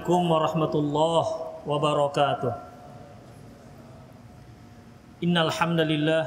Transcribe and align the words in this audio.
عليكم 0.00 0.30
ورحمة 0.32 0.74
الله 0.74 1.24
وبركاته 1.68 2.52
إن 5.24 5.36
الحمد 5.36 5.80
لله 5.80 6.24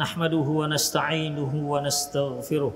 نحمده 0.00 0.48
ونستعينه 0.64 1.52
ونستغفره 1.52 2.72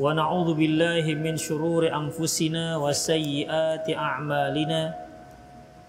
ونعوذ 0.00 0.48
بالله 0.56 1.04
من 1.20 1.36
شرور 1.36 1.92
أنفسنا 1.92 2.76
وسيئات 2.80 3.84
أعمالنا 3.92 4.80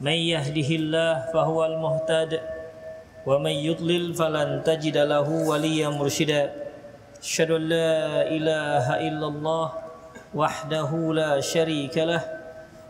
من 0.03 0.17
يهده 0.35 0.69
الله 0.75 1.31
فهو 1.31 1.59
المهتد 1.65 2.31
ومن 3.23 3.55
يضلل 3.71 4.13
فلن 4.19 4.49
تجد 4.67 4.97
له 4.97 5.27
وليا 5.47 5.89
مرشدا 5.95 6.43
أشهد 7.23 7.49
أن 7.51 7.63
لا 7.71 7.95
إله 8.27 8.85
إلا 9.07 9.27
الله 9.31 9.65
وحده 10.35 10.91
لا 11.15 11.39
شريك 11.39 11.95
له 12.03 12.34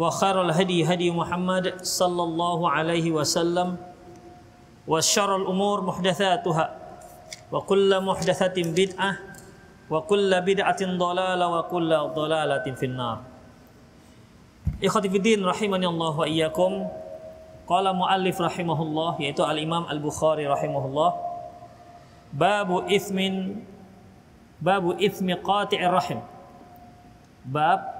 وخير 0.00 0.36
الهدي 0.48 0.88
هدي 0.88 1.10
محمد 1.12 1.84
صلى 1.84 2.22
الله 2.22 2.58
عليه 2.70 3.06
وسلم 3.12 3.76
وشر 4.88 5.30
الأمور 5.36 5.76
محدثاتها 5.84 6.66
وكل 7.52 7.90
محدثة 8.00 8.56
بدعة 8.56 9.10
وكل 9.90 10.30
بدعة 10.40 10.80
ضلالة 10.80 11.46
وكل 11.48 11.90
ضلالة 12.16 12.66
في 12.80 12.86
النار. 12.86 13.18
إخوتي 14.84 15.08
في 15.10 15.16
الدين 15.16 15.44
رحمني 15.44 15.86
الله 15.86 16.12
وإياكم 16.18 16.72
قال 17.68 17.86
مؤلف 17.96 18.36
رحمه 18.40 18.78
الله 18.82 19.10
yaitu 19.20 19.44
Al-Imam 19.44 19.84
Al-Bukhari 19.84 20.48
rahimahullah 20.48 21.10
babu 22.32 22.88
ithmin 22.88 23.62
babu 24.64 24.96
ithmi 24.96 25.36
qati'ir 25.44 25.92
rahim 25.92 26.24
bab 27.44 27.99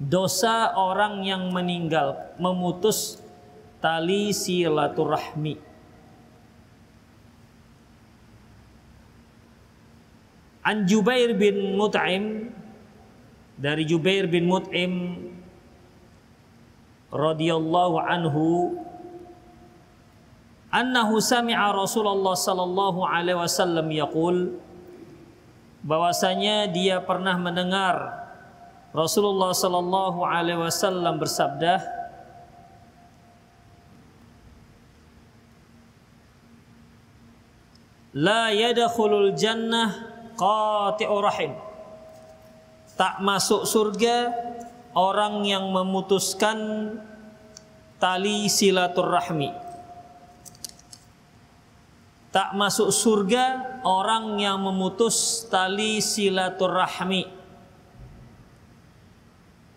dosa 0.00 0.72
orang 0.72 1.20
yang 1.28 1.52
meninggal 1.52 2.32
memutus 2.40 3.20
tali 3.84 4.32
silaturahmi. 4.32 5.60
An 10.64 10.88
Jubair 10.88 11.36
bin 11.36 11.76
Mut'im 11.76 12.48
dari 13.60 13.84
Jubair 13.84 14.24
bin 14.24 14.48
Mut'im 14.48 15.20
radhiyallahu 17.12 17.96
anhu 18.00 18.76
annahu 20.70 21.18
sami'a 21.18 21.74
Rasulullah 21.74 22.38
sallallahu 22.38 23.02
alaihi 23.02 23.40
wasallam 23.40 23.90
yaqul 23.90 24.56
bahwasanya 25.82 26.70
dia 26.70 27.02
pernah 27.02 27.34
mendengar 27.40 28.29
Rasulullah 28.90 29.54
sallallahu 29.54 30.26
alaihi 30.26 30.58
wasallam 30.58 31.22
bersabda 31.22 31.78
La 38.10 38.50
yadkhulul 38.50 39.38
jannah 39.38 39.94
qati'u 40.34 41.14
rahim. 41.22 41.54
Tak 42.98 43.22
masuk 43.22 43.62
surga 43.70 44.34
orang 44.98 45.46
yang 45.46 45.70
memutuskan 45.70 46.90
tali 48.02 48.50
silaturahmi. 48.50 49.54
Tak 52.34 52.58
masuk 52.58 52.90
surga 52.90 53.78
orang 53.86 54.42
yang 54.42 54.58
memutus 54.58 55.46
tali 55.46 56.02
silaturahmi 56.02 57.39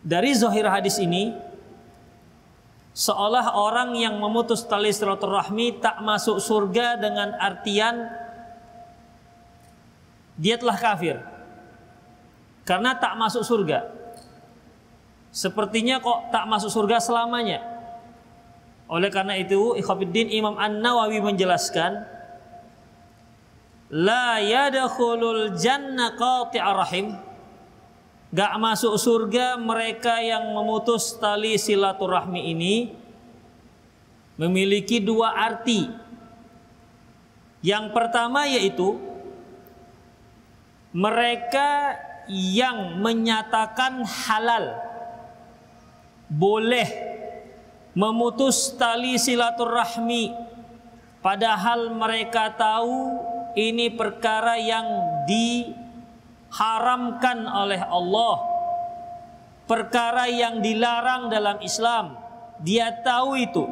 Dari 0.03 0.35
zahir 0.35 0.67
hadis 0.67 0.99
ini 0.99 1.31
seolah 2.91 3.55
orang 3.55 3.95
yang 3.95 4.19
memutus 4.19 4.67
tali 4.67 4.91
silaturahmi 4.91 5.79
tak 5.79 6.03
masuk 6.03 6.43
surga 6.43 6.99
dengan 6.99 7.33
artian 7.39 8.11
dia 10.35 10.59
telah 10.59 10.75
kafir 10.75 11.23
karena 12.67 12.95
tak 12.99 13.15
masuk 13.15 13.43
surga. 13.47 13.91
Sepertinya 15.33 15.97
kok 15.97 16.29
tak 16.29 16.45
masuk 16.45 16.69
surga 16.69 17.01
selamanya. 17.01 17.63
Oleh 18.85 19.09
karena 19.09 19.33
itu, 19.39 19.73
ikhwatiddin 19.73 20.29
Imam 20.29 20.53
An-Nawawi 20.59 21.17
menjelaskan 21.23 22.05
la 23.89 24.37
yadkhulul 24.37 25.57
jannah 25.57 26.13
qati'ar 26.13 26.77
rahim 26.77 27.17
gak 28.33 28.57
masuk 28.57 28.97
surga 28.97 29.61
mereka 29.61 30.17
yang 30.17 30.57
memutus 30.57 31.13
tali 31.21 31.53
silaturahmi 31.53 32.49
ini 32.49 32.75
memiliki 34.41 34.97
dua 34.97 35.37
arti. 35.37 35.85
Yang 37.61 37.93
pertama 37.93 38.49
yaitu 38.49 38.97
mereka 40.91 41.95
yang 42.27 42.97
menyatakan 42.99 44.01
halal 44.01 44.81
boleh 46.25 46.89
memutus 47.93 48.73
tali 48.73 49.21
silaturahmi 49.21 50.33
padahal 51.21 51.93
mereka 51.93 52.49
tahu 52.57 53.21
ini 53.53 53.93
perkara 53.93 54.57
yang 54.57 54.87
diharamkan 56.53 57.49
oleh 57.49 57.81
Allah 57.81 58.37
perkara 59.65 60.29
yang 60.29 60.61
dilarang 60.61 61.33
dalam 61.33 61.57
Islam 61.65 62.13
dia 62.61 62.93
tahu 63.01 63.33
itu 63.41 63.65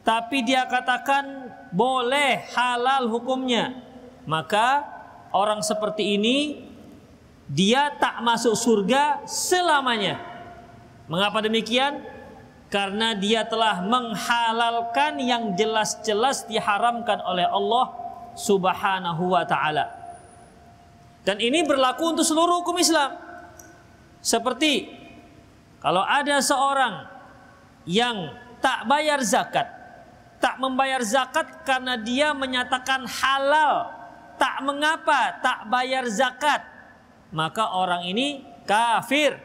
tapi 0.00 0.40
dia 0.48 0.64
katakan 0.64 1.52
boleh 1.68 2.48
halal 2.56 3.12
hukumnya 3.12 3.84
maka 4.24 4.88
orang 5.36 5.60
seperti 5.60 6.16
ini 6.16 6.68
dia 7.48 7.96
tak 7.96 8.20
masuk 8.20 8.52
surga 8.52 9.24
selamanya. 9.24 10.20
Mengapa 11.08 11.40
demikian? 11.40 12.04
Karena 12.68 13.16
dia 13.16 13.48
telah 13.48 13.80
menghalalkan 13.80 15.16
yang 15.24 15.56
jelas-jelas 15.56 16.44
diharamkan 16.44 17.24
oleh 17.24 17.48
Allah 17.48 17.96
Subhanahu 18.36 19.32
wa 19.32 19.48
taala. 19.48 19.97
Dan 21.28 21.44
ini 21.44 21.60
berlaku 21.60 22.16
untuk 22.16 22.24
seluruh 22.24 22.64
hukum 22.64 22.80
Islam. 22.80 23.12
Seperti 24.24 24.88
kalau 25.76 26.00
ada 26.00 26.40
seorang 26.40 27.04
yang 27.84 28.32
tak 28.64 28.88
bayar 28.88 29.20
zakat, 29.20 29.68
tak 30.40 30.56
membayar 30.56 31.04
zakat 31.04 31.68
karena 31.68 32.00
dia 32.00 32.32
menyatakan 32.32 33.04
halal, 33.04 33.92
tak 34.40 34.56
mengapa 34.64 35.36
tak 35.44 35.68
bayar 35.68 36.08
zakat, 36.08 36.64
maka 37.28 37.76
orang 37.76 38.08
ini 38.08 38.48
kafir. 38.64 39.36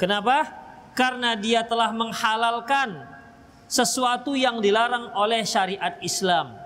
Kenapa? 0.00 0.48
Karena 0.96 1.36
dia 1.36 1.60
telah 1.60 1.92
menghalalkan 1.92 3.04
sesuatu 3.68 4.32
yang 4.32 4.64
dilarang 4.64 5.12
oleh 5.12 5.44
syariat 5.44 6.00
Islam. 6.00 6.61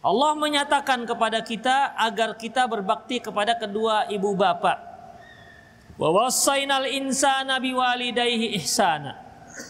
Allah 0.00 0.32
menyatakan 0.32 1.04
kepada 1.04 1.44
kita 1.44 1.92
agar 1.92 2.32
kita 2.40 2.64
berbakti 2.64 3.20
kepada 3.20 3.52
kedua 3.52 4.08
ibu 4.08 4.32
bapak. 4.32 4.80
Wa 6.00 6.08
insana 6.88 7.60
biwalidayhi 7.60 8.56
ihsana. 8.56 9.20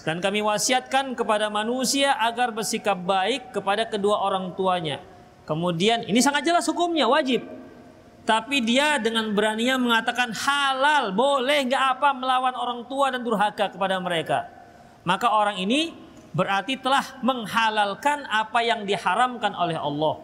Dan 0.07 0.23
kami 0.23 0.39
wasiatkan 0.39 1.19
kepada 1.19 1.51
manusia 1.51 2.15
agar 2.15 2.55
bersikap 2.55 2.95
baik 2.95 3.51
kepada 3.51 3.91
kedua 3.91 4.23
orang 4.23 4.55
tuanya. 4.55 5.03
Kemudian 5.51 6.07
ini 6.07 6.23
sangat 6.23 6.47
jelas 6.47 6.63
hukumnya 6.71 7.11
wajib. 7.11 7.43
Tapi 8.23 8.63
dia 8.63 9.03
dengan 9.03 9.35
beraninya 9.35 9.75
mengatakan 9.83 10.31
halal, 10.31 11.11
boleh 11.11 11.67
nggak 11.67 11.99
apa 11.99 12.15
melawan 12.15 12.55
orang 12.55 12.81
tua 12.87 13.11
dan 13.11 13.27
durhaka 13.27 13.67
kepada 13.75 13.99
mereka. 13.99 14.47
Maka 15.03 15.27
orang 15.27 15.59
ini 15.59 15.91
berarti 16.31 16.79
telah 16.79 17.03
menghalalkan 17.23 18.23
apa 18.31 18.63
yang 18.63 18.87
diharamkan 18.87 19.55
oleh 19.55 19.79
Allah. 19.79 20.23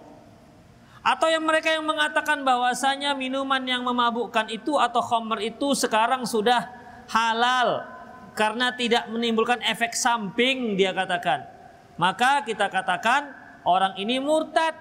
Atau 1.06 1.30
yang 1.30 1.46
mereka 1.46 1.70
yang 1.70 1.86
mengatakan 1.86 2.42
bahwasanya 2.42 3.14
minuman 3.14 3.62
yang 3.62 3.86
memabukkan 3.86 4.50
itu 4.50 4.74
atau 4.74 4.98
khamr 4.98 5.38
itu 5.38 5.70
sekarang 5.78 6.26
sudah 6.26 6.66
halal 7.06 7.86
karena 8.34 8.74
tidak 8.74 9.06
menimbulkan 9.06 9.62
efek 9.62 9.94
samping 9.94 10.74
dia 10.74 10.90
katakan. 10.90 11.46
Maka 11.94 12.42
kita 12.42 12.66
katakan 12.66 13.30
orang 13.62 13.94
ini 14.02 14.18
murtad. 14.18 14.74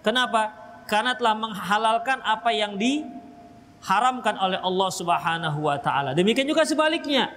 Kenapa? 0.00 0.56
Karena 0.88 1.12
telah 1.12 1.36
menghalalkan 1.36 2.24
apa 2.24 2.48
yang 2.48 2.80
diharamkan 2.80 4.40
oleh 4.40 4.56
Allah 4.56 4.88
Subhanahu 4.88 5.68
wa 5.68 5.76
taala. 5.76 6.16
Demikian 6.16 6.48
juga 6.48 6.64
sebaliknya. 6.64 7.28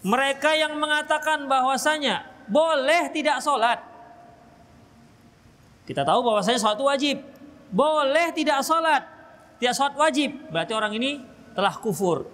Mereka 0.00 0.56
yang 0.56 0.80
mengatakan 0.80 1.44
bahwasanya 1.44 2.29
boleh 2.50 3.08
tidak 3.14 3.38
sholat. 3.38 3.78
Kita 5.86 6.02
tahu 6.02 6.20
bahwasanya 6.26 6.58
sholat 6.58 6.82
wajib 6.82 7.16
boleh 7.70 8.34
tidak 8.34 8.66
sholat, 8.66 9.06
tidak 9.62 9.74
sholat 9.78 9.94
wajib, 9.94 10.30
berarti 10.50 10.72
orang 10.74 10.92
ini 10.98 11.22
telah 11.54 11.74
kufur. 11.78 12.26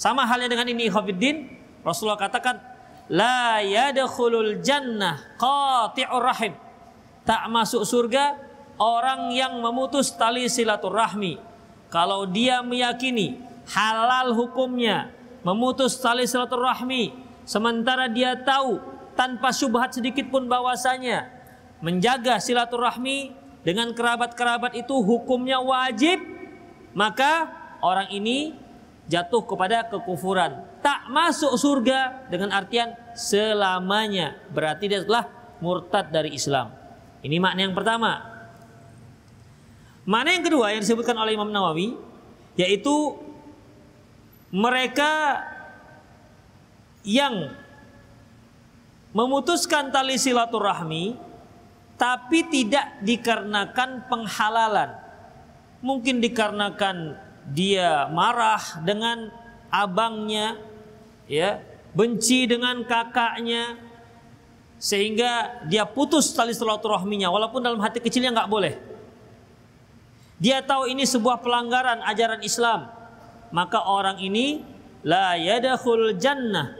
Sama 0.00 0.24
halnya 0.24 0.48
dengan 0.48 0.72
ini 0.72 0.88
Khofiddin, 0.88 1.44
Rasulullah 1.84 2.16
katakan, 2.16 2.56
La 3.12 3.60
yadkhulul 3.60 4.64
jannah 4.64 5.36
qati'ur 5.36 6.24
rahim. 6.24 6.56
Tak 7.28 7.52
masuk 7.52 7.84
surga 7.84 8.40
orang 8.80 9.30
yang 9.36 9.60
memutus 9.60 10.16
tali 10.16 10.48
silaturahmi. 10.48 11.36
Kalau 11.92 12.24
dia 12.24 12.64
meyakini 12.64 13.36
halal 13.68 14.32
hukumnya 14.32 15.12
memutus 15.44 16.00
tali 16.00 16.24
silaturahmi, 16.24 17.12
sementara 17.44 18.08
dia 18.08 18.32
tahu 18.40 18.80
tanpa 19.12 19.52
syubhat 19.54 19.96
sedikit 19.96 20.28
pun 20.28 20.48
bahwasanya 20.48 21.28
menjaga 21.82 22.38
silaturahmi 22.38 23.34
dengan 23.62 23.94
kerabat-kerabat 23.94 24.74
itu 24.74 24.94
hukumnya 25.02 25.62
wajib, 25.62 26.18
maka 26.94 27.50
orang 27.78 28.10
ini 28.10 28.58
jatuh 29.06 29.42
kepada 29.46 29.86
kekufuran. 29.86 30.66
Tak 30.82 31.10
masuk 31.10 31.54
surga 31.54 32.26
dengan 32.26 32.50
artian 32.54 32.94
selamanya. 33.14 34.34
Berarti 34.50 34.90
dia 34.90 35.06
telah 35.06 35.30
murtad 35.62 36.10
dari 36.10 36.34
Islam. 36.34 36.74
Ini 37.22 37.38
makna 37.38 37.70
yang 37.70 37.74
pertama. 37.74 38.18
Makna 40.02 40.34
yang 40.34 40.44
kedua 40.46 40.74
yang 40.74 40.82
disebutkan 40.82 41.14
oleh 41.14 41.38
Imam 41.38 41.50
Nawawi 41.54 41.94
yaitu 42.58 43.14
mereka 44.50 45.40
yang 47.06 47.54
memutuskan 49.12 49.92
tali 49.92 50.16
silaturahmi 50.16 51.16
tapi 52.00 52.48
tidak 52.50 52.98
dikarenakan 53.04 54.10
penghalalan. 54.10 54.90
Mungkin 55.82 56.18
dikarenakan 56.18 57.14
dia 57.54 58.06
marah 58.10 58.82
dengan 58.82 59.30
abangnya, 59.70 60.58
ya, 61.26 61.62
benci 61.94 62.46
dengan 62.50 62.82
kakaknya, 62.82 63.78
sehingga 64.82 65.62
dia 65.70 65.86
putus 65.86 66.30
tali 66.34 66.54
silaturahminya, 66.54 67.30
walaupun 67.30 67.62
dalam 67.62 67.78
hati 67.78 68.02
kecilnya 68.02 68.34
nggak 68.34 68.50
boleh. 68.50 68.74
Dia 70.42 70.58
tahu 70.58 70.90
ini 70.90 71.06
sebuah 71.06 71.38
pelanggaran 71.38 72.02
ajaran 72.02 72.42
Islam, 72.42 72.90
maka 73.54 73.78
orang 73.86 74.18
ini 74.18 74.62
la 75.06 75.38
yadakhul 75.38 76.18
jannah 76.18 76.74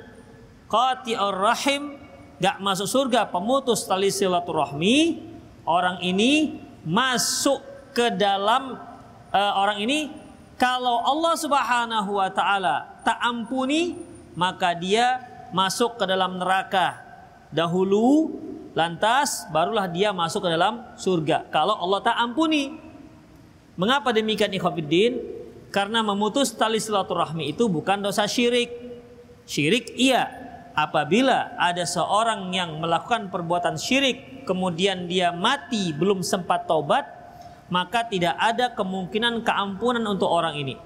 qati'ur 0.66 1.38
rahim 1.38 2.01
gak 2.42 2.58
masuk 2.58 2.90
surga 2.90 3.30
pemutus 3.30 3.86
tali 3.86 4.10
silaturahmi 4.10 5.22
orang 5.62 6.02
ini 6.02 6.58
masuk 6.82 7.62
ke 7.94 8.10
dalam 8.18 8.82
uh, 9.30 9.52
orang 9.62 9.78
ini 9.78 10.10
kalau 10.58 11.06
Allah 11.06 11.38
Subhanahu 11.38 12.18
wa 12.18 12.26
taala 12.34 12.98
tak 13.06 13.14
ampuni 13.22 13.94
maka 14.34 14.74
dia 14.74 15.22
masuk 15.54 16.02
ke 16.02 16.04
dalam 16.08 16.40
neraka. 16.42 16.98
Dahulu 17.54 18.34
lantas 18.74 19.46
barulah 19.54 19.86
dia 19.86 20.10
masuk 20.10 20.42
ke 20.42 20.50
dalam 20.50 20.82
surga. 20.98 21.46
Kalau 21.52 21.78
Allah 21.78 22.00
tak 22.02 22.16
ampuni. 22.18 22.74
Mengapa 23.72 24.10
demikian 24.12 24.52
ikhwatiddin 24.52 25.16
karena 25.72 26.04
memutus 26.04 26.52
tali 26.52 26.76
silaturahmi 26.76 27.54
itu 27.54 27.70
bukan 27.70 28.02
dosa 28.02 28.26
syirik. 28.26 28.68
Syirik 29.48 29.94
iya 29.94 30.41
apabila 30.72 31.52
ada 31.60 31.84
seorang 31.84 32.48
yang 32.52 32.80
melakukan 32.80 33.28
perbuatan 33.28 33.76
syirik 33.76 34.44
kemudian 34.48 35.04
dia 35.08 35.30
mati 35.32 35.92
belum 35.92 36.24
sempat 36.24 36.64
taubat 36.64 37.04
maka 37.72 38.04
tidak 38.04 38.36
ada 38.36 38.72
kemungkinan 38.76 39.40
keampunan 39.40 40.04
untuk 40.04 40.28
orang 40.28 40.60
ini. 40.60 40.76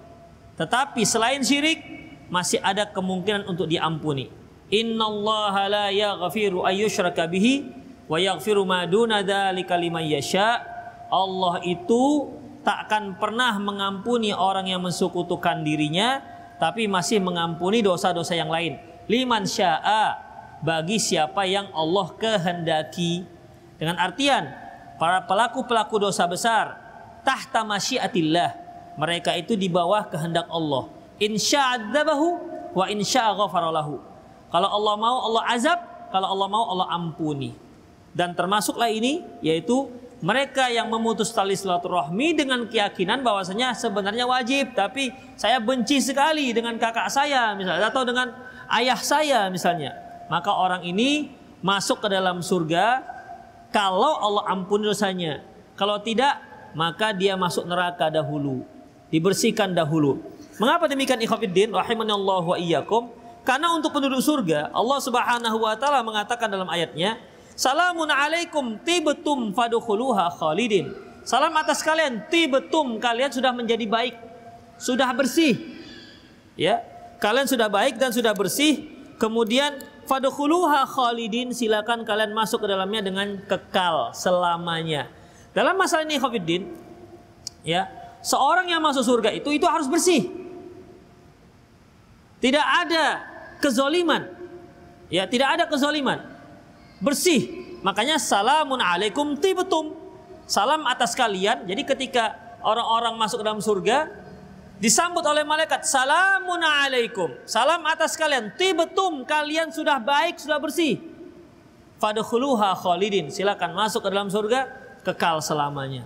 Tetapi 0.54 1.02
selain 1.02 1.42
syirik 1.42 1.82
masih 2.30 2.62
ada 2.62 2.86
kemungkinan 2.86 3.46
untuk 3.50 3.66
diampuni. 3.66 4.30
Innallaha 4.70 5.66
la 5.66 5.86
yaghfiru 5.90 6.62
ayyushraka 6.62 7.26
bihi 7.26 7.66
wa 8.06 8.22
yaghfiru 8.22 8.62
ma 8.62 8.86
duna 8.86 9.26
dzalika 9.26 9.74
liman 9.74 10.06
yasha. 10.06 10.62
Allah 11.10 11.58
itu 11.66 12.34
tak 12.62 12.86
akan 12.90 13.18
pernah 13.18 13.58
mengampuni 13.58 14.34
orang 14.34 14.70
yang 14.70 14.82
mensekutukan 14.82 15.62
dirinya 15.62 16.18
tapi 16.58 16.90
masih 16.90 17.22
mengampuni 17.22 17.78
dosa-dosa 17.78 18.34
yang 18.34 18.50
lain 18.50 18.74
liman 19.06 19.46
sya'a 19.46 20.18
bagi 20.62 20.98
siapa 20.98 21.46
yang 21.46 21.70
Allah 21.74 22.06
kehendaki. 22.14 23.26
Dengan 23.76 24.00
artian 24.00 24.48
para 24.96 25.20
pelaku-pelaku 25.28 26.00
dosa 26.00 26.24
besar 26.24 26.80
tahta 27.26 27.60
masyiatillah 27.60 28.56
mereka 28.96 29.36
itu 29.36 29.52
di 29.54 29.68
bawah 29.68 30.08
kehendak 30.08 30.48
Allah. 30.48 30.88
Insya'adzabahu 31.20 32.28
wa 32.76 32.84
insya'aghfaralahu 32.88 33.94
kalau 34.52 34.68
Allah 34.72 34.94
mau 34.96 35.16
Allah 35.32 35.42
azab 35.52 35.78
kalau 36.14 36.32
Allah 36.32 36.48
mau 36.48 36.64
Allah 36.72 36.88
ampuni. 36.94 37.52
Dan 38.16 38.32
termasuklah 38.32 38.88
ini 38.88 39.20
yaitu 39.44 39.92
mereka 40.24 40.72
yang 40.72 40.88
memutus 40.88 41.28
tali 41.28 41.52
silaturahmi 41.52 42.32
dengan 42.32 42.64
keyakinan 42.64 43.20
bahwasanya 43.20 43.76
sebenarnya 43.76 44.24
wajib 44.24 44.72
tapi 44.72 45.12
saya 45.36 45.60
benci 45.60 46.00
sekali 46.00 46.56
dengan 46.56 46.80
kakak 46.80 47.12
saya 47.12 47.52
misalnya 47.52 47.92
atau 47.92 48.02
dengan 48.06 48.32
ayah 48.72 48.98
saya 48.98 49.46
misalnya, 49.52 49.94
maka 50.32 50.50
orang 50.50 50.82
ini 50.88 51.30
masuk 51.60 52.00
ke 52.00 52.08
dalam 52.08 52.40
surga 52.40 53.02
kalau 53.70 54.16
Allah 54.22 54.44
ampuni 54.50 54.88
dosanya. 54.88 55.44
Kalau 55.76 56.00
tidak, 56.00 56.40
maka 56.72 57.12
dia 57.12 57.36
masuk 57.36 57.68
neraka 57.68 58.08
dahulu. 58.08 58.64
Dibersihkan 59.12 59.76
dahulu. 59.76 60.24
Mengapa 60.56 60.88
demikian 60.88 61.20
ikhwatiddin 61.20 61.68
rahimanallahu 61.68 62.56
wa 62.56 62.58
iyyakum? 62.58 63.12
Karena 63.44 63.70
untuk 63.76 63.92
penduduk 63.92 64.18
surga 64.24 64.72
Allah 64.72 64.98
Subhanahu 64.98 65.62
wa 65.62 65.76
taala 65.76 66.00
mengatakan 66.00 66.48
dalam 66.48 66.66
ayatnya, 66.66 67.20
"Salamun 67.56 68.12
alaikum 68.12 68.76
tibetum 68.84 69.50
fadkhuluha 69.56 70.36
khalidin." 70.36 70.92
Salam 71.26 71.50
atas 71.58 71.82
kalian, 71.82 72.22
tibetum 72.30 73.02
kalian 73.02 73.34
sudah 73.34 73.50
menjadi 73.50 73.82
baik, 73.82 74.14
sudah 74.78 75.10
bersih. 75.10 75.58
Ya, 76.54 76.78
kalian 77.18 77.50
sudah 77.50 77.66
baik 77.66 77.98
dan 77.98 78.14
sudah 78.14 78.30
bersih, 78.30 78.86
kemudian 79.18 79.74
fadkhuluha 80.06 80.86
khalidin 80.86 81.50
silakan 81.50 82.06
kalian 82.06 82.30
masuk 82.30 82.62
ke 82.62 82.70
dalamnya 82.70 83.02
dengan 83.02 83.42
kekal 83.42 84.14
selamanya. 84.14 85.10
Dalam 85.50 85.74
masalah 85.74 86.04
ini 86.04 86.20
Khafiddin 86.20 86.68
ya, 87.64 87.88
seorang 88.20 88.68
yang 88.68 88.84
masuk 88.84 89.02
surga 89.02 89.32
itu 89.32 89.50
itu 89.50 89.64
harus 89.64 89.88
bersih. 89.88 90.28
Tidak 92.38 92.60
ada 92.62 93.24
kezoliman. 93.58 94.28
Ya, 95.08 95.24
tidak 95.24 95.56
ada 95.56 95.64
kezoliman. 95.64 96.35
Bersih. 97.00 97.66
Makanya 97.84 98.16
salamun 98.16 98.80
alaikum 98.80 99.36
tibetum. 99.36 99.94
Salam 100.46 100.86
atas 100.86 101.12
kalian. 101.12 101.66
Jadi 101.66 101.82
ketika 101.82 102.34
orang-orang 102.62 103.14
masuk 103.18 103.42
dalam 103.42 103.60
surga, 103.60 104.10
disambut 104.76 105.24
oleh 105.24 105.40
malaikat 105.40 105.88
salamun 105.88 106.60
alaikum 106.60 107.32
salam 107.48 107.80
atas 107.88 108.12
kalian 108.12 108.52
tibetum 108.60 109.24
kalian 109.24 109.72
sudah 109.72 109.96
baik 109.96 110.36
sudah 110.36 110.60
bersih 110.60 111.00
fadkhuluha 111.96 112.76
khalidin 112.76 113.32
silakan 113.32 113.72
masuk 113.72 114.04
ke 114.04 114.08
dalam 114.12 114.28
surga 114.28 114.68
kekal 115.00 115.40
selamanya 115.40 116.04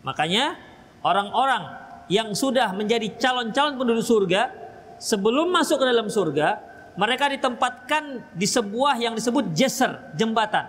makanya 0.00 0.56
orang-orang 1.04 1.76
yang 2.08 2.32
sudah 2.32 2.72
menjadi 2.72 3.20
calon-calon 3.20 3.76
penduduk 3.76 4.04
surga 4.04 4.48
sebelum 4.96 5.52
masuk 5.52 5.76
ke 5.76 5.84
dalam 5.84 6.08
surga 6.08 6.56
mereka 6.98 7.30
ditempatkan 7.30 8.34
di 8.34 8.46
sebuah 8.46 8.98
yang 8.98 9.14
disebut 9.14 9.54
jeser, 9.54 10.10
jembatan. 10.18 10.66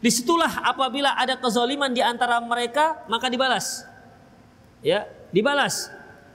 Di 0.00 0.12
situlah 0.12 0.60
apabila 0.62 1.16
ada 1.16 1.40
kezoliman 1.40 1.90
di 1.90 2.04
antara 2.04 2.36
mereka, 2.38 3.00
maka 3.08 3.32
dibalas. 3.32 3.88
Ya, 4.84 5.08
dibalas. 5.32 5.88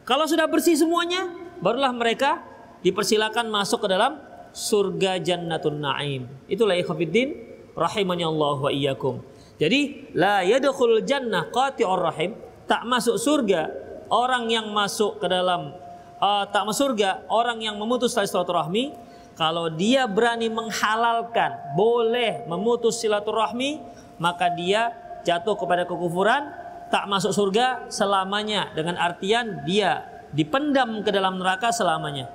Kalau 0.04 0.26
sudah 0.26 0.50
bersih 0.50 0.74
semuanya, 0.74 1.30
barulah 1.62 1.94
mereka 1.94 2.42
dipersilakan 2.82 3.54
masuk 3.54 3.86
ke 3.86 3.88
dalam 3.94 4.18
surga 4.52 5.22
jannatun 5.22 5.78
naim. 5.78 6.28
Itulah 6.50 6.76
ikhwatiddin 6.76 7.38
rahimani 7.78 8.26
Allah 8.26 8.58
wa 8.58 8.72
iyyakum. 8.74 9.22
Jadi 9.62 10.10
la 10.18 10.42
yadkhul 10.42 11.06
jannah 11.06 11.54
qati'ur 11.54 12.02
rahim, 12.02 12.34
tak 12.66 12.82
masuk 12.90 13.22
surga 13.22 13.70
orang 14.10 14.50
yang 14.50 14.74
masuk 14.74 15.22
ke 15.22 15.28
dalam 15.30 15.78
uh, 16.22 16.46
tak 16.48 16.64
masuk 16.64 16.94
surga 16.94 17.26
orang 17.28 17.60
yang 17.60 17.76
memutus 17.76 18.14
tali 18.14 18.30
silaturahmi 18.30 18.94
kalau 19.36 19.68
dia 19.74 20.06
berani 20.06 20.48
menghalalkan 20.48 21.74
boleh 21.74 22.46
memutus 22.46 23.02
silaturahmi 23.02 23.82
maka 24.22 24.54
dia 24.54 24.94
jatuh 25.26 25.58
kepada 25.58 25.84
kekufuran 25.90 26.54
tak 26.94 27.10
masuk 27.10 27.34
surga 27.34 27.90
selamanya 27.90 28.70
dengan 28.78 29.00
artian 29.02 29.66
dia 29.66 30.06
dipendam 30.36 31.04
ke 31.04 31.10
dalam 31.12 31.40
neraka 31.40 31.72
selamanya. 31.72 32.28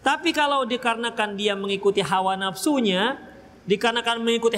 Tapi 0.00 0.30
kalau 0.30 0.62
dikarenakan 0.64 1.34
dia 1.34 1.58
mengikuti 1.58 1.98
hawa 2.00 2.38
nafsunya, 2.38 3.18
dikarenakan 3.66 4.22
mengikuti 4.22 4.56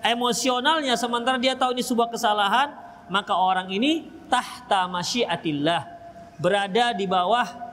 emosionalnya 0.00 0.96
sementara 0.96 1.36
dia 1.36 1.52
tahu 1.52 1.76
ini 1.76 1.84
sebuah 1.84 2.08
kesalahan, 2.08 2.72
maka 3.12 3.36
orang 3.36 3.68
ini 3.68 4.08
tahta 4.32 4.88
masyiatillah 4.88 5.84
berada 6.40 6.96
di 6.96 7.04
bawah 7.04 7.69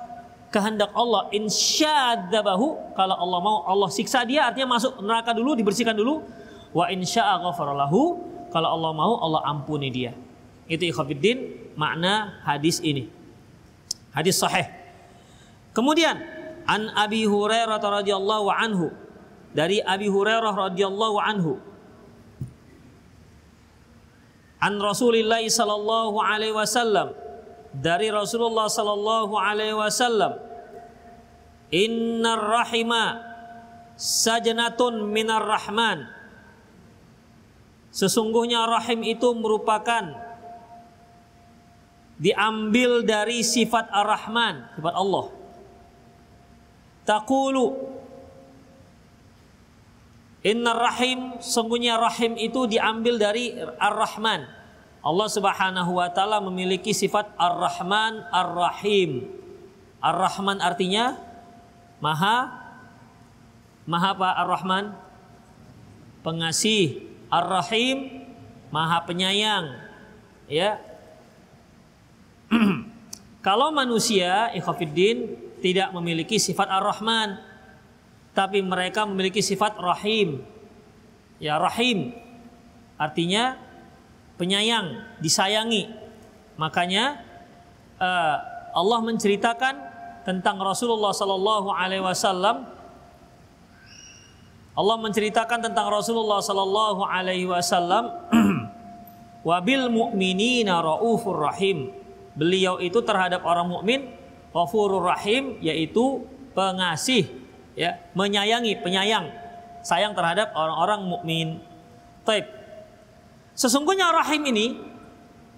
kehendak 0.57 0.89
Allah. 0.97 1.29
Insyadzabahu 1.29 2.97
kalau 2.97 3.13
Allah 3.13 3.39
mau 3.45 3.57
Allah 3.69 3.93
siksa 3.93 4.25
dia 4.25 4.49
artinya 4.49 4.73
masuk 4.73 4.97
neraka 5.05 5.37
dulu 5.37 5.53
dibersihkan 5.53 5.93
dulu. 5.93 6.25
Wa 6.73 6.89
insya'a 6.89 7.37
kalau 8.49 8.69
Allah 8.73 8.91
mau 8.97 9.21
Allah 9.21 9.45
ampuni 9.45 9.93
dia. 9.93 10.17
Itu 10.65 10.89
ikhwatiddin 10.89 11.69
makna 11.77 12.41
hadis 12.41 12.81
ini. 12.81 13.05
Hadis 14.09 14.41
sahih. 14.41 14.65
Kemudian 15.77 16.17
an 16.65 16.89
Abi 16.97 17.29
Hurairah 17.29 17.77
radhiyallahu 17.77 18.49
anhu. 18.49 18.89
Dari 19.53 19.77
Abi 19.85 20.09
Hurairah 20.09 20.73
radhiyallahu 20.73 21.17
anhu. 21.21 21.61
An 24.57 24.81
Rasulillah 24.81 25.45
sallallahu 25.45 26.17
alaihi 26.17 26.51
wasallam. 26.51 27.13
Dari 27.77 28.09
Rasulullah 28.09 28.65
sallallahu 28.65 29.37
alaihi 29.37 29.77
wasallam 29.77 30.46
innar 31.73 32.39
rahima 32.41 33.19
sajnatun 33.97 35.09
minar 35.09 35.43
rahman 35.43 36.07
sesungguhnya 37.91 38.63
rahim 38.69 39.01
itu 39.03 39.31
merupakan 39.33 40.27
diambil 42.17 43.05
dari 43.05 43.45
sifat 43.45 43.93
Ar-Rahman, 43.93 44.73
sifat 44.73 44.95
Allah. 44.97 45.25
Taqulu 47.05 47.67
Inna 50.45 50.71
rahim 50.71 51.43
sungguhnya 51.43 51.99
rahim 51.99 52.39
itu 52.39 52.71
diambil 52.71 53.19
dari 53.19 53.51
Ar-Rahman. 53.57 54.47
Allah 55.03 55.27
Subhanahu 55.27 55.99
wa 55.99 56.07
taala 56.13 56.39
memiliki 56.39 56.95
sifat 56.95 57.35
Ar-Rahman 57.35 58.31
Ar-Rahim. 58.31 59.27
Ar-Rahman 59.99 60.63
artinya 60.63 61.19
Maha 61.99 62.65
Maha 63.87 64.09
apa 64.13 64.29
Ar-Rahman? 64.43 64.85
Pengasih. 66.21 67.07
Ar-Rahim 67.31 68.27
Maha 68.67 69.03
penyayang. 69.07 69.79
Ya, 70.51 70.79
Kalau 73.47 73.71
manusia, 73.71 74.51
ikhafiddin, 74.55 75.39
tidak 75.63 75.95
memiliki 75.95 76.35
sifat 76.35 76.67
ar-Rahman, 76.67 77.39
tapi 78.35 78.59
mereka 78.59 79.07
memiliki 79.07 79.39
sifat 79.39 79.79
rahim. 79.79 80.43
Ya, 81.39 81.55
rahim 81.55 82.11
artinya 82.99 83.55
penyayang, 84.35 84.99
disayangi. 85.23 85.87
Makanya 86.59 87.23
uh, 88.01 88.35
Allah 88.75 88.99
menceritakan 89.05 89.86
tentang 90.27 90.59
Rasulullah 90.59 91.15
sallallahu 91.15 91.71
alaihi 91.71 92.03
wasallam 92.03 92.67
Allah 94.75 94.97
menceritakan 94.99 95.63
tentang 95.63 95.87
Rasulullah 95.87 96.43
sallallahu 96.43 97.07
alaihi 97.07 97.47
wasallam 97.47 98.11
wabil 99.47 99.87
mu'minina 99.87 100.83
raufur 100.83 101.47
rahim 101.47 101.95
beliau 102.35 102.83
itu 102.83 102.99
terhadap 102.99 103.47
orang 103.47 103.71
mukmin 103.71 104.11
ghafurur 104.51 105.07
rahim 105.07 105.55
yaitu 105.63 106.27
pengasih 106.51 107.31
ya 107.79 107.95
menyayangi 108.11 108.83
penyayang 108.83 109.47
sayang 109.87 110.11
terhadap 110.11 110.51
orang-orang 110.51 111.07
mukmin. 111.07 111.47
Taib. 112.27 112.43
Sesungguhnya 113.55 114.11
rahim 114.11 114.43
ini 114.51 114.75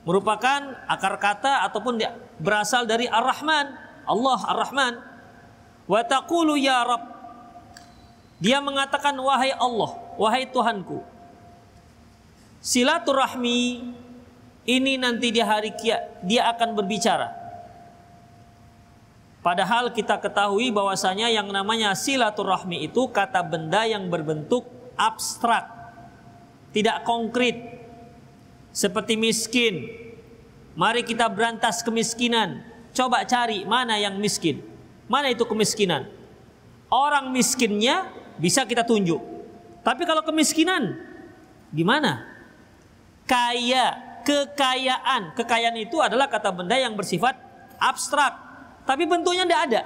merupakan 0.05 0.77
akar 0.85 1.17
kata 1.17 1.65
ataupun 1.65 1.97
berasal 2.38 2.85
dari 2.85 3.09
Ar-Rahman, 3.09 3.88
Allah 4.09 4.39
Ar-Rahman. 4.49 4.93
Wa 5.85 6.01
taqulu 6.01 6.57
ya 6.57 6.81
Rabb. 6.81 7.05
Dia 8.41 8.57
mengatakan 8.63 9.13
wahai 9.21 9.53
Allah, 9.53 9.93
wahai 10.17 10.49
Tuhanku. 10.49 11.05
Silaturahmi 12.59 13.93
ini 14.65 14.93
nanti 14.99 15.31
di 15.31 15.41
hari 15.43 15.75
kiamat 15.75 16.23
dia 16.23 16.49
akan 16.51 16.75
berbicara. 16.75 17.35
Padahal 19.39 19.95
kita 19.95 20.19
ketahui 20.19 20.67
bahwasanya 20.67 21.31
yang 21.31 21.47
namanya 21.47 21.95
silaturahmi 21.95 22.83
itu 22.83 23.07
kata 23.07 23.39
benda 23.39 23.87
yang 23.87 24.11
berbentuk 24.11 24.67
abstrak, 24.99 25.63
tidak 26.75 27.07
konkret. 27.07 27.79
Seperti 28.69 29.17
miskin. 29.17 29.89
Mari 30.77 31.01
kita 31.01 31.25
berantas 31.25 31.81
kemiskinan. 31.81 32.68
Coba 33.00 33.24
cari 33.24 33.63
mana 33.63 33.96
yang 33.96 34.20
miskin. 34.20 34.60
Mana 35.08 35.32
itu 35.32 35.48
kemiskinan? 35.48 36.12
Orang 36.91 37.32
miskinnya 37.32 38.12
bisa 38.36 38.68
kita 38.68 38.84
tunjuk. 38.84 39.24
Tapi 39.88 40.03
kalau 40.03 40.20
kemiskinan 40.20 41.00
gimana? 41.72 42.27
Kaya 43.24 44.20
kekayaan. 44.27 45.32
Kekayaan 45.32 45.79
itu 45.79 45.96
adalah 46.03 46.27
kata 46.27 46.51
benda 46.51 46.75
yang 46.75 47.00
bersifat 47.00 47.39
abstrak. 47.79 48.36
Tapi 48.84 49.08
bentuknya 49.08 49.48
tidak 49.48 49.62
ada. 49.72 49.82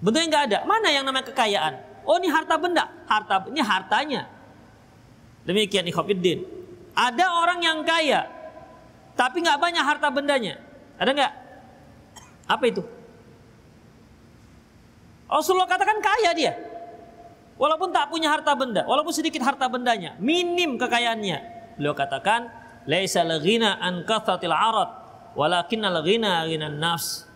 Bentuknya 0.00 0.26
nggak 0.32 0.44
ada. 0.48 0.58
Mana 0.64 0.88
yang 0.88 1.04
namanya 1.04 1.28
kekayaan? 1.28 1.84
Oh 2.08 2.16
ini 2.16 2.32
harta 2.32 2.56
benda. 2.56 2.88
Harta 3.04 3.44
ini 3.44 3.60
hartanya. 3.60 4.24
Demikian 5.44 5.84
ikhwafiddin. 5.84 6.48
Ada 6.96 7.28
orang 7.44 7.60
yang 7.60 7.84
kaya. 7.84 8.24
Tapi 9.20 9.44
nggak 9.44 9.60
banyak 9.60 9.84
harta 9.84 10.08
bendanya. 10.08 10.56
Ada 10.96 11.12
nggak? 11.12 11.47
Apa 12.48 12.64
itu? 12.66 12.82
Rasulullah 15.28 15.68
katakan 15.68 16.00
kaya 16.00 16.32
dia. 16.32 16.52
Walaupun 17.60 17.92
tak 17.92 18.08
punya 18.08 18.32
harta 18.32 18.56
benda, 18.56 18.86
walaupun 18.88 19.12
sedikit 19.12 19.44
harta 19.44 19.68
bendanya, 19.68 20.16
minim 20.22 20.80
kekayaannya. 20.80 21.38
Beliau 21.76 21.92
katakan, 21.92 22.48
laisa 22.88 23.20
al-ghina 23.20 23.76
an 23.76 24.08
kathratil 24.08 24.56
arad 24.56 24.88
walakin 25.36 25.84
al-ghina 25.84 26.48
ghinan 26.48 26.80
nafs 26.80 27.28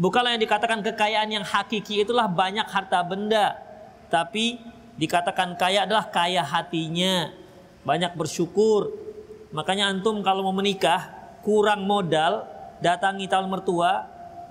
bukanlah 0.00 0.32
yang 0.32 0.42
dikatakan 0.42 0.80
kekayaan 0.80 1.28
yang 1.28 1.44
hakiki 1.44 2.00
itulah 2.00 2.24
banyak 2.24 2.64
harta 2.64 3.04
benda 3.04 3.60
tapi 4.08 4.56
dikatakan 4.96 5.60
kaya 5.60 5.84
adalah 5.84 6.08
kaya 6.08 6.40
hatinya 6.40 7.36
banyak 7.84 8.16
bersyukur 8.16 8.96
makanya 9.52 9.92
antum 9.92 10.24
kalau 10.24 10.48
mau 10.48 10.56
menikah 10.56 11.12
kurang 11.44 11.84
modal 11.84 12.48
datangi 12.80 13.28
calon 13.28 13.52
mertua 13.52 14.08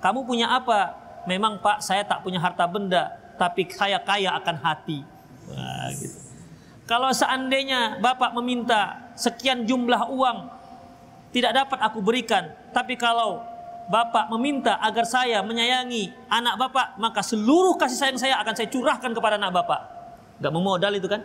kamu 0.08 0.24
punya 0.24 0.48
apa 0.48 0.96
memang 1.28 1.60
pak 1.60 1.84
saya 1.84 2.08
tak 2.08 2.24
punya 2.24 2.40
harta 2.40 2.64
benda 2.64 3.12
tapi 3.36 3.68
saya 3.68 4.00
kaya 4.00 4.32
akan 4.40 4.56
hati 4.64 5.04
Wah, 5.52 5.92
gitu. 5.92 6.28
Kalau 6.88 7.12
seandainya 7.12 8.00
Bapak 8.00 8.32
meminta 8.40 9.12
sekian 9.20 9.68
jumlah 9.68 10.08
uang 10.08 10.48
tidak 11.36 11.52
dapat 11.52 11.84
aku 11.84 12.00
berikan, 12.00 12.48
tapi 12.72 12.96
kalau 12.96 13.44
Bapak 13.92 14.32
meminta 14.32 14.80
agar 14.80 15.04
saya 15.04 15.44
menyayangi 15.44 16.16
anak 16.32 16.56
Bapak, 16.56 16.96
maka 16.96 17.20
seluruh 17.20 17.76
kasih 17.76 18.00
sayang 18.00 18.20
saya 18.20 18.40
akan 18.40 18.56
saya 18.56 18.72
curahkan 18.72 19.12
kepada 19.12 19.36
anak 19.36 19.52
Bapak. 19.52 19.82
Gak 20.40 20.54
memodal 20.56 20.96
itu 20.96 21.12
kan? 21.12 21.20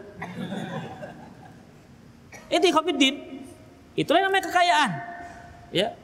Itu 2.50 2.66
Khofiddin. 2.74 3.46
Itulah 3.94 4.18
yang 4.18 4.34
namanya 4.34 4.44
kekayaan. 4.50 4.90
Ya. 5.70 5.94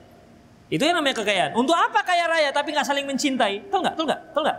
Itu 0.68 0.84
yang 0.84 1.00
namanya 1.00 1.24
kekayaan. 1.24 1.56
Untuk 1.56 1.72
apa 1.72 2.04
kaya 2.04 2.28
raya 2.28 2.52
tapi 2.52 2.76
nggak 2.76 2.84
saling 2.84 3.08
mencintai? 3.08 3.72
Tahu 3.72 3.80
nggak? 3.80 3.94
Tahu 3.96 4.04
nggak? 4.04 4.20
Tahu 4.36 4.42
nggak? 4.44 4.58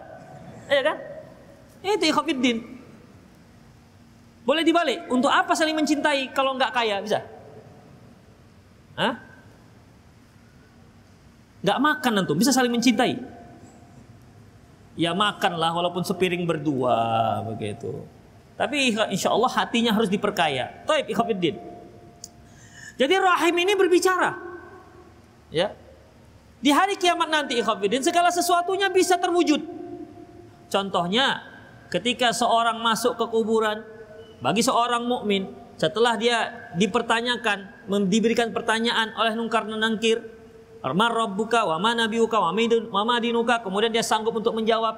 Iya 0.70 0.82
kan? 0.82 0.98
Itu 1.86 2.06
ikhafiddin. 2.10 2.58
Boleh 4.42 4.66
dibalik. 4.66 5.06
Untuk 5.14 5.30
apa 5.30 5.54
saling 5.54 5.78
mencintai 5.78 6.34
kalau 6.34 6.58
nggak 6.58 6.74
kaya? 6.74 6.98
Bisa? 7.06 7.22
Hah? 8.98 9.14
Nggak 11.60 11.80
makan 11.80 12.12
nanti, 12.18 12.34
bisa 12.34 12.52
saling 12.56 12.74
mencintai. 12.74 13.20
Ya 15.00 15.16
makanlah 15.16 15.72
walaupun 15.72 16.04
sepiring 16.04 16.44
berdua 16.44 17.40
begitu. 17.48 18.04
Tapi 18.60 18.92
insya 19.16 19.32
Allah 19.32 19.48
hatinya 19.48 19.96
harus 19.96 20.12
diperkaya. 20.12 20.84
Taib 20.84 21.08
ikhafiddin. 21.08 21.56
Jadi 23.00 23.16
rahim 23.16 23.56
ini 23.56 23.72
berbicara. 23.80 24.36
Ya. 25.48 25.72
Di 26.60 26.76
hari 26.76 27.00
kiamat 27.00 27.32
nanti 27.32 27.56
ikhafiddin 27.60 28.04
segala 28.04 28.28
sesuatunya 28.32 28.92
bisa 28.92 29.16
terwujud. 29.16 29.64
Contohnya 30.68 31.40
ketika 31.88 32.36
seorang 32.36 32.84
masuk 32.84 33.16
ke 33.16 33.26
kuburan 33.32 33.82
bagi 34.44 34.60
seorang 34.60 35.08
mukmin 35.08 35.56
setelah 35.80 36.20
dia 36.20 36.70
dipertanyakan 36.76 37.88
diberikan 38.12 38.52
pertanyaan 38.52 39.16
oleh 39.16 39.34
nungkar 39.34 39.66
nangkir 39.66 40.20
Mar 40.80 41.12
rabbuka 41.12 41.68
wa 41.68 41.76
ma 41.76 41.92
nabiyuka 41.92 42.40
wa 42.40 42.56
ma 42.56 43.20
kemudian 43.60 43.92
dia 43.92 44.00
sanggup 44.04 44.32
untuk 44.32 44.56
menjawab. 44.56 44.96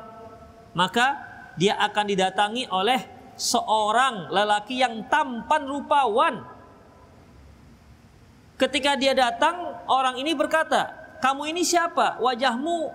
Maka 0.78 1.18
dia 1.58 1.74
akan 1.82 2.06
didatangi 2.06 2.70
oleh 2.70 3.02
seorang 3.34 4.30
lelaki 4.30 4.78
yang 4.78 5.10
tampan 5.10 5.66
rupawan. 5.66 6.46
Ketika 8.62 8.94
dia 8.94 9.18
datang 9.18 9.58
orang 9.90 10.22
ini 10.22 10.38
berkata 10.38 11.01
kamu 11.22 11.54
ini 11.54 11.62
siapa? 11.62 12.18
Wajahmu 12.18 12.92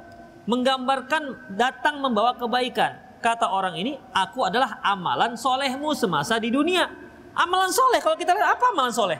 menggambarkan 0.51 1.55
datang 1.55 2.03
membawa 2.03 2.35
kebaikan. 2.35 2.99
Kata 3.23 3.51
orang 3.51 3.75
ini 3.79 3.97
aku 4.13 4.45
adalah 4.47 4.83
amalan 4.83 5.39
solehmu 5.39 5.95
semasa 5.95 6.37
di 6.37 6.51
dunia. 6.51 6.87
Amalan 7.33 7.71
soleh? 7.71 8.03
Kalau 8.03 8.19
kita 8.19 8.35
lihat 8.35 8.59
apa 8.59 8.65
amalan 8.75 8.93
soleh? 8.93 9.19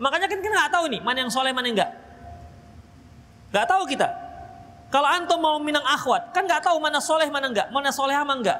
Makanya 0.00 0.26
kan 0.26 0.38
kita 0.40 0.52
nggak 0.52 0.72
tahu 0.72 0.84
nih 0.90 1.00
mana 1.04 1.18
yang 1.22 1.32
soleh 1.32 1.52
mana 1.54 1.68
yang 1.70 1.76
enggak 1.78 1.92
Gak 3.52 3.68
tahu 3.68 3.84
kita. 3.84 4.08
Kalau 4.88 5.04
antum 5.04 5.36
mau 5.36 5.60
minang 5.60 5.84
akhwat, 5.84 6.32
kan 6.32 6.48
gak 6.48 6.64
tahu 6.64 6.80
mana 6.80 7.00
soleh 7.04 7.28
mana 7.28 7.52
enggak, 7.52 7.68
mana 7.68 7.92
soleh 7.92 8.16
mana 8.16 8.40
enggak. 8.40 8.58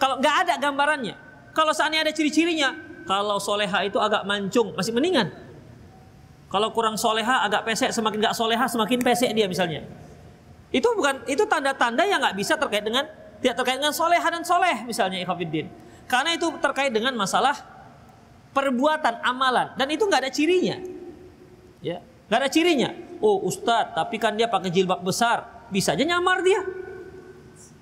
Kalau 0.00 0.16
nggak 0.18 0.36
ada 0.48 0.54
gambarannya, 0.56 1.14
kalau 1.52 1.72
seandainya 1.76 2.08
ada 2.08 2.12
ciri-cirinya, 2.16 2.72
kalau 3.04 3.36
soleha 3.36 3.84
itu 3.84 4.00
agak 4.00 4.24
mancung, 4.24 4.72
masih 4.74 4.90
mendingan. 4.96 5.30
Kalau 6.52 6.68
kurang 6.76 7.00
soleha, 7.00 7.48
agak 7.48 7.64
pesek, 7.64 7.96
semakin 7.96 8.28
nggak 8.28 8.36
soleha, 8.36 8.68
semakin 8.68 9.00
pesek 9.00 9.32
dia 9.32 9.48
misalnya. 9.48 9.88
Itu 10.68 10.92
bukan 10.92 11.24
itu 11.24 11.48
tanda-tanda 11.48 12.04
yang 12.04 12.20
nggak 12.20 12.36
bisa 12.36 12.60
terkait 12.60 12.84
dengan 12.84 13.08
tidak 13.40 13.56
terkait 13.56 13.80
dengan 13.80 13.96
soleha 13.96 14.24
dan 14.28 14.44
soleh 14.44 14.84
misalnya 14.84 15.20
ikhafidin. 15.24 15.72
Karena 16.04 16.36
itu 16.36 16.52
terkait 16.60 16.92
dengan 16.92 17.16
masalah 17.16 17.56
perbuatan 18.52 19.24
amalan. 19.24 19.72
Dan 19.80 19.88
itu 19.92 20.04
nggak 20.04 20.28
ada 20.28 20.32
cirinya. 20.32 20.76
Ya, 21.80 22.04
nggak 22.28 22.38
ada 22.44 22.50
cirinya. 22.52 22.92
Oh 23.24 23.48
ustadz 23.48 23.96
tapi 23.96 24.20
kan 24.20 24.36
dia 24.36 24.44
pakai 24.44 24.68
jilbab 24.68 25.00
besar. 25.00 25.68
Bisa 25.72 25.96
aja 25.96 26.04
nyamar 26.04 26.44
dia. 26.44 26.60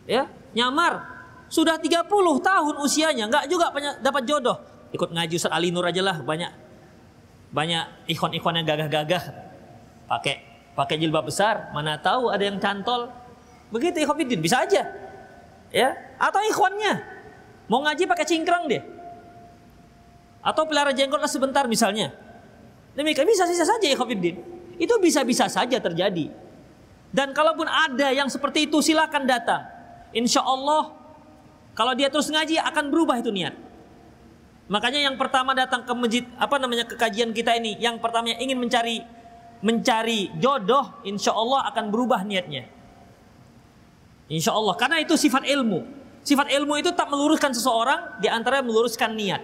Ya 0.07 0.31
nyamar. 0.55 1.19
Sudah 1.51 1.75
30 1.75 2.07
tahun 2.39 2.75
usianya 2.87 3.27
nggak 3.27 3.45
juga 3.51 3.75
dapat 3.99 4.23
jodoh. 4.31 4.63
Ikut 4.95 5.11
ngaji 5.11 5.43
Ali 5.51 5.75
Nur 5.75 5.87
aja 5.87 6.03
lah 6.03 6.23
banyak 6.23 6.70
banyak 7.51 8.11
ikon-ikon 8.11 8.63
yang 8.63 8.67
gagah-gagah. 8.67 9.25
Pakai 10.07 10.35
pakai 10.75 10.97
jilbab 10.97 11.27
besar 11.27 11.71
mana 11.75 11.99
tahu 11.99 12.31
ada 12.31 12.43
yang 12.43 12.59
cantol. 12.59 13.11
Begitu 13.71 14.03
ikhwatiddin 14.03 14.41
bisa 14.43 14.63
aja. 14.63 14.87
Ya 15.71 15.95
atau 16.19 16.43
ikhwannya. 16.43 17.19
Mau 17.71 17.87
ngaji 17.87 18.07
pakai 18.11 18.27
cingkrang 18.27 18.67
deh 18.67 18.83
atau 20.41 20.65
pelihara 20.65 20.93
jenggotlah 20.97 21.29
sebentar 21.29 21.69
misalnya. 21.69 22.13
Demikian 22.97 23.29
bisa 23.29 23.47
bisa 23.47 23.65
saja 23.65 23.87
ikhwatiddin 23.87 24.37
itu 24.81 24.95
bisa-bisa 24.99 25.47
saja 25.47 25.77
terjadi. 25.79 26.33
Dan 27.11 27.37
kalaupun 27.37 27.69
ada 27.69 28.15
yang 28.15 28.31
seperti 28.33 28.71
itu 28.71 28.81
silakan 28.81 29.29
datang. 29.29 29.67
Insya 30.17 30.41
Allah 30.43 30.91
kalau 31.77 31.93
dia 31.95 32.11
terus 32.11 32.33
ngaji 32.33 32.59
akan 32.59 32.91
berubah 32.91 33.21
itu 33.21 33.31
niat. 33.31 33.55
Makanya 34.71 35.11
yang 35.11 35.19
pertama 35.19 35.51
datang 35.51 35.83
ke 35.83 35.93
masjid 35.99 36.25
apa 36.39 36.55
namanya 36.63 36.87
kekajian 36.87 37.35
kita 37.35 37.59
ini, 37.59 37.75
yang 37.83 37.99
pertama 37.99 38.31
ingin 38.31 38.55
mencari 38.55 39.03
mencari 39.61 40.31
jodoh, 40.39 41.03
insya 41.03 41.35
Allah 41.35 41.67
akan 41.75 41.91
berubah 41.91 42.23
niatnya. 42.23 42.71
Insya 44.31 44.55
Allah, 44.55 44.79
karena 44.79 45.03
itu 45.03 45.19
sifat 45.19 45.43
ilmu. 45.43 45.83
Sifat 46.23 46.55
ilmu 46.55 46.79
itu 46.79 46.95
tak 46.95 47.11
meluruskan 47.11 47.51
seseorang, 47.51 48.23
di 48.23 48.31
antara 48.31 48.63
meluruskan 48.63 49.11
niat. 49.19 49.43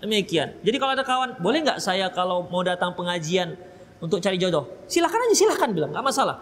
Demikian. 0.00 0.56
Jadi 0.64 0.76
kalau 0.80 0.96
ada 0.96 1.04
kawan, 1.04 1.36
boleh 1.36 1.60
nggak 1.60 1.78
saya 1.78 2.08
kalau 2.08 2.48
mau 2.48 2.64
datang 2.64 2.96
pengajian 2.96 3.60
untuk 4.00 4.24
cari 4.24 4.40
jodoh. 4.40 4.64
Silahkan 4.88 5.20
aja, 5.20 5.36
silahkan 5.36 5.68
bilang, 5.68 5.92
nggak 5.92 6.06
masalah. 6.16 6.40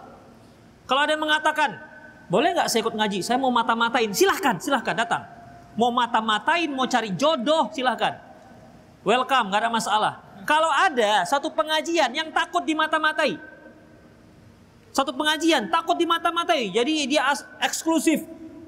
Kalau 0.87 1.03
ada 1.03 1.11
yang 1.13 1.21
mengatakan, 1.21 1.75
boleh 2.31 2.55
nggak 2.55 2.71
saya 2.71 2.79
ikut 2.79 2.95
ngaji? 2.95 3.19
Saya 3.19 3.35
mau 3.35 3.51
mata-matain. 3.51 4.15
Silahkan, 4.15 4.55
silahkan 4.57 4.95
datang. 4.95 5.38
Mau 5.79 5.95
mata-matain, 5.95 6.67
mau 6.67 6.83
cari 6.83 7.15
jodoh, 7.15 7.71
silahkan. 7.71 8.19
Welcome, 9.07 9.47
nggak 9.47 9.63
ada 9.63 9.71
masalah. 9.71 10.13
Kalau 10.43 10.67
ada 10.67 11.23
satu 11.23 11.47
pengajian 11.55 12.11
yang 12.11 12.27
takut 12.35 12.67
di 12.67 12.75
mata 12.75 12.99
matai 12.99 13.39
satu 14.89 15.13
pengajian 15.13 15.69
takut 15.69 15.93
di 15.95 16.05
mata 16.09 16.33
matai 16.33 16.73
jadi 16.73 16.93
dia 17.05 17.21
eksklusif, 17.61 18.25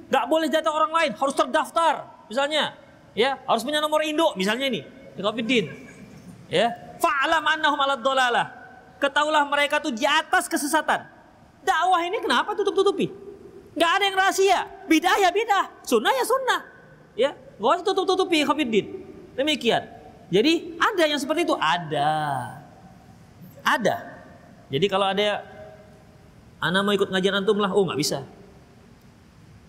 nggak 0.08 0.26
boleh 0.30 0.47
datang 0.54 0.74
orang 0.78 0.93
lain, 0.93 1.12
harus 1.17 1.34
terdaftar, 1.34 2.06
misalnya, 2.30 2.78
ya 3.17 3.41
harus 3.50 3.65
punya 3.65 3.82
nomor 3.82 4.06
induk, 4.06 4.38
misalnya 4.38 4.69
ini, 4.69 4.86
Covid 5.17 5.45
ya, 6.47 6.69
fa'alam 7.02 7.43
annahum 7.58 7.80
ala 7.82 7.97
dolalah 7.97 8.47
Ketahuilah 9.02 9.50
mereka 9.50 9.82
tuh 9.82 9.89
di 9.89 10.06
atas 10.06 10.45
kesesatan. 10.45 11.02
Dakwah 11.65 12.06
ini 12.06 12.21
kenapa 12.21 12.54
tutup-tutupi? 12.54 13.10
Gak 13.74 13.91
ada 13.97 14.04
yang 14.06 14.13
rahasia. 14.13 14.62
Bidah 14.86 15.17
ya 15.17 15.34
bidah. 15.34 15.74
Sunnah 15.82 16.13
ya 16.13 16.21
sunnah. 16.21 16.62
Ya, 17.15 17.36
gak 17.36 17.69
usah 17.82 17.86
tutup-tutupi 17.91 18.43
Khafiddin. 18.47 18.86
Demikian. 19.36 19.84
Jadi 20.32 20.80
ada 20.80 21.04
yang 21.08 21.19
seperti 21.19 21.43
itu? 21.43 21.56
Ada. 21.60 22.12
Ada. 23.62 23.95
Jadi 24.71 24.86
kalau 24.88 25.12
ada 25.12 25.43
anak 26.63 26.82
mau 26.88 26.95
ikut 26.95 27.12
ngajian 27.12 27.36
antum 27.43 27.60
lah, 27.60 27.76
oh 27.76 27.84
nggak 27.84 28.00
bisa. 28.00 28.24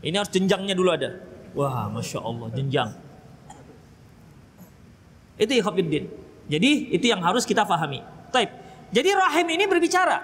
Ini 0.02 0.14
harus 0.14 0.31
jenjangnya 0.31 0.74
dulu 0.78 0.94
ada. 0.94 1.18
Wah, 1.59 1.90
masya 1.90 2.22
Allah 2.22 2.48
jenjang. 2.55 2.90
Itu 5.38 5.52
Khafiddin. 5.59 6.07
Jadi 6.46 6.70
itu 6.94 7.07
yang 7.11 7.22
harus 7.22 7.42
kita 7.42 7.66
pahami. 7.66 8.02
Taib. 8.31 8.50
Jadi 8.92 9.09
rahim 9.14 9.46
ini 9.50 9.64
berbicara. 9.66 10.20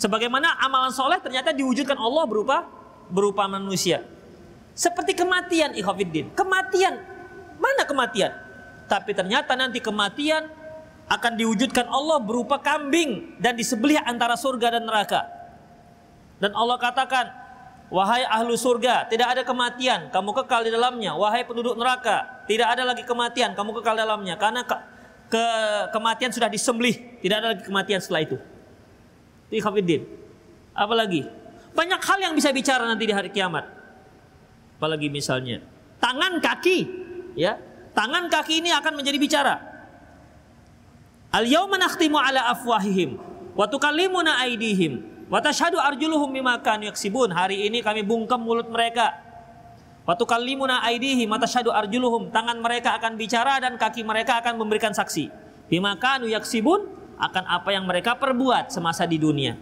Sebagaimana 0.00 0.56
amalan 0.64 0.90
soleh 0.90 1.20
ternyata 1.20 1.52
diwujudkan 1.52 1.98
Allah 1.98 2.24
berupa 2.24 2.64
berupa 3.12 3.44
manusia. 3.46 4.00
Seperti 4.72 5.12
kematian 5.12 5.76
ikhafiddin. 5.76 6.32
Kematian. 6.32 6.94
Mana 7.60 7.82
kematian? 7.84 8.32
Tapi 8.88 9.14
ternyata 9.14 9.54
nanti 9.54 9.78
kematian 9.78 10.48
akan 11.10 11.32
diwujudkan 11.34 11.90
Allah 11.90 12.22
berupa 12.22 12.62
kambing 12.62 13.34
dan 13.42 13.58
disembelih 13.58 13.98
antara 14.02 14.38
surga 14.38 14.78
dan 14.78 14.86
neraka. 14.86 15.26
Dan 16.40 16.56
Allah 16.56 16.78
katakan, 16.80 17.26
Wahai 17.90 18.22
ahlu 18.22 18.54
surga, 18.54 19.10
tidak 19.10 19.34
ada 19.34 19.42
kematian, 19.42 20.14
kamu 20.14 20.30
kekal 20.30 20.62
di 20.62 20.70
dalamnya. 20.70 21.18
Wahai 21.18 21.42
penduduk 21.42 21.74
neraka, 21.74 22.46
tidak 22.46 22.70
ada 22.70 22.86
lagi 22.86 23.02
kematian, 23.02 23.58
kamu 23.58 23.82
kekal 23.82 23.98
di 23.98 24.02
dalamnya. 24.06 24.38
Karena 24.38 24.62
ke 25.26 25.44
kematian 25.90 26.30
sudah 26.30 26.46
disembelih, 26.46 27.18
tidak 27.18 27.36
ada 27.42 27.48
lagi 27.50 27.66
kematian 27.66 27.98
setelah 27.98 28.22
itu. 28.22 28.38
Ikhafidin. 29.50 30.06
Apalagi 30.70 31.26
banyak 31.74 31.98
hal 31.98 32.18
yang 32.30 32.34
bisa 32.38 32.54
bicara 32.54 32.86
nanti 32.86 33.10
di 33.10 33.14
hari 33.14 33.34
kiamat. 33.34 33.66
Apalagi 34.80 35.12
misalnya 35.12 35.60
tangan 36.00 36.40
kaki, 36.40 36.78
ya. 37.36 37.60
Tangan 37.92 38.32
kaki 38.32 38.64
ini 38.64 38.72
akan 38.72 38.96
menjadi 38.96 39.18
bicara. 39.20 39.54
Al 41.34 41.44
yauma 41.44 41.76
nakhtimu 41.76 42.16
ala 42.16 42.48
afwahihim 42.54 43.20
wa 43.52 43.66
tukallimuna 43.68 44.40
aydihim 44.40 45.04
wa 45.28 45.36
tashhadu 45.42 45.76
arjuluhum 45.76 46.32
bima 46.32 46.56
kanu 46.64 46.88
yaksibun. 46.88 47.28
Hari 47.28 47.68
ini 47.68 47.84
kami 47.84 48.00
bungkam 48.00 48.40
mulut 48.40 48.72
mereka 48.72 49.30
Waktu 50.10 50.24
kalimuna 50.26 50.82
aidihi 50.82 51.22
mata 51.30 51.46
syadu 51.46 51.70
arjuluhum. 51.70 52.34
Tangan 52.34 52.58
mereka 52.58 52.98
akan 52.98 53.14
bicara 53.14 53.62
dan 53.62 53.78
kaki 53.78 54.02
mereka 54.02 54.42
akan 54.42 54.58
memberikan 54.58 54.90
saksi. 54.90 55.30
Bima 55.70 55.94
kanu 56.02 56.26
yaksibun 56.26 56.90
akan 57.14 57.44
apa 57.46 57.70
yang 57.70 57.86
mereka 57.86 58.18
perbuat 58.18 58.74
semasa 58.74 59.06
di 59.06 59.22
dunia. 59.22 59.54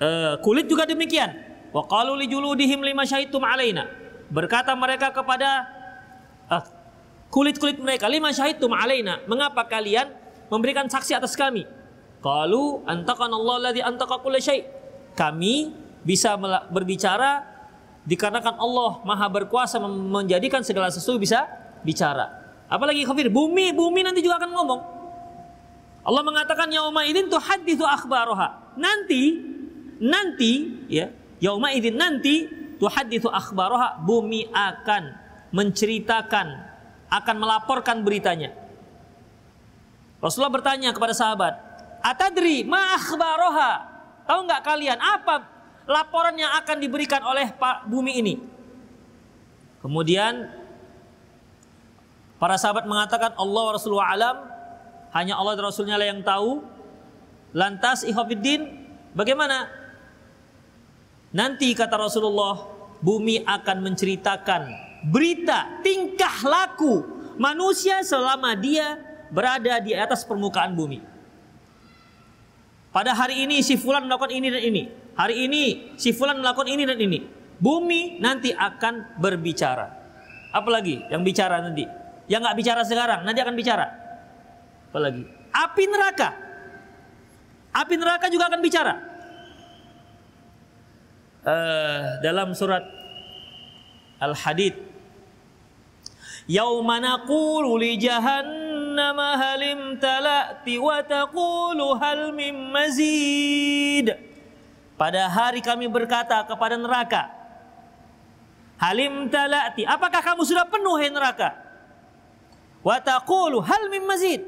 E, 0.00 0.08
kulit 0.40 0.70
juga 0.72 0.88
demikian. 0.88 1.45
Wa 1.76 1.84
qalu 1.84 2.24
li 2.24 2.26
juludihim 2.32 2.80
lima 2.80 3.04
syahidtum 3.04 3.44
alaina. 3.44 3.84
Berkata 4.32 4.72
mereka 4.72 5.12
kepada 5.12 5.68
uh, 6.48 6.64
kulit-kulit 7.28 7.76
mereka, 7.76 8.08
lima 8.08 8.32
syahidtum 8.32 8.72
alaina. 8.72 9.20
Mengapa 9.28 9.68
kalian 9.68 10.08
memberikan 10.48 10.88
saksi 10.88 11.20
atas 11.20 11.36
kami? 11.36 11.68
Qalu 12.24 12.80
antaqanallahu 12.88 13.60
alladhi 13.60 13.84
antaqa 13.84 14.24
kulla 14.24 14.40
syai'. 14.40 14.64
Kami 15.12 15.76
bisa 16.00 16.40
berbicara 16.72 17.56
Dikarenakan 18.06 18.54
Allah 18.62 19.02
Maha 19.02 19.26
berkuasa 19.26 19.82
menjadikan 19.82 20.62
segala 20.62 20.94
sesuatu 20.94 21.18
bisa 21.18 21.42
bicara. 21.82 22.30
Apalagi 22.70 23.02
kafir, 23.02 23.26
bumi 23.26 23.74
bumi 23.74 24.06
nanti 24.06 24.22
juga 24.22 24.38
akan 24.38 24.50
ngomong. 24.54 24.80
Allah 26.06 26.22
mengatakan 26.22 26.70
yauma 26.70 27.02
idzin 27.02 27.26
tuhadditsu 27.26 27.82
akhbaroha. 27.82 28.78
Nanti 28.78 29.42
nanti 29.98 30.86
ya, 30.86 31.10
yauma 31.42 31.72
idzin 31.72 31.96
nanti 31.96 32.48
tuhadditsu 32.76 33.32
akhbaroha, 33.32 34.04
bumi 34.04 34.48
akan 34.52 35.16
menceritakan, 35.52 36.46
akan 37.08 37.36
melaporkan 37.36 38.04
beritanya. 38.04 38.52
Rasulullah 40.20 40.52
bertanya 40.52 40.92
kepada 40.92 41.12
sahabat, 41.12 41.54
"Atadri 42.00 42.64
ma 42.64 42.96
akhbaroha?" 42.96 43.72
Tahu 44.26 44.40
nggak 44.42 44.62
kalian 44.66 44.98
apa 44.98 45.46
laporan 45.86 46.34
yang 46.34 46.50
akan 46.58 46.76
diberikan 46.82 47.22
oleh 47.22 47.54
Pak 47.54 47.86
bumi 47.86 48.18
ini. 48.18 48.34
Kemudian 49.78 50.50
para 52.42 52.58
sahabat 52.58 52.90
mengatakan 52.90 53.38
Allah 53.38 53.64
Rasulullah 53.70 54.10
alam, 54.10 54.36
hanya 55.14 55.38
Allah 55.38 55.54
dan 55.54 55.64
Rasulnya 55.70 55.94
lah 55.94 56.10
yang 56.10 56.26
tahu. 56.26 56.60
Lantas 57.54 58.02
ikhwafiddin 58.02 58.66
bagaimana? 59.14 59.85
Nanti 61.36 61.76
kata 61.76 62.00
Rasulullah, 62.00 62.64
bumi 63.04 63.44
akan 63.44 63.84
menceritakan 63.84 64.72
berita 65.04 65.84
tingkah 65.84 66.32
laku 66.40 67.04
manusia 67.36 68.00
selama 68.00 68.56
dia 68.56 68.96
berada 69.28 69.76
di 69.84 69.92
atas 69.92 70.24
permukaan 70.24 70.72
bumi. 70.72 71.04
Pada 72.88 73.12
hari 73.12 73.44
ini 73.44 73.60
si 73.60 73.76
fulan 73.76 74.08
melakukan 74.08 74.32
ini 74.32 74.48
dan 74.48 74.64
ini. 74.64 74.82
Hari 75.12 75.44
ini 75.44 75.62
si 76.00 76.16
fulan 76.16 76.40
melakukan 76.40 76.72
ini 76.72 76.88
dan 76.88 76.96
ini. 76.96 77.20
Bumi 77.60 78.16
nanti 78.16 78.56
akan 78.56 79.20
berbicara. 79.20 79.92
Apalagi 80.56 81.04
yang 81.12 81.20
bicara 81.20 81.60
nanti? 81.60 81.84
Yang 82.32 82.40
nggak 82.48 82.56
bicara 82.56 82.80
sekarang 82.88 83.20
nanti 83.28 83.44
akan 83.44 83.52
bicara. 83.52 83.84
Apalagi 84.88 85.28
api 85.52 85.84
neraka. 85.84 86.28
Api 87.76 87.94
neraka 88.00 88.32
juga 88.32 88.48
akan 88.48 88.60
bicara. 88.64 89.15
Uh, 91.46 92.18
dalam 92.26 92.50
surat 92.58 92.82
Al-Hadid 94.18 94.74
Yauma 96.50 96.98
naqulu 96.98 97.78
li 97.78 97.94
jahannam 98.02 99.14
halim 99.14 99.94
talati 100.02 100.74
wa 100.74 100.98
taqulu 101.06 101.94
hal 102.02 102.34
mim 102.34 102.74
mazid 102.74 104.10
pada 104.96 105.28
hari 105.28 105.60
kami 105.60 105.92
berkata 105.92 106.40
kepada 106.48 106.80
neraka, 106.80 107.28
Halim 108.80 109.28
talati, 109.28 109.84
apakah 109.84 110.24
kamu 110.24 110.44
sudah 110.44 110.64
penuh 110.68 110.96
hai 111.00 111.12
neraka? 111.12 111.52
Wa 112.80 113.00
hal 113.64 113.84
mim 113.92 114.04
mazid. 114.08 114.40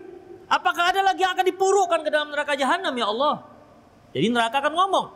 Apakah 0.49 0.97
ada 0.97 1.05
lagi 1.05 1.21
yang 1.21 1.37
akan 1.37 1.45
dipurukkan 1.53 2.01
ke 2.01 2.09
dalam 2.09 2.33
neraka 2.33 2.57
jahanam 2.57 2.93
ya 2.97 3.13
Allah? 3.13 3.45
Jadi 4.17 4.33
neraka 4.33 4.65
akan 4.65 4.73
ngomong. 4.73 5.07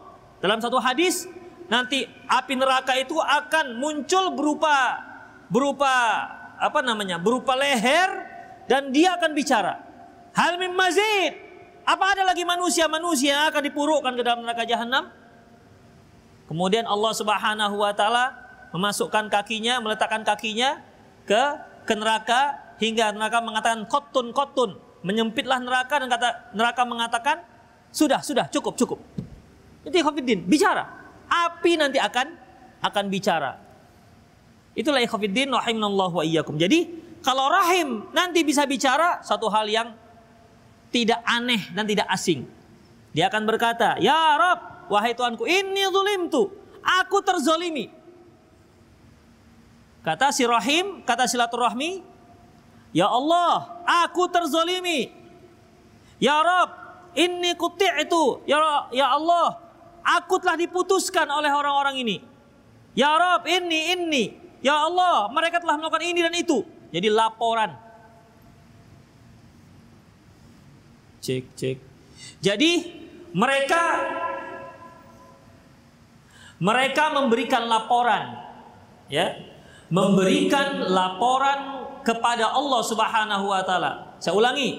Dalam 0.44 0.60
satu 0.60 0.76
hadis 0.76 1.24
nanti 1.72 2.04
api 2.28 2.52
neraka 2.52 2.92
itu 3.00 3.16
akan 3.16 3.80
muncul 3.80 4.36
berupa 4.36 5.00
berupa 5.48 5.88
apa 6.60 6.84
namanya? 6.84 7.16
berupa 7.16 7.56
leher 7.56 8.28
dan 8.68 8.92
dia 8.92 9.16
akan 9.16 9.32
bicara. 9.32 9.80
Hal 10.36 10.60
mim 10.60 10.76
mazid. 10.76 11.32
Apa 11.82 12.14
ada 12.14 12.22
lagi 12.22 12.46
manusia-manusia 12.46 13.34
yang 13.34 13.44
akan 13.50 13.62
dipurukkan 13.66 14.12
ke 14.14 14.22
dalam 14.22 14.46
neraka 14.46 14.62
jahanam? 14.62 15.10
Kemudian 16.46 16.86
Allah 16.86 17.12
Subhanahu 17.16 17.74
wa 17.74 17.90
taala 17.90 18.38
memasukkan 18.70 19.26
kakinya, 19.32 19.82
meletakkan 19.82 20.22
kakinya 20.22 20.78
ke 21.26 21.42
ke 21.82 21.94
neraka 21.98 22.54
hingga 22.78 23.10
neraka 23.10 23.42
mengatakan 23.42 23.82
kotun 23.90 24.30
kotun, 24.30 24.78
menyempitlah 25.02 25.58
neraka 25.58 25.98
dan 25.98 26.06
kata 26.06 26.28
neraka 26.54 26.82
mengatakan 26.86 27.36
sudah 27.90 28.22
sudah 28.22 28.46
cukup 28.46 28.78
cukup. 28.78 29.00
Itu 29.82 29.98
Khofiddin 29.98 30.46
bicara. 30.46 31.01
Api 31.32 31.80
nanti 31.80 31.96
akan 31.96 32.28
akan 32.84 33.04
bicara. 33.08 33.56
Itulah 34.76 35.00
Khofiddin 35.08 35.48
rahimanallahu 35.48 36.20
wa 36.20 36.24
iyyakum. 36.24 36.60
Jadi 36.60 36.88
kalau 37.24 37.48
rahim 37.48 38.08
nanti 38.12 38.44
bisa 38.44 38.68
bicara 38.68 39.24
satu 39.24 39.48
hal 39.48 39.64
yang 39.68 39.96
tidak 40.92 41.24
aneh 41.24 41.72
dan 41.72 41.88
tidak 41.88 42.04
asing. 42.12 42.44
Dia 43.16 43.32
akan 43.32 43.48
berkata, 43.48 43.96
"Ya 44.00 44.36
Rob, 44.36 44.72
Wahai 44.92 45.16
Tuanku, 45.16 45.48
ini 45.48 45.88
zulim 45.88 46.28
tuh. 46.28 46.52
Aku 46.82 47.24
terzolimi. 47.24 47.88
Kata 50.02 50.34
si 50.34 50.42
Rahim, 50.42 51.06
kata 51.06 51.30
silaturahmi, 51.30 52.02
Ya 52.92 53.08
Allah, 53.08 53.80
aku 54.04 54.28
terzolimi. 54.28 55.08
Ya 56.20 56.44
Rob, 56.44 56.70
ini 57.16 57.56
kuti 57.56 57.88
itu. 58.04 58.44
Ya, 58.44 58.60
ya 58.92 59.16
Allah, 59.16 59.61
aku 60.02 60.38
telah 60.42 60.58
diputuskan 60.58 61.26
oleh 61.30 61.50
orang-orang 61.50 62.02
ini. 62.02 62.16
Ya 62.92 63.14
Rob, 63.16 63.48
ini, 63.48 63.96
ini. 63.96 64.24
Ya 64.62 64.78
Allah, 64.78 65.26
mereka 65.32 65.58
telah 65.58 65.80
melakukan 65.80 66.04
ini 66.04 66.20
dan 66.22 66.34
itu. 66.36 66.62
Jadi 66.92 67.08
laporan. 67.08 67.72
Cek, 71.22 71.44
cek. 71.56 71.76
Jadi 72.42 72.70
mereka 73.32 73.82
mereka 76.62 77.10
memberikan 77.10 77.66
laporan 77.66 78.38
ya, 79.10 79.34
memberikan 79.90 80.78
laporan 80.86 81.90
kepada 82.06 82.54
Allah 82.54 82.80
Subhanahu 82.86 83.44
wa 83.50 83.62
taala. 83.66 84.14
Saya 84.22 84.38
ulangi, 84.38 84.78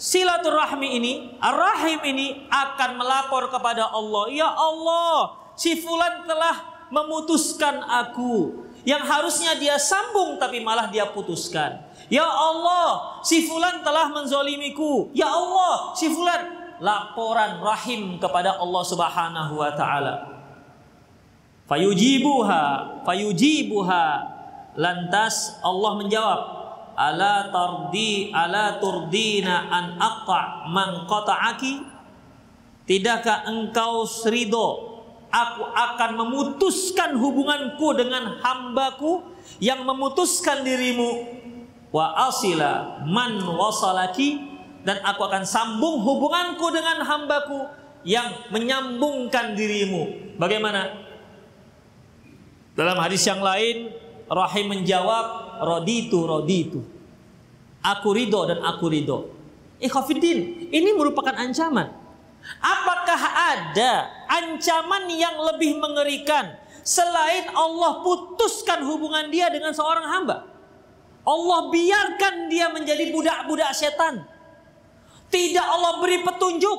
silaturahmi 0.00 0.96
ini, 0.96 1.12
ar-rahim 1.36 2.00
ini 2.08 2.48
akan 2.48 2.96
melapor 2.96 3.52
kepada 3.52 3.92
Allah, 3.92 4.32
"Ya 4.32 4.48
Allah, 4.48 5.36
si 5.60 5.76
fulan 5.76 6.24
telah 6.24 6.88
memutuskan 6.88 7.80
aku. 7.86 8.66
Yang 8.82 9.02
harusnya 9.06 9.52
dia 9.56 9.76
sambung 9.78 10.40
tapi 10.40 10.60
malah 10.60 10.88
dia 10.88 11.04
putuskan. 11.08 11.84
Ya 12.10 12.26
Allah, 12.26 13.20
si 13.22 13.46
fulan 13.46 13.84
telah 13.86 14.10
menzolimiku. 14.10 15.12
Ya 15.14 15.30
Allah, 15.30 15.94
si 15.94 16.10
fulan. 16.10 16.58
Laporan 16.80 17.60
rahim 17.60 18.16
kepada 18.16 18.56
Allah 18.56 18.82
Subhanahu 18.88 19.60
wa 19.60 19.70
taala. 19.76 20.14
Fayujibuha 21.68 23.04
fayujibuha. 23.04 24.04
Lantas 24.80 25.60
Allah 25.60 25.92
menjawab 26.00 26.40
ala 26.98 27.50
tardi 27.50 28.30
ala 28.30 28.78
turdina 28.78 29.68
an 29.70 29.98
aqta 29.98 30.70
man 30.70 31.04
qata'aki? 31.06 31.74
Tidakkah 32.86 33.46
engkau 33.46 34.08
ridho 34.26 34.90
aku 35.30 35.62
akan 35.62 36.10
memutuskan 36.18 37.14
hubunganku 37.14 37.94
dengan 37.94 38.42
hambaku 38.42 39.22
yang 39.62 39.86
memutuskan 39.86 40.66
dirimu. 40.66 41.38
Wa 41.94 42.30
asila 42.30 43.02
man 43.06 43.38
wasalaki? 43.42 44.50
Dan 44.80 44.96
aku 45.04 45.28
akan 45.28 45.44
sambung 45.44 46.00
hubunganku 46.00 46.72
dengan 46.72 47.04
hambaku 47.04 47.68
yang 48.00 48.48
menyambungkan 48.48 49.52
dirimu. 49.52 50.34
Bagaimana? 50.40 50.88
Dalam 52.72 52.96
hadis 52.96 53.20
yang 53.28 53.44
lain, 53.44 53.92
Rahim 54.24 54.72
menjawab, 54.72 55.49
roditu, 55.60 56.24
roditu. 56.24 56.80
Aku 57.80 58.12
ridho 58.12 58.44
dan 58.44 58.60
aku 58.60 58.92
ridho. 58.92 59.32
Ikhafidin, 59.80 60.68
ini 60.68 60.90
merupakan 60.92 61.32
ancaman. 61.32 61.88
Apakah 62.60 63.20
ada 63.56 64.08
ancaman 64.28 65.08
yang 65.12 65.36
lebih 65.52 65.76
mengerikan 65.80 66.56
selain 66.84 67.48
Allah 67.52 68.00
putuskan 68.04 68.84
hubungan 68.84 69.28
dia 69.32 69.48
dengan 69.48 69.72
seorang 69.72 70.04
hamba? 70.08 70.48
Allah 71.24 71.60
biarkan 71.68 72.48
dia 72.48 72.72
menjadi 72.72 73.12
budak-budak 73.12 73.72
setan. 73.76 74.24
Tidak 75.28 75.62
Allah 75.62 76.00
beri 76.00 76.24
petunjuk. 76.24 76.78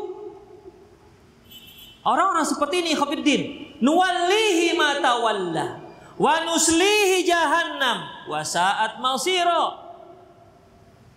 Orang-orang 2.02 2.46
seperti 2.46 2.82
ini 2.82 2.98
Khafiddin. 2.98 3.42
Nuwallihi 3.82 4.78
ma 4.78 4.98
tawalla 5.02 5.91
wa 6.18 6.34
nuslihi 6.48 7.24
jahannam. 7.28 8.28
Wa 8.28 8.42
saat 8.44 9.00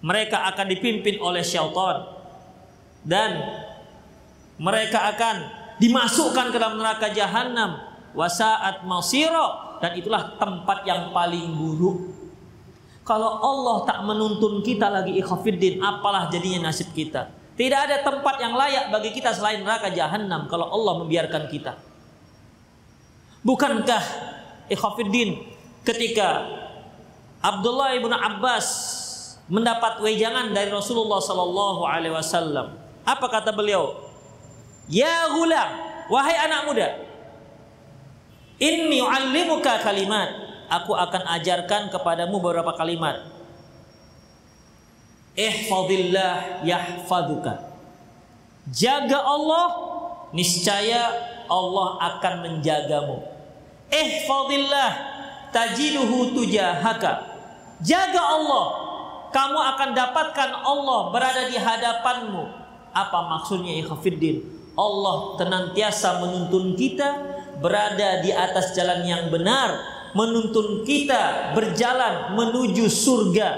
mereka 0.05 0.45
akan 0.53 0.67
dipimpin 0.69 1.17
oleh 1.23 1.41
syaitan. 1.41 2.13
Dan 3.05 3.41
mereka 4.61 5.13
akan 5.17 5.37
dimasukkan 5.81 6.53
ke 6.53 6.57
dalam 6.61 6.77
neraka 6.77 7.09
jahanam 7.09 7.81
wa 8.13 8.29
saat 8.29 8.85
masira. 8.85 9.79
Dan 9.81 9.97
itulah 9.97 10.37
tempat 10.37 10.85
yang 10.85 11.11
paling 11.11 11.57
buruk. 11.57 12.15
Kalau 13.05 13.37
Allah 13.45 13.85
tak 13.85 14.01
menuntun 14.01 14.65
kita 14.65 14.89
lagi 14.89 15.21
ikhafiddin 15.21 15.81
apalah 15.85 16.33
jadinya 16.33 16.73
nasib 16.73 16.89
kita? 16.97 17.29
Tidak 17.55 17.81
ada 17.87 18.01
tempat 18.01 18.41
yang 18.41 18.57
layak 18.57 18.91
bagi 18.91 19.13
kita 19.13 19.31
selain 19.31 19.61
neraka 19.61 19.93
jahanam 19.93 20.49
kalau 20.49 20.73
Allah 20.73 21.05
membiarkan 21.05 21.47
kita. 21.53 21.77
Bukankah 23.45 24.03
Ikhafiddin 24.73 25.45
ketika 25.85 26.49
Abdullah 27.45 27.93
ibnu 27.97 28.13
Abbas 28.17 28.67
mendapat 29.53 30.01
wejangan 30.01 30.57
dari 30.57 30.73
Rasulullah 30.73 31.21
Sallallahu 31.21 31.85
Alaihi 31.85 32.17
Wasallam. 32.17 32.81
Apa 33.05 33.29
kata 33.29 33.53
beliau? 33.53 34.01
Ya 34.89 35.29
gulam, 35.33 35.69
wahai 36.09 36.37
anak 36.37 36.61
muda, 36.69 36.89
inni 38.61 39.01
u'allimuka 39.01 39.81
kalimat. 39.81 40.29
Aku 40.69 40.97
akan 40.97 41.29
ajarkan 41.41 41.93
kepadamu 41.93 42.41
beberapa 42.41 42.73
kalimat. 42.73 43.29
Ihfadillah 45.37 46.65
yahfaduka. 46.65 47.69
Jaga 48.73 49.21
Allah, 49.21 49.67
niscaya 50.33 51.13
Allah 51.53 52.01
akan 52.01 52.35
menjagamu. 52.49 53.34
Ihfadillah 53.95 54.91
tajiduhu 55.55 56.35
tujahaka. 56.35 57.31
Jaga 57.79 58.23
Allah, 58.23 58.67
kamu 59.31 59.59
akan 59.75 59.91
dapatkan 59.95 60.51
Allah 60.67 61.01
berada 61.15 61.47
di 61.47 61.55
hadapanmu. 61.55 62.43
Apa 62.91 63.19
maksudnya 63.31 63.79
ikhfiddin? 63.83 64.43
Allah 64.75 65.39
tenantiasa 65.39 66.19
menuntun 66.19 66.75
kita 66.75 67.23
berada 67.63 68.19
di 68.23 68.35
atas 68.35 68.75
jalan 68.75 69.07
yang 69.07 69.31
benar, 69.31 69.79
menuntun 70.15 70.83
kita 70.83 71.55
berjalan 71.55 72.35
menuju 72.35 72.91
surga, 72.91 73.49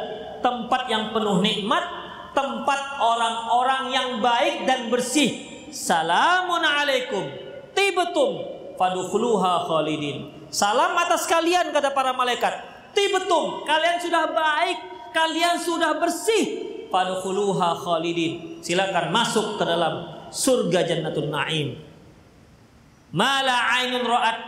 tempat 0.44 0.88
yang 0.92 1.16
penuh 1.16 1.40
nikmat, 1.40 1.84
tempat 2.36 3.00
orang-orang 3.00 3.84
yang 3.92 4.08
baik 4.20 4.68
dan 4.68 4.92
bersih. 4.92 5.48
Salamun 5.72 6.60
alaikum, 6.60 7.24
tibetum, 7.72 8.55
fadukhuluha 8.76 9.66
khalidin. 9.66 10.48
Salam 10.52 10.94
atas 10.94 11.26
kalian 11.26 11.74
kata 11.74 11.90
para 11.92 12.14
malaikat. 12.14 12.62
Tibetum, 12.96 13.66
kalian 13.68 14.00
sudah 14.00 14.24
baik, 14.32 14.78
kalian 15.12 15.56
sudah 15.60 16.00
bersih. 16.00 16.44
Fadukhuluha 16.88 17.76
khalidin. 17.82 18.62
Silakan 18.62 19.12
masuk 19.12 19.58
ke 19.58 19.64
dalam 19.66 20.26
surga 20.30 20.86
Jannatul 20.86 21.28
Naim. 21.28 21.76
Mala 23.16 23.56
ainun 23.80 24.04
ra'at 24.04 24.38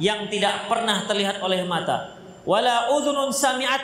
yang 0.00 0.26
tidak 0.32 0.66
pernah 0.66 1.06
terlihat 1.06 1.38
oleh 1.44 1.62
mata, 1.68 2.18
wala 2.42 2.90
udhunun 2.90 3.30
sami'at 3.30 3.82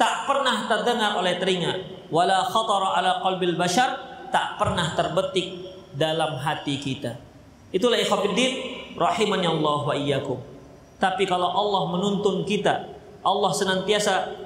tak 0.00 0.24
pernah 0.24 0.64
terdengar 0.64 1.20
oleh 1.20 1.36
telinga, 1.36 2.06
wala 2.08 2.48
khatara 2.48 2.96
ala 2.96 3.20
qalbil 3.20 3.56
bashar 3.60 3.92
tak 4.32 4.56
pernah 4.56 4.96
terbetik 4.96 5.52
dalam 5.92 6.38
hati 6.40 6.80
kita. 6.80 7.18
Itulah 7.70 7.98
ikhwatiddin 8.00 8.79
rahimani 8.96 9.46
Allah 9.46 9.78
wa 9.86 9.94
iyyakum. 9.94 10.38
Tapi 11.00 11.24
kalau 11.24 11.48
Allah 11.48 11.82
menuntun 11.96 12.44
kita, 12.44 12.92
Allah 13.24 13.50
senantiasa 13.52 14.36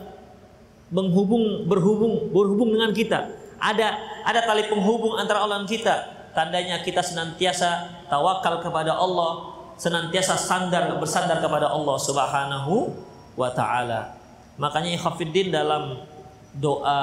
menghubung 0.95 1.67
berhubung 1.67 2.31
berhubung 2.31 2.71
dengan 2.75 2.95
kita. 2.95 3.19
Ada 3.59 3.99
ada 4.23 4.41
tali 4.47 4.67
penghubung 4.71 5.19
antara 5.19 5.43
Allah 5.43 5.63
dan 5.63 5.69
kita 5.71 5.95
tandanya 6.35 6.83
kita 6.83 7.01
senantiasa 7.01 8.05
tawakal 8.11 8.61
kepada 8.63 8.95
Allah, 8.95 9.55
senantiasa 9.79 10.35
sandar 10.39 10.95
bersandar 10.99 11.39
kepada 11.39 11.71
Allah 11.71 11.97
Subhanahu 11.99 12.91
wa 13.35 13.51
taala. 13.55 14.15
Makanya 14.59 14.95
Khafiddin 14.99 15.51
dalam 15.51 16.07
doa 16.55 16.99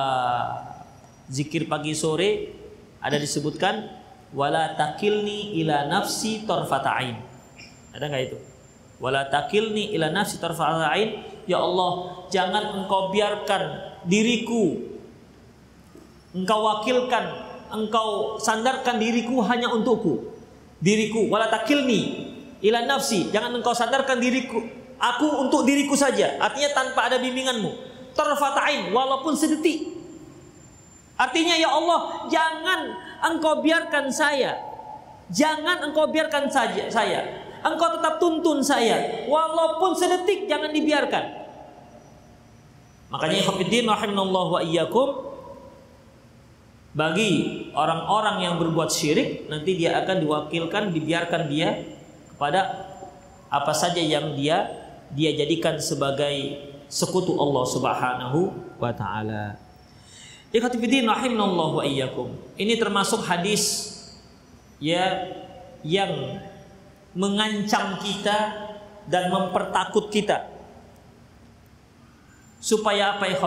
zikir 1.27 1.67
pagi 1.67 1.91
sore 1.91 2.55
ada 3.03 3.19
disebutkan 3.19 3.87
wala 4.31 4.75
takilni 4.79 5.59
ila 5.63 5.87
nafsi 5.87 6.47
tarfata'ain. 6.47 7.30
Ada 7.91 8.07
nggak 8.07 8.23
itu? 8.31 8.37
Wala 9.01 9.27
takilni 9.27 9.91
ila 9.97 10.13
nafsi 10.13 10.37
tarfata'ain. 10.37 11.09
Ya 11.49 11.57
Allah, 11.57 12.23
jangan 12.29 12.83
engkau 12.83 13.09
biarkan 13.09 13.63
diriku 14.05 14.91
engkau 16.31 16.63
wakilkan 16.63 17.25
engkau 17.71 18.39
sandarkan 18.39 18.99
diriku 18.99 19.43
hanya 19.43 19.71
untukku. 19.71 20.31
Diriku 20.81 21.27
wala 21.27 21.51
takilni 21.51 22.31
ila 22.63 22.85
nafsi. 22.87 23.29
Jangan 23.33 23.59
engkau 23.59 23.75
sandarkan 23.75 24.21
diriku 24.21 24.61
aku 25.01 25.27
untuk 25.41 25.65
diriku 25.65 25.97
saja. 25.97 26.37
Artinya 26.37 26.69
tanpa 26.77 27.09
ada 27.09 27.17
bimbinganmu. 27.17 27.89
Tarfatain 28.13 28.93
walaupun 28.93 29.33
sedetik. 29.33 29.87
Artinya 31.15 31.53
ya 31.53 31.69
Allah, 31.69 32.27
jangan 32.29 32.79
engkau 33.33 33.61
biarkan 33.61 34.09
saya. 34.09 34.57
Jangan 35.31 35.89
engkau 35.89 36.09
biarkan 36.09 36.49
saja 36.49 36.89
saya. 36.89 37.50
Engkau 37.61 37.93
tetap 37.93 38.17
tuntun 38.17 38.65
saya 38.65 39.25
walaupun 39.29 39.93
sedetik 39.93 40.49
jangan 40.49 40.73
dibiarkan. 40.73 41.23
Makanya 43.11 43.43
Hafidzin 43.45 43.85
rahimallahu 43.85 44.57
wa 44.57 44.61
iyyakum 44.63 45.29
bagi 46.91 47.31
orang-orang 47.71 48.43
yang 48.43 48.55
berbuat 48.59 48.91
syirik 48.91 49.47
nanti 49.47 49.79
dia 49.79 49.95
akan 50.03 50.23
diwakilkan 50.23 50.91
dibiarkan 50.91 51.47
dia 51.47 51.79
kepada 52.35 52.87
apa 53.51 53.73
saja 53.75 53.99
yang 53.99 54.35
dia 54.35 54.67
dia 55.11 55.35
jadikan 55.35 55.79
sebagai 55.79 56.67
sekutu 56.91 57.35
Allah 57.39 57.63
Subhanahu 57.67 58.39
wa 58.79 58.91
taala. 58.91 59.59
Ikhwatifiddin 60.51 61.07
rahimanallahu 61.07 61.79
wa 61.79 61.83
iyyakum. 61.87 62.35
Ini 62.59 62.75
termasuk 62.75 63.23
hadis 63.23 63.95
ya 64.83 65.31
yang 65.85 66.43
mengancam 67.11 67.99
kita 67.99 68.71
dan 69.07 69.31
mempertakut 69.31 70.07
kita. 70.11 70.47
Supaya 72.61 73.17
apa 73.17 73.25
ya 73.27 73.37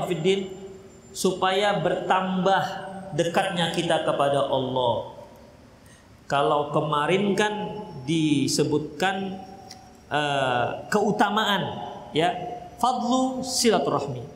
Supaya 1.14 1.79
bertambah 1.79 2.62
dekatnya 3.14 3.70
kita 3.70 4.03
kepada 4.03 4.50
Allah. 4.50 5.14
Kalau 6.27 6.74
kemarin 6.74 7.38
kan 7.38 7.55
disebutkan 8.03 9.38
uh, 10.11 10.90
keutamaan 10.90 11.62
ya, 12.11 12.35
fadlu 12.83 13.46
silaturahmi. 13.46 14.27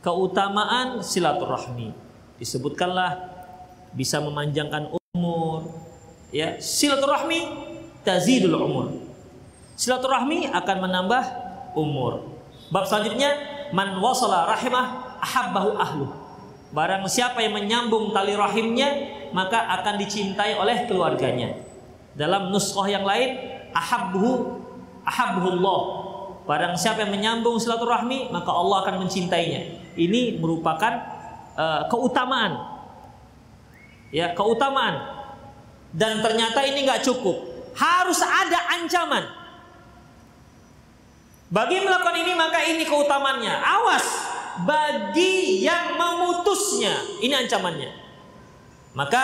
Keutamaan 0.00 1.04
silaturahmi. 1.04 1.92
Disebutkanlah 2.40 3.34
bisa 3.92 4.18
memanjangkan 4.24 4.90
umur, 5.12 5.68
ya. 6.32 6.58
Silaturahmi 6.58 7.73
tazidul 8.04 8.54
umur. 8.60 8.86
Silaturahmi 9.74 10.52
akan 10.52 10.76
menambah 10.84 11.22
umur. 11.74 12.38
Bab 12.70 12.86
selanjutnya 12.86 13.34
man 13.74 13.98
wasala 13.98 14.46
rahimah 14.54 15.18
ahabbahu 15.20 15.70
ahlu 15.76 16.06
Barang 16.74 17.06
siapa 17.06 17.38
yang 17.38 17.54
menyambung 17.54 18.10
tali 18.10 18.34
rahimnya 18.34 19.14
maka 19.30 19.62
akan 19.78 19.94
dicintai 19.94 20.58
oleh 20.58 20.90
keluarganya. 20.90 21.54
Dalam 22.18 22.50
nuskhah 22.50 22.90
yang 22.90 23.06
lain 23.06 23.38
ahabbuhu 23.70 24.58
ahabbuhullah. 25.06 25.80
Barang 26.50 26.74
siapa 26.74 27.06
yang 27.06 27.14
menyambung 27.14 27.62
silaturahmi 27.62 28.34
maka 28.34 28.50
Allah 28.50 28.82
akan 28.82 29.06
mencintainya. 29.06 29.94
Ini 29.94 30.42
merupakan 30.42 30.98
uh, 31.54 31.86
keutamaan. 31.86 32.58
Ya, 34.10 34.34
keutamaan. 34.34 34.98
Dan 35.94 36.26
ternyata 36.26 36.58
ini 36.66 36.82
nggak 36.82 37.06
cukup. 37.06 37.53
Harus 37.74 38.22
ada 38.22 38.78
ancaman. 38.78 39.24
Bagi 41.54 41.78
melakukan 41.82 42.16
ini 42.18 42.32
maka 42.34 42.58
ini 42.66 42.82
keutamannya. 42.82 43.54
Awas 43.54 44.06
bagi 44.66 45.62
yang 45.62 45.98
memutusnya. 45.98 47.22
Ini 47.22 47.46
ancamannya. 47.46 47.90
Maka 48.94 49.22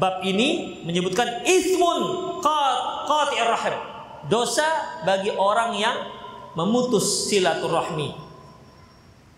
bab 0.00 0.24
ini 0.24 0.80
menyebutkan 0.84 1.44
ismun 1.44 1.98
qati'ir 3.08 3.48
rahim. 3.48 3.76
Dosa 4.28 5.00
bagi 5.04 5.32
orang 5.32 5.76
yang 5.76 5.96
memutus 6.56 7.28
silaturahmi. 7.28 8.12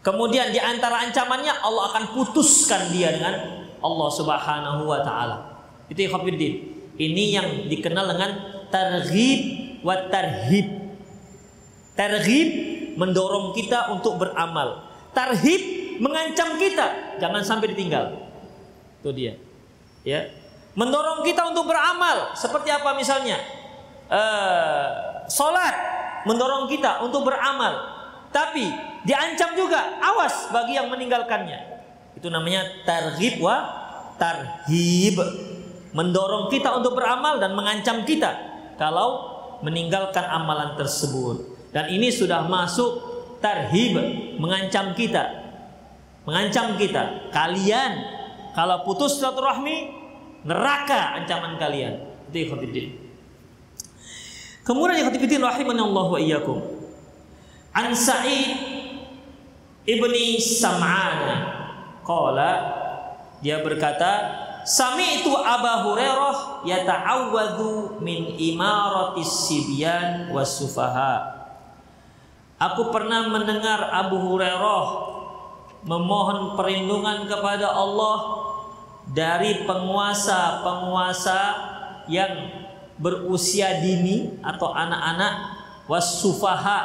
Kemudian 0.03 0.51
di 0.51 0.59
antara 0.59 1.07
ancamannya 1.07 1.63
Allah 1.63 1.95
akan 1.95 2.05
putuskan 2.19 2.91
dia 2.91 3.15
dengan 3.15 3.35
Allah 3.79 4.09
Subhanahu 4.11 4.83
wa 4.91 4.99
taala. 5.07 5.63
Itu 5.87 6.11
ikhwatiddin. 6.11 6.72
Ini 6.97 7.25
yang 7.33 7.49
dikenal 7.73 8.05
dengan 8.13 8.31
targhib 8.69 9.41
wa 9.81 9.97
tarhib. 10.13 10.69
Targhib 11.97 12.49
mendorong 12.97 13.57
kita 13.57 13.93
untuk 13.93 14.21
beramal. 14.21 14.89
Tarhib 15.13 15.61
mengancam 16.01 16.57
kita 16.61 17.17
jangan 17.21 17.41
sampai 17.45 17.73
ditinggal. 17.73 18.17
Itu 19.01 19.13
dia. 19.13 19.37
Ya. 20.05 20.29
Mendorong 20.73 21.21
kita 21.21 21.53
untuk 21.53 21.69
beramal 21.69 22.33
seperti 22.33 22.73
apa 22.73 22.97
misalnya? 22.97 23.37
Uh, 24.09 24.89
salat 25.29 25.77
mendorong 26.25 26.69
kita 26.69 27.05
untuk 27.05 27.29
beramal. 27.29 27.93
Tapi 28.33 28.73
diancam 29.05 29.53
juga 29.53 30.01
awas 30.01 30.49
bagi 30.49 30.81
yang 30.81 30.89
meninggalkannya. 30.89 31.85
Itu 32.17 32.33
namanya 32.33 32.65
tarhib 32.89 33.41
wa 33.41 33.57
tarhib. 34.17 35.21
Mendorong 35.93 36.49
kita 36.49 36.73
untuk 36.73 36.97
beramal 36.97 37.37
dan 37.37 37.53
mengancam 37.53 38.05
kita 38.09 38.33
kalau 38.81 39.29
meninggalkan 39.61 40.25
amalan 40.25 40.75
tersebut. 40.75 41.53
Dan 41.73 41.89
ini 41.93 42.09
sudah 42.13 42.45
masuk 42.49 43.01
tarhib, 43.41 43.97
mengancam 44.37 44.93
kita. 44.97 45.41
Mengancam 46.25 46.77
kita. 46.81 47.33
Kalian 47.33 47.93
kalau 48.53 48.85
putus 48.85 49.17
silaturahmi, 49.21 49.89
neraka 50.45 51.17
ancaman 51.21 51.57
kalian. 51.57 52.01
Itu 52.29 52.49
ikhwatiddin. 52.49 52.87
Kemudian 54.63 55.03
ikhwatiddin 55.03 55.43
Allah 55.43 56.07
wa 56.07 56.21
iyyakum. 56.21 56.59
An 57.73 57.97
Sa'id 57.97 58.53
ibni 59.89 60.37
Sam'ana 60.39 61.35
qala 62.05 62.53
dia 63.41 63.65
berkata 63.65 64.13
Sami 64.63 65.23
itu 65.23 65.35
Abu 65.35 65.91
Hurairah 65.91 66.63
yata'awwadhu 66.63 67.99
min 67.99 68.39
imaratis 68.39 69.51
sibyan 69.51 70.31
wasufaha. 70.31 71.43
Aku 72.63 72.95
pernah 72.95 73.27
mendengar 73.27 73.91
Abu 73.91 74.23
Hurairah 74.23 74.87
memohon 75.83 76.55
perlindungan 76.55 77.27
kepada 77.27 77.75
Allah 77.75 78.19
dari 79.11 79.67
penguasa-penguasa 79.67 81.41
yang 82.07 82.31
berusia 83.03 83.83
dini 83.83 84.39
atau 84.47 84.71
anak-anak 84.71 85.59
wasufaha 85.91 86.79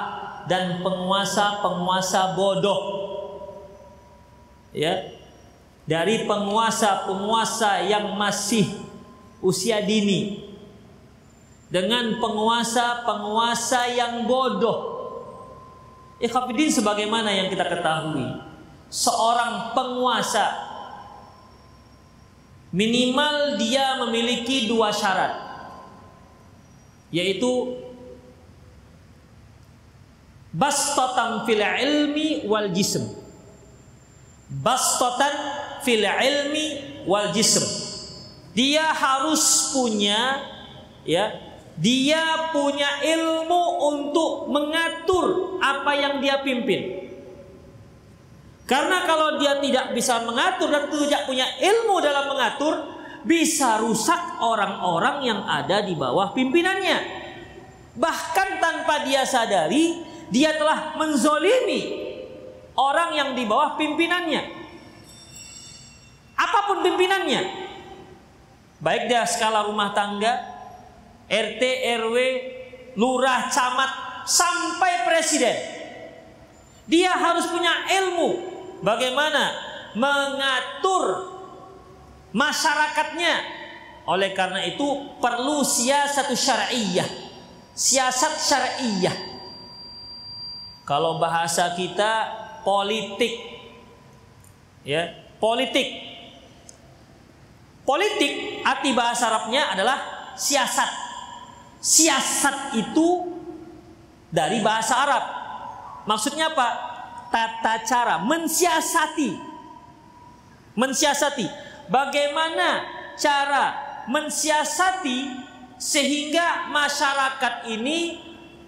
dan 0.49 0.81
penguasa-penguasa 0.81 2.33
bodoh. 2.33 2.81
Ya, 4.73 5.13
dari 5.87 6.27
penguasa-penguasa 6.27 7.87
yang 7.87 8.19
masih 8.19 8.67
usia 9.39 9.79
dini 9.79 10.43
dengan 11.71 12.19
penguasa-penguasa 12.19 13.95
yang 13.95 14.27
bodoh. 14.27 14.99
Ikhafidin 16.19 16.73
sebagaimana 16.73 17.31
yang 17.31 17.47
kita 17.47 17.63
ketahui, 17.63 18.25
seorang 18.91 19.71
penguasa 19.71 20.49
minimal 22.73 23.55
dia 23.55 23.95
memiliki 24.03 24.67
dua 24.67 24.91
syarat, 24.91 25.39
yaitu 27.13 27.79
bastatan 30.51 31.45
fil 31.45 31.61
ilmi 31.61 32.49
wal 32.49 32.67
jism. 32.73 33.26
Bastatan 34.47 35.35
fil 35.83 36.07
ilmi 36.07 36.67
wal 37.03 37.35
jism. 37.35 37.63
Dia 38.55 38.89
harus 38.95 39.75
punya 39.75 40.39
ya, 41.03 41.35
dia 41.77 42.49
punya 42.55 43.03
ilmu 43.03 43.63
untuk 43.91 44.47
mengatur 44.49 45.59
apa 45.59 45.91
yang 45.93 46.23
dia 46.23 46.39
pimpin. 46.41 47.11
Karena 48.67 49.03
kalau 49.07 49.39
dia 49.39 49.59
tidak 49.63 49.95
bisa 49.95 50.23
mengatur 50.23 50.67
dan 50.67 50.91
tidak 50.91 51.23
punya 51.23 51.47
ilmu 51.59 52.03
dalam 52.03 52.31
mengatur, 52.31 52.75
bisa 53.23 53.79
rusak 53.79 54.39
orang-orang 54.39 55.23
yang 55.23 55.39
ada 55.43 55.83
di 55.83 55.95
bawah 55.95 56.31
pimpinannya. 56.35 57.27
Bahkan 57.95 58.49
tanpa 58.59 59.07
dia 59.07 59.23
sadari, 59.23 60.03
dia 60.31 60.55
telah 60.55 60.99
menzolimi 60.99 62.06
orang 62.77 63.09
yang 63.17 63.29
di 63.33 63.43
bawah 63.49 63.75
pimpinannya 63.75 64.57
apa 66.37 66.69
pun 66.69 66.85
pimpinannya. 66.85 67.41
Baik 68.77 69.09
dia 69.09 69.25
skala 69.25 69.65
rumah 69.65 69.89
tangga, 69.97 70.37
RT, 71.25 71.61
RW, 71.97 72.17
lurah, 72.93 73.49
camat, 73.49 73.91
sampai 74.29 75.09
presiden. 75.09 75.57
Dia 76.85 77.11
harus 77.17 77.49
punya 77.49 77.89
ilmu 77.89 78.29
bagaimana 78.85 79.57
mengatur 79.97 81.35
masyarakatnya. 82.37 83.57
Oleh 84.07 84.31
karena 84.31 84.63
itu 84.63 85.19
perlu 85.19 85.65
siasat 85.65 86.31
syar'iyyah. 86.31 87.09
Siasat 87.75 88.39
syar'iyyah. 88.39 89.17
Kalau 90.87 91.19
bahasa 91.19 91.75
kita 91.75 92.46
politik 92.65 93.33
ya, 94.85 95.11
politik 95.37 96.07
Politik 97.87 98.59
arti 98.67 98.91
bahasa 98.91 99.31
Arabnya 99.31 99.71
adalah 99.71 99.95
siasat. 100.35 100.91
Siasat 101.79 102.75
itu 102.75 103.31
dari 104.27 104.59
bahasa 104.59 105.07
Arab. 105.07 105.23
Maksudnya 106.03 106.51
apa? 106.51 106.67
Tata 107.31 107.87
cara 107.87 108.19
mensiasati. 108.19 109.39
Mensiasati. 110.75 111.47
Bagaimana 111.87 112.83
cara 113.15 113.65
mensiasati 114.11 115.47
sehingga 115.79 116.67
masyarakat 116.67 117.71
ini 117.71 118.19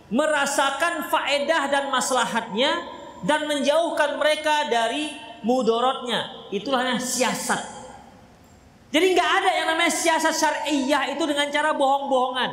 merasakan 0.08 1.12
faedah 1.12 1.68
dan 1.68 1.92
maslahatnya 1.92 2.72
dan 3.24 3.48
menjauhkan 3.48 4.16
mereka 4.16 4.68
dari 4.72 5.12
mudorotnya. 5.44 6.52
Itulah 6.52 7.00
siasat. 7.00 7.80
Jadi 8.90 9.06
nggak 9.14 9.32
ada 9.42 9.50
yang 9.54 9.68
namanya 9.70 9.94
siasat 9.94 10.34
syariah 10.34 11.14
itu 11.14 11.24
dengan 11.30 11.48
cara 11.54 11.78
bohong-bohongan. 11.78 12.52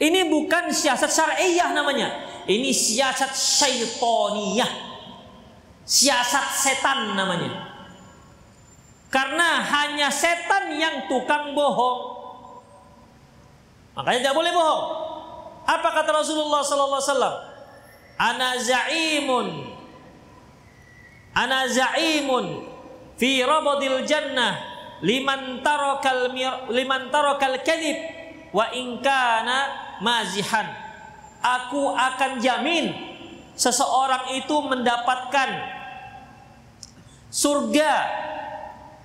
Ini 0.00 0.30
bukan 0.30 0.70
siasat 0.70 1.10
syariah 1.10 1.74
namanya. 1.74 2.08
Ini 2.46 2.70
siasat 2.70 3.34
syaitoniyah. 3.34 4.70
Siasat 5.82 6.46
setan 6.54 7.18
namanya. 7.18 7.68
Karena 9.10 9.66
hanya 9.66 10.06
setan 10.14 10.70
yang 10.78 11.10
tukang 11.10 11.50
bohong. 11.50 12.22
Makanya 13.98 14.30
tidak 14.30 14.36
boleh 14.38 14.52
bohong. 14.54 14.84
Apa 15.66 15.88
kata 15.90 16.10
Rasulullah 16.14 16.62
sallallahu 16.62 17.02
alaihi 17.02 17.10
wasallam? 17.10 17.49
Ana 18.20 18.60
za'imun. 18.60 19.48
Ana 21.32 21.64
za'imun 21.64 22.68
fi 23.16 23.40
rabadil 23.40 24.04
jannah 24.04 24.60
liman 25.00 25.64
tarakal 25.64 26.36
liman 26.68 27.08
tarakal 27.08 27.56
kadhib 27.64 27.96
wa 28.52 28.68
in 28.76 29.00
kana 29.00 29.72
mazihan. 30.04 30.68
Aku 31.40 31.96
akan 31.96 32.36
jamin 32.44 32.92
seseorang 33.56 34.36
itu 34.36 34.52
mendapatkan 34.60 35.80
surga 37.32 37.92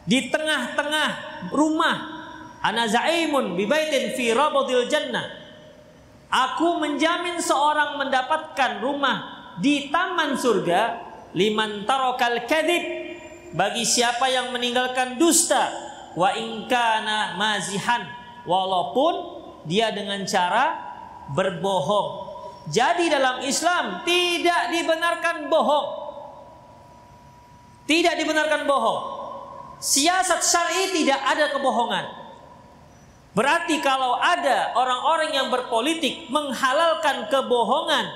di 0.04 0.28
tengah-tengah 0.28 1.10
rumah. 1.56 2.12
Ana 2.60 2.90
zaimun 2.90 3.56
bi 3.56 3.64
baitin 3.64 4.18
fi 4.18 4.36
rabadil 4.36 4.92
jannah 4.92 5.45
aku 6.30 6.82
menjamin 6.82 7.38
seorang 7.42 8.00
mendapatkan 8.02 8.82
rumah 8.82 9.18
di 9.62 9.88
taman 9.90 10.36
surga 10.36 10.82
liman 11.36 11.84
tarakal 11.84 12.44
kadhib 12.48 12.84
bagi 13.56 13.88
siapa 13.88 14.28
yang 14.28 14.52
meninggalkan 14.52 15.16
dusta 15.16 15.72
wa 16.16 16.32
ingkana 16.36 17.40
mazihan 17.40 18.04
walaupun 18.48 19.44
dia 19.68 19.92
dengan 19.92 20.24
cara 20.24 20.76
berbohong. 21.32 22.36
Jadi 22.66 23.14
dalam 23.14 23.46
Islam 23.46 24.02
tidak 24.02 24.74
dibenarkan 24.74 25.50
bohong. 25.54 25.88
Tidak 27.86 28.14
dibenarkan 28.18 28.66
bohong. 28.66 29.02
Siasat 29.78 30.42
syar'i 30.42 30.90
tidak 30.90 31.22
ada 31.22 31.54
kebohongan. 31.54 32.25
Berarti 33.36 33.84
kalau 33.84 34.16
ada 34.16 34.72
orang-orang 34.80 35.36
yang 35.36 35.48
berpolitik 35.52 36.32
menghalalkan 36.32 37.28
kebohongan 37.28 38.08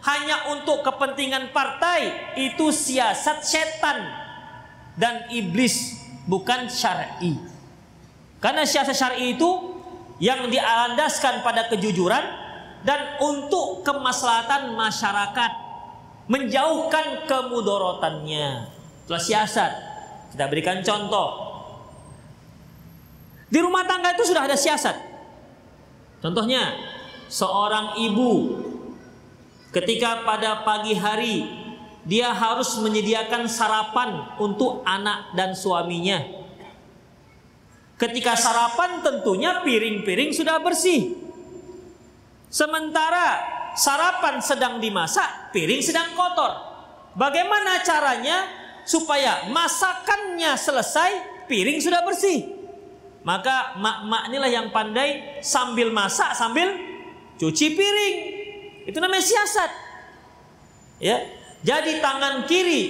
hanya 0.00 0.48
untuk 0.48 0.80
kepentingan 0.80 1.52
partai, 1.52 2.32
itu 2.40 2.72
siasat 2.72 3.44
setan 3.44 4.00
dan 4.96 5.28
iblis 5.28 6.00
bukan 6.24 6.72
syar'i. 6.72 7.36
Karena 8.40 8.64
siasat 8.64 8.96
syar'i 8.96 9.36
itu 9.36 9.76
yang 10.24 10.48
diandaskan 10.48 11.44
pada 11.44 11.68
kejujuran 11.68 12.24
dan 12.82 13.20
untuk 13.20 13.84
kemaslahatan 13.84 14.72
masyarakat, 14.72 15.52
menjauhkan 16.32 17.28
kemudorotannya. 17.28 18.72
Itulah 19.04 19.20
siasat. 19.20 19.72
Kita 20.32 20.48
berikan 20.48 20.80
contoh. 20.80 21.51
Di 23.52 23.60
rumah 23.60 23.84
tangga 23.84 24.16
itu 24.16 24.24
sudah 24.24 24.48
ada 24.48 24.56
siasat. 24.56 24.96
Contohnya, 26.24 26.72
seorang 27.28 28.00
ibu 28.00 28.64
ketika 29.76 30.24
pada 30.24 30.64
pagi 30.64 30.96
hari 30.96 31.44
dia 32.08 32.32
harus 32.32 32.80
menyediakan 32.80 33.44
sarapan 33.44 34.40
untuk 34.40 34.80
anak 34.88 35.36
dan 35.36 35.52
suaminya. 35.52 36.24
Ketika 38.00 38.34
sarapan 38.40 39.04
tentunya 39.04 39.60
piring-piring 39.60 40.32
sudah 40.32 40.56
bersih. 40.58 41.12
Sementara 42.48 43.38
sarapan 43.76 44.40
sedang 44.40 44.80
dimasak, 44.80 45.52
piring 45.52 45.84
sedang 45.84 46.10
kotor. 46.16 46.56
Bagaimana 47.14 47.84
caranya 47.84 48.48
supaya 48.88 49.46
masakannya 49.52 50.56
selesai, 50.56 51.44
piring 51.46 51.78
sudah 51.78 52.00
bersih? 52.02 52.61
Maka 53.22 53.78
mak-mak 53.78 54.26
inilah 54.30 54.50
yang 54.50 54.66
pandai 54.74 55.38
sambil 55.38 55.94
masak 55.94 56.34
sambil 56.34 56.74
cuci 57.38 57.78
piring. 57.78 58.16
Itu 58.90 58.98
namanya 58.98 59.22
siasat. 59.22 59.70
Ya. 60.98 61.22
Jadi 61.62 62.02
tangan 62.02 62.50
kiri 62.50 62.82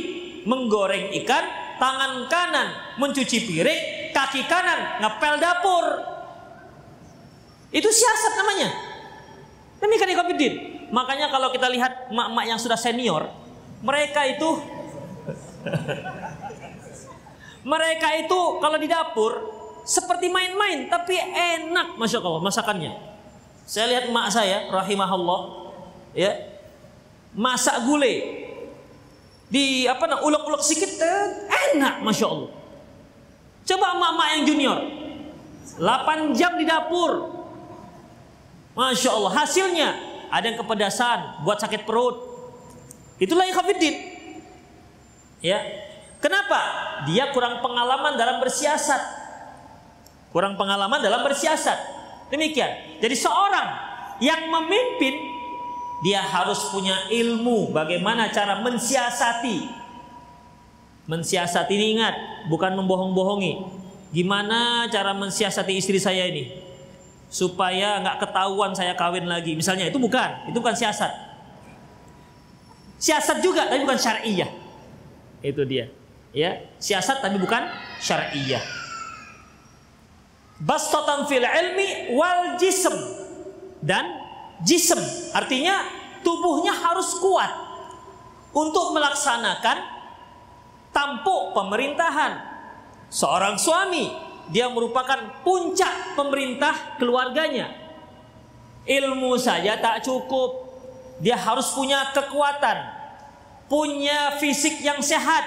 menggoreng 0.49 1.13
ikan, 1.23 1.45
tangan 1.77 2.25
kanan 2.33 2.69
mencuci 2.97 3.45
piring, 3.45 3.81
kaki 4.17 4.49
kanan 4.49 5.05
ngepel 5.05 5.37
dapur. 5.37 5.85
Itu 7.69 7.93
siasat 7.93 8.33
namanya. 8.41 8.69
Demikian 9.85 10.17
ikhwatiddin. 10.17 10.55
Makanya 10.93 11.29
kalau 11.29 11.53
kita 11.53 11.69
lihat 11.69 12.13
mak-mak 12.13 12.45
yang 12.49 12.61
sudah 12.61 12.77
senior, 12.77 13.29
mereka 13.85 14.25
itu 14.29 14.61
mereka 17.73 18.09
itu 18.17 18.41
kalau 18.61 18.77
di 18.81 18.89
dapur 18.89 19.52
seperti 19.83 20.31
main-main 20.31 20.87
tapi 20.87 21.19
enak 21.21 21.99
masya 21.99 22.23
Allah 22.23 22.43
masakannya. 22.43 22.93
Saya 23.67 23.87
lihat 23.91 24.05
mak 24.11 24.31
saya 24.31 24.69
rahimahullah 24.71 25.41
ya 26.13 26.33
masak 27.33 27.87
gulai 27.89 28.43
di 29.49 29.85
apa 29.85 30.05
nak 30.09 30.21
ulek-ulek 30.25 30.63
sedikit 30.65 30.91
eh, 30.99 31.27
enak 31.75 32.03
masya 32.03 32.27
Allah. 32.31 32.51
Coba 33.63 33.95
mak-mak 33.95 34.29
yang 34.35 34.43
junior 34.49 34.79
8 35.79 36.35
jam 36.35 36.59
di 36.59 36.67
dapur 36.67 37.43
Masya 38.73 39.11
Allah 39.13 39.33
hasilnya 39.37 39.89
ada 40.33 40.45
yang 40.49 40.59
kepedasan 40.65 41.45
buat 41.45 41.61
sakit 41.61 41.85
perut. 41.85 42.17
Itulah 43.21 43.45
yang 43.45 43.53
ikhafidin. 43.53 43.95
Ya. 45.45 45.61
Kenapa? 46.19 46.61
Dia 47.05 47.29
kurang 47.37 47.61
pengalaman 47.61 48.17
dalam 48.17 48.41
bersiasat. 48.41 49.22
Kurang 50.33 50.57
pengalaman 50.57 50.99
dalam 51.05 51.21
bersiasat. 51.23 51.77
Demikian. 52.33 52.99
Jadi 52.99 53.13
seorang 53.13 53.69
yang 54.25 54.49
memimpin 54.49 55.15
dia 56.03 56.25
harus 56.25 56.73
punya 56.73 57.07
ilmu 57.13 57.71
bagaimana 57.71 58.33
cara 58.33 58.65
mensiasati. 58.65 59.85
Mensiasati 61.07 61.73
ini 61.77 62.01
ingat, 62.01 62.15
bukan 62.49 62.73
membohong-bohongi. 62.75 63.61
Gimana 64.17 64.89
cara 64.89 65.13
mensiasati 65.13 65.77
istri 65.77 66.01
saya 66.01 66.27
ini? 66.27 66.73
supaya 67.33 67.97
nggak 68.05 68.29
ketahuan 68.29 68.77
saya 68.77 68.93
kawin 68.93 69.25
lagi. 69.25 69.57
Misalnya 69.57 69.89
itu 69.89 69.97
bukan, 69.97 70.53
itu 70.53 70.61
bukan 70.61 70.77
siasat. 70.77 71.09
Siasat 73.01 73.41
juga 73.41 73.67
tapi 73.67 73.89
bukan 73.89 73.97
syariah. 73.97 74.53
Itu 75.41 75.65
dia. 75.65 75.89
Ya, 76.37 76.61
siasat 76.77 77.25
tapi 77.25 77.41
bukan 77.41 77.65
syariah. 77.99 78.61
Bastatan 80.63 81.27
fil 81.27 81.43
ilmi 81.43 82.15
wal 82.15 82.55
jism 82.55 82.95
dan 83.83 84.07
jism 84.63 84.99
artinya 85.35 85.83
tubuhnya 86.23 86.71
harus 86.71 87.19
kuat 87.19 87.51
untuk 88.55 88.95
melaksanakan 88.95 89.83
tampuk 90.95 91.51
pemerintahan. 91.59 92.39
Seorang 93.11 93.59
suami 93.59 94.07
dia 94.55 94.71
merupakan 94.71 95.43
puncak 95.43 96.15
pemerintah 96.15 96.95
keluarganya. 96.95 97.75
Ilmu 98.87 99.35
saja 99.43 99.83
tak 99.83 100.07
cukup. 100.07 100.71
Dia 101.23 101.39
harus 101.39 101.71
punya 101.75 102.11
kekuatan, 102.11 102.79
punya 103.71 104.39
fisik 104.43 104.83
yang 104.83 104.99
sehat 104.99 105.43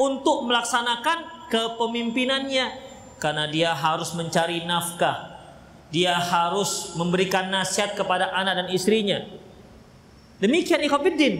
untuk 0.00 0.48
melaksanakan 0.48 1.48
kepemimpinannya 1.52 2.91
karena 3.22 3.46
dia 3.46 3.70
harus 3.70 4.10
mencari 4.18 4.66
nafkah. 4.66 5.30
Dia 5.94 6.18
harus 6.18 6.98
memberikan 6.98 7.46
nasihat 7.52 7.94
kepada 7.94 8.34
anak 8.34 8.64
dan 8.64 8.68
istrinya. 8.74 9.22
Demikian 10.42 10.82
ikhwatiddin, 10.82 11.34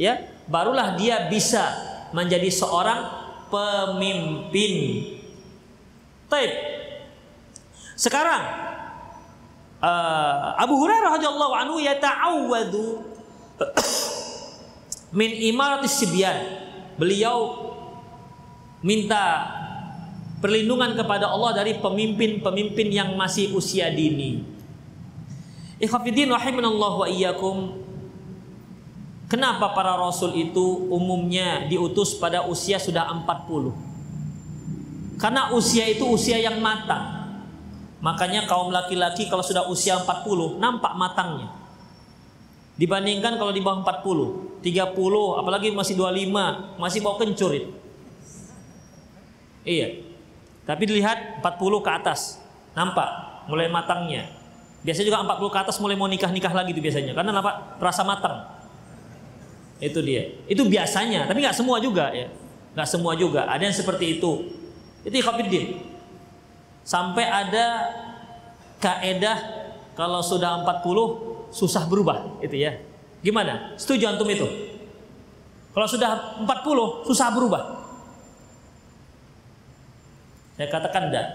ya, 0.00 0.16
barulah 0.48 0.96
dia 0.96 1.28
bisa 1.28 1.76
menjadi 2.16 2.48
seorang 2.48 3.04
pemimpin 3.52 4.72
Taib. 6.26 6.52
Sekarang 7.94 8.42
uh, 9.78 10.58
Abu 10.58 10.74
Hurairah 10.80 11.20
radhiyallahu 11.20 11.54
anhu 11.54 11.76
yata'awwadu 11.78 12.84
min 15.14 15.30
imaratis 15.52 16.02
sibyan. 16.02 16.66
Beliau 16.96 17.68
minta 18.80 19.55
perlindungan 20.40 20.92
kepada 20.96 21.32
Allah 21.32 21.56
dari 21.56 21.78
pemimpin-pemimpin 21.80 22.88
yang 22.92 23.16
masih 23.16 23.52
usia 23.56 23.88
dini. 23.88 24.44
Ikhafidin 25.76 26.32
rahimanallahu 26.32 27.04
wa 27.04 27.08
iyyakum. 27.08 27.84
Kenapa 29.26 29.74
para 29.74 29.98
rasul 29.98 30.38
itu 30.38 30.86
umumnya 30.86 31.66
diutus 31.66 32.14
pada 32.14 32.46
usia 32.46 32.78
sudah 32.78 33.10
40? 33.26 33.74
Karena 35.18 35.50
usia 35.50 35.88
itu 35.90 36.06
usia 36.06 36.38
yang 36.38 36.62
matang. 36.62 37.26
Makanya 38.04 38.46
kaum 38.46 38.70
laki-laki 38.70 39.26
kalau 39.26 39.42
sudah 39.42 39.66
usia 39.66 39.98
40 39.98 40.62
nampak 40.62 40.94
matangnya. 40.94 41.50
Dibandingkan 42.76 43.40
kalau 43.40 43.56
di 43.56 43.64
bawah 43.64 43.82
40, 43.82 44.60
30, 44.60 45.40
apalagi 45.40 45.72
masih 45.72 45.96
25, 45.96 46.76
masih 46.76 47.00
mau 47.00 47.16
kencur 47.16 47.50
itu. 47.56 47.72
Iya. 49.64 50.05
Tapi 50.66 50.82
dilihat 50.82 51.40
40 51.46 51.86
ke 51.86 51.90
atas, 51.94 52.42
nampak 52.74 53.06
mulai 53.46 53.70
matangnya. 53.70 54.26
Biasanya 54.82 55.06
juga 55.06 55.22
40 55.22 55.54
ke 55.54 55.58
atas 55.62 55.76
mulai 55.78 55.94
mau 55.94 56.10
nikah-nikah 56.10 56.50
lagi 56.50 56.74
itu 56.74 56.82
biasanya. 56.82 57.14
Karena 57.14 57.30
nampak 57.30 57.78
rasa 57.78 58.02
matang. 58.02 58.50
Itu 59.78 60.02
dia. 60.02 60.26
Itu 60.50 60.66
biasanya, 60.66 61.30
tapi 61.30 61.46
nggak 61.46 61.54
semua 61.54 61.78
juga 61.78 62.10
ya. 62.10 62.26
Nggak 62.74 62.88
semua 62.90 63.14
juga. 63.14 63.46
Ada 63.46 63.62
yang 63.70 63.76
seperti 63.76 64.18
itu. 64.18 64.50
Itu 65.06 65.14
ikhwatiddin. 65.14 65.94
Sampai 66.82 67.26
ada 67.26 67.94
kaedah 68.82 69.38
kalau 69.94 70.20
sudah 70.20 70.66
40 70.66 71.54
susah 71.54 71.86
berubah 71.86 72.42
itu 72.42 72.58
ya. 72.58 72.78
Gimana? 73.22 73.74
Setuju 73.78 74.06
antum 74.06 74.28
itu? 74.28 74.46
Kalau 75.74 75.86
sudah 75.86 76.42
40 76.42 77.06
susah 77.06 77.28
berubah. 77.34 77.62
Saya 80.56 80.68
katakan 80.72 81.12
enggak. 81.12 81.26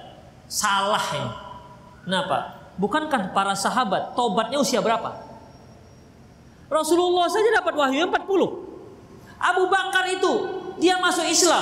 Salah 0.49 1.05
ini. 1.15 1.31
Kenapa? 2.03 2.37
Bukankah 2.81 3.31
para 3.31 3.53
sahabat 3.53 4.17
tobatnya 4.17 4.57
usia 4.57 4.81
berapa? 4.81 5.13
Rasulullah 6.71 7.29
saja 7.29 7.61
dapat 7.61 7.73
wahyu 7.77 8.09
40. 8.09 8.17
Abu 9.41 9.63
Bakar 9.69 10.05
itu 10.09 10.33
dia 10.81 10.97
masuk 10.97 11.25
Islam 11.29 11.61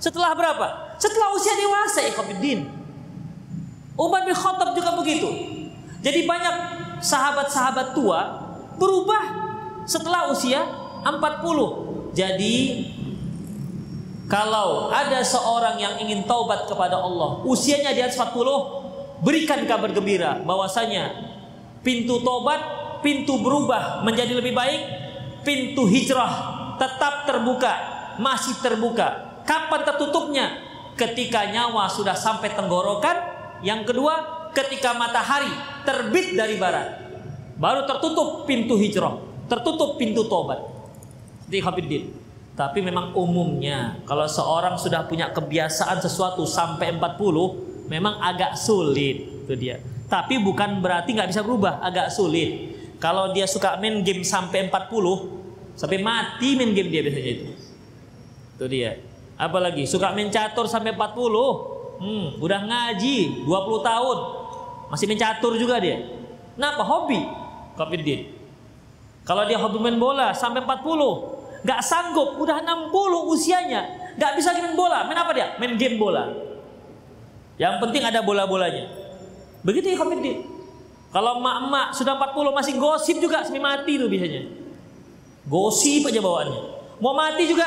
setelah 0.00 0.32
berapa? 0.32 0.96
Setelah 0.96 1.32
usia 1.36 1.52
dewasa 1.56 2.00
ikhwatiddin. 2.08 2.68
Umar 3.94 4.24
bin 4.24 4.34
Khattab 4.34 4.74
juga 4.74 4.96
begitu. 4.98 5.28
Jadi 6.04 6.28
banyak 6.28 6.54
sahabat-sahabat 7.00 7.96
tua 7.96 8.20
berubah 8.76 9.22
setelah 9.84 10.28
usia 10.32 10.64
40. 11.04 12.12
Jadi 12.14 12.54
kalau 14.26 14.88
ada 14.88 15.20
seorang 15.20 15.76
yang 15.76 15.94
ingin 16.00 16.24
taubat 16.24 16.64
kepada 16.64 16.96
Allah, 16.96 17.44
usianya 17.44 17.92
di 17.92 18.00
atas 18.00 18.16
40, 18.16 19.20
berikan 19.20 19.60
kabar 19.68 19.92
gembira 19.92 20.40
bahwasanya 20.42 21.12
pintu 21.84 22.24
taubat, 22.24 22.60
pintu 23.04 23.40
berubah 23.40 24.00
menjadi 24.02 24.40
lebih 24.40 24.56
baik, 24.56 24.80
pintu 25.44 25.84
hijrah 25.84 26.32
tetap 26.80 27.28
terbuka, 27.28 27.72
masih 28.16 28.56
terbuka. 28.64 29.36
Kapan 29.44 29.80
tertutupnya? 29.84 30.46
ketika 30.94 31.50
nyawa 31.50 31.90
sudah 31.90 32.14
sampai 32.14 32.54
tenggorokan, 32.54 33.16
yang 33.66 33.82
kedua 33.82 34.48
ketika 34.54 34.94
matahari 34.94 35.50
terbit 35.82 36.38
dari 36.38 36.56
barat. 36.58 37.02
Baru 37.58 37.86
tertutup 37.86 38.46
pintu 38.46 38.78
hijrah, 38.78 39.18
tertutup 39.46 39.98
pintu 39.98 40.26
tobat. 40.26 40.58
Di 41.46 41.60
Hafiddin. 41.60 42.23
Tapi 42.54 42.78
memang 42.86 43.10
umumnya 43.18 43.98
kalau 44.06 44.30
seorang 44.30 44.78
sudah 44.78 45.10
punya 45.10 45.34
kebiasaan 45.34 45.98
sesuatu 45.98 46.46
sampai 46.46 46.94
40 46.94 47.90
memang 47.90 48.22
agak 48.22 48.54
sulit 48.54 49.44
itu 49.44 49.54
dia. 49.58 49.82
Tapi 50.06 50.38
bukan 50.38 50.78
berarti 50.78 51.18
nggak 51.18 51.34
bisa 51.34 51.42
berubah, 51.42 51.82
agak 51.82 52.14
sulit. 52.14 52.70
Kalau 53.02 53.34
dia 53.34 53.50
suka 53.50 53.74
main 53.82 54.06
game 54.06 54.22
sampai 54.22 54.70
40 54.70 55.74
sampai 55.74 55.98
mati 55.98 56.54
main 56.54 56.70
game 56.70 56.94
dia 56.94 57.02
biasanya 57.02 57.30
itu. 57.42 57.46
Itu 58.54 58.64
dia. 58.70 59.02
Apalagi 59.34 59.82
suka 59.90 60.14
mencatur 60.14 60.70
sampai 60.70 60.94
40. 60.94 61.98
Hmm, 61.98 62.38
udah 62.38 62.60
ngaji 62.62 63.42
20 63.42 63.82
tahun. 63.82 64.18
Masih 64.94 65.10
mencatur 65.10 65.58
juga 65.58 65.82
dia. 65.82 66.06
Kenapa? 66.54 66.86
Hobi. 66.86 67.18
Kopidin. 67.74 68.30
Kalau 69.26 69.42
dia 69.48 69.58
hobi 69.58 69.82
main 69.82 69.98
bola 69.98 70.30
sampai 70.30 70.62
40, 70.62 71.33
nggak 71.64 71.80
sanggup, 71.80 72.36
udah 72.36 72.60
60 72.60 72.92
usianya, 73.32 74.12
nggak 74.20 74.32
bisa 74.36 74.52
main 74.52 74.76
bola. 74.76 75.08
Main 75.08 75.16
apa 75.16 75.32
dia? 75.32 75.56
Main 75.56 75.80
game 75.80 75.96
bola. 75.96 76.28
Yang 77.56 77.74
penting 77.80 78.02
ada 78.04 78.20
bola-bolanya. 78.20 78.84
Begitu 79.64 79.94
ya 79.94 79.96
Khofiddin. 79.96 80.44
Kalau 81.08 81.38
emak-emak 81.38 81.94
sudah 81.94 82.18
40 82.18 82.58
masih 82.58 82.74
gosip 82.76 83.16
juga 83.22 83.46
semi 83.46 83.62
mati 83.62 83.96
tuh 83.96 84.10
biasanya. 84.10 84.44
Gosip 85.48 86.10
aja 86.10 86.20
bawaannya. 86.20 86.60
Mau 86.98 87.14
mati 87.14 87.46
juga 87.48 87.64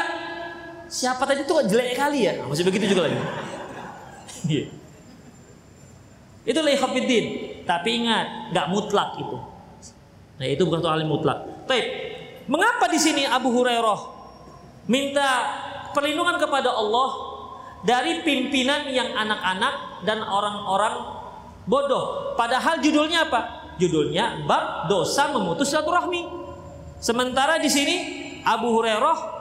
siapa 0.91 1.23
tadi 1.23 1.47
tuh 1.47 1.63
jelek 1.65 1.95
kali 1.97 2.27
ya? 2.27 2.43
Masih 2.45 2.63
begitu 2.67 2.93
juga 2.93 3.09
lagi. 3.09 3.17
Iya. 4.47 4.69
Itu 6.47 6.59
Khofiddin. 6.63 7.25
Tapi 7.67 7.89
ingat, 8.03 8.55
nggak 8.55 8.67
mutlak 8.71 9.19
itu. 9.19 9.37
Nah 10.37 10.45
itu 10.47 10.61
bukan 10.63 10.79
soal 10.79 11.03
mutlak. 11.03 11.67
Baik, 11.67 11.85
mengapa 12.47 12.87
di 12.91 12.99
sini 12.99 13.23
Abu 13.27 13.51
Hurairah 13.51 13.99
minta 14.87 15.29
perlindungan 15.91 16.39
kepada 16.39 16.71
Allah 16.71 17.09
dari 17.83 18.23
pimpinan 18.23 18.89
yang 18.89 19.13
anak-anak 19.13 20.03
dan 20.07 20.23
orang-orang 20.23 20.95
bodoh? 21.67 22.33
Padahal 22.39 22.79
judulnya 22.79 23.27
apa? 23.27 23.71
Judulnya 23.77 24.47
bab 24.49 24.89
dosa 24.89 25.29
memutus 25.29 25.69
silaturahmi. 25.69 26.25
Sementara 26.97 27.61
di 27.61 27.69
sini 27.69 27.95
Abu 28.41 28.73
Hurairah 28.73 29.37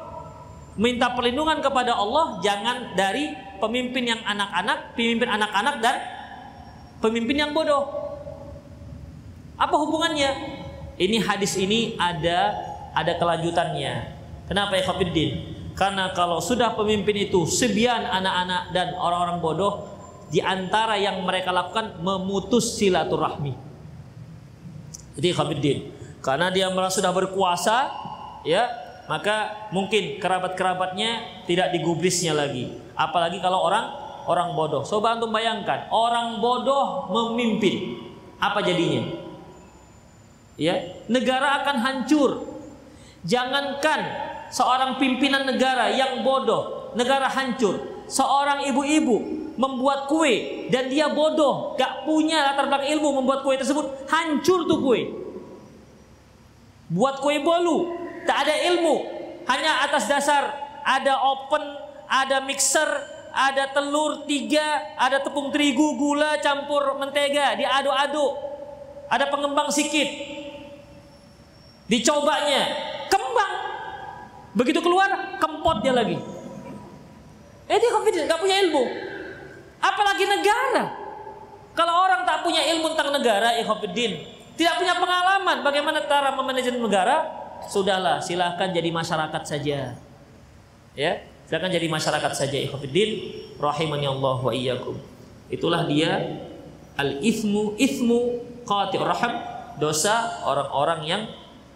minta 0.76 1.09
perlindungan 1.16 1.64
kepada 1.64 1.96
Allah 1.96 2.36
jangan 2.44 2.92
dari 2.92 3.32
pemimpin 3.57 4.12
yang 4.12 4.20
anak-anak, 4.20 4.92
pemimpin 4.92 5.28
anak-anak 5.30 5.76
dan 5.80 5.96
pemimpin 7.00 7.48
yang 7.48 7.50
bodoh. 7.57 7.88
Apa 9.57 9.72
hubungannya? 9.72 10.61
Ini 11.00 11.20
hadis 11.24 11.57
ini 11.57 11.96
ada 11.96 12.52
ada 12.97 13.12
kelanjutannya. 13.20 13.94
Kenapa 14.49 14.80
ya 14.80 14.88
Khafiddin? 14.88 15.30
Karena 15.76 16.16
kalau 16.16 16.40
sudah 16.40 16.72
pemimpin 16.72 17.28
itu 17.28 17.44
sebian 17.44 18.09
anak-anak 18.09 18.72
dan 18.72 18.97
orang-orang 18.97 19.38
bodoh 19.44 19.72
di 20.32 20.40
antara 20.40 20.97
yang 20.97 21.20
mereka 21.20 21.53
lakukan 21.53 22.01
memutus 22.01 22.80
silaturahmi. 22.80 23.53
Jadi 25.20 25.28
Khafiddin, 25.36 25.78
karena 26.24 26.49
dia 26.49 26.72
merasa 26.72 27.05
sudah 27.05 27.12
berkuasa, 27.12 27.92
ya, 28.49 28.64
maka 29.12 29.68
mungkin 29.76 30.16
kerabat-kerabatnya 30.16 31.44
tidak 31.44 31.76
digubrisnya 31.76 32.32
lagi. 32.32 32.72
Apalagi 32.97 33.44
kalau 33.44 33.61
orang 33.61 33.92
orang 34.24 34.57
bodoh. 34.57 34.82
Coba 34.82 35.20
antum 35.20 35.28
bayangkan, 35.28 35.92
orang 35.92 36.40
bodoh 36.40 37.12
memimpin. 37.12 38.01
Apa 38.40 38.64
jadinya? 38.64 39.26
ya 40.57 41.05
negara 41.07 41.62
akan 41.62 41.76
hancur 41.84 42.30
jangankan 43.26 44.00
seorang 44.54 44.96
pimpinan 45.02 45.44
negara 45.44 45.90
yang 45.92 46.22
bodoh 46.22 46.94
negara 46.94 47.26
hancur. 47.28 48.06
Seorang 48.06 48.62
ibu-ibu 48.70 49.18
membuat 49.58 50.06
kue 50.06 50.66
dan 50.70 50.86
dia 50.86 51.10
bodoh 51.10 51.74
gak 51.74 52.06
punya 52.06 52.38
latar 52.46 52.70
belakang 52.70 52.94
ilmu 52.96 53.20
membuat 53.20 53.42
kue 53.42 53.58
tersebut 53.58 54.06
hancur 54.06 54.62
tuh 54.64 54.78
kue. 54.78 55.00
Buat 56.86 57.18
kue 57.18 57.42
bolu 57.42 57.98
tak 58.24 58.46
ada 58.46 58.54
ilmu. 58.72 59.18
Hanya 59.46 59.90
atas 59.90 60.06
dasar 60.06 60.54
ada 60.86 61.18
open 61.18 61.62
ada 62.06 62.38
mixer 62.46 62.86
ada 63.34 63.68
telur 63.74 64.24
tiga 64.30 64.96
ada 64.96 65.18
tepung 65.18 65.50
terigu 65.50 65.98
gula 65.98 66.38
campur 66.38 66.94
mentega 67.02 67.58
diaduk-aduk. 67.58 68.32
Ada 69.10 69.30
pengembang 69.30 69.70
sikit. 69.74 70.06
Dicobanya. 71.90 72.86
Begitu 74.57 74.80
keluar, 74.80 75.36
kempot 75.36 75.84
dia 75.84 75.92
lagi. 75.92 76.16
Eh 77.68 77.76
dia 77.76 77.90
confident, 77.92 78.24
gak 78.24 78.40
punya 78.40 78.57
ilmu. 78.64 78.84
Apalagi 79.84 80.24
negara. 80.24 80.84
Kalau 81.76 81.92
orang 82.09 82.24
tak 82.24 82.40
punya 82.40 82.64
ilmu 82.72 82.96
tentang 82.96 83.12
negara, 83.12 83.52
ikhafidin, 83.61 84.24
tidak 84.57 84.80
punya 84.80 84.96
pengalaman 84.96 85.61
bagaimana 85.61 86.00
cara 86.09 86.32
memanajemen 86.32 86.80
negara, 86.80 87.28
sudahlah 87.68 88.16
silahkan 88.24 88.72
jadi 88.72 88.88
masyarakat 88.88 89.42
saja. 89.44 89.92
Ya, 90.96 91.12
silahkan 91.44 91.68
jadi 91.68 91.84
masyarakat 91.92 92.32
saja 92.32 92.57
ikhafidin, 92.57 93.36
rahimani 93.61 94.09
Allah 94.09 94.40
wa 94.40 94.52
iyyakum. 94.57 94.96
Itulah 95.52 95.84
dia 95.84 96.40
al-ithmu 96.96 97.76
ithmu 97.76 98.40
qati 98.64 98.96
rahim, 98.96 99.32
dosa 99.76 100.40
orang-orang 100.48 101.00
yang 101.04 101.22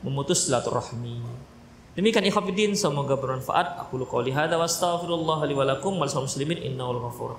memutus 0.01 0.49
silaturahmi. 0.49 1.39
Demikian 1.99 2.22
ikhwatiddin 2.22 2.78
semoga 2.78 3.18
bermanfaat. 3.18 3.82
Aku 3.86 3.99
qouli 4.07 4.30
hadza 4.30 4.55
wa 4.55 4.66
astaghfirullah 4.66 5.43
li 5.51 5.55
wa 5.59 5.66
lakum 5.66 5.99
wal 5.99 6.07
muslimin 6.07 6.62
innahu 6.62 7.03
ghafur. 7.03 7.34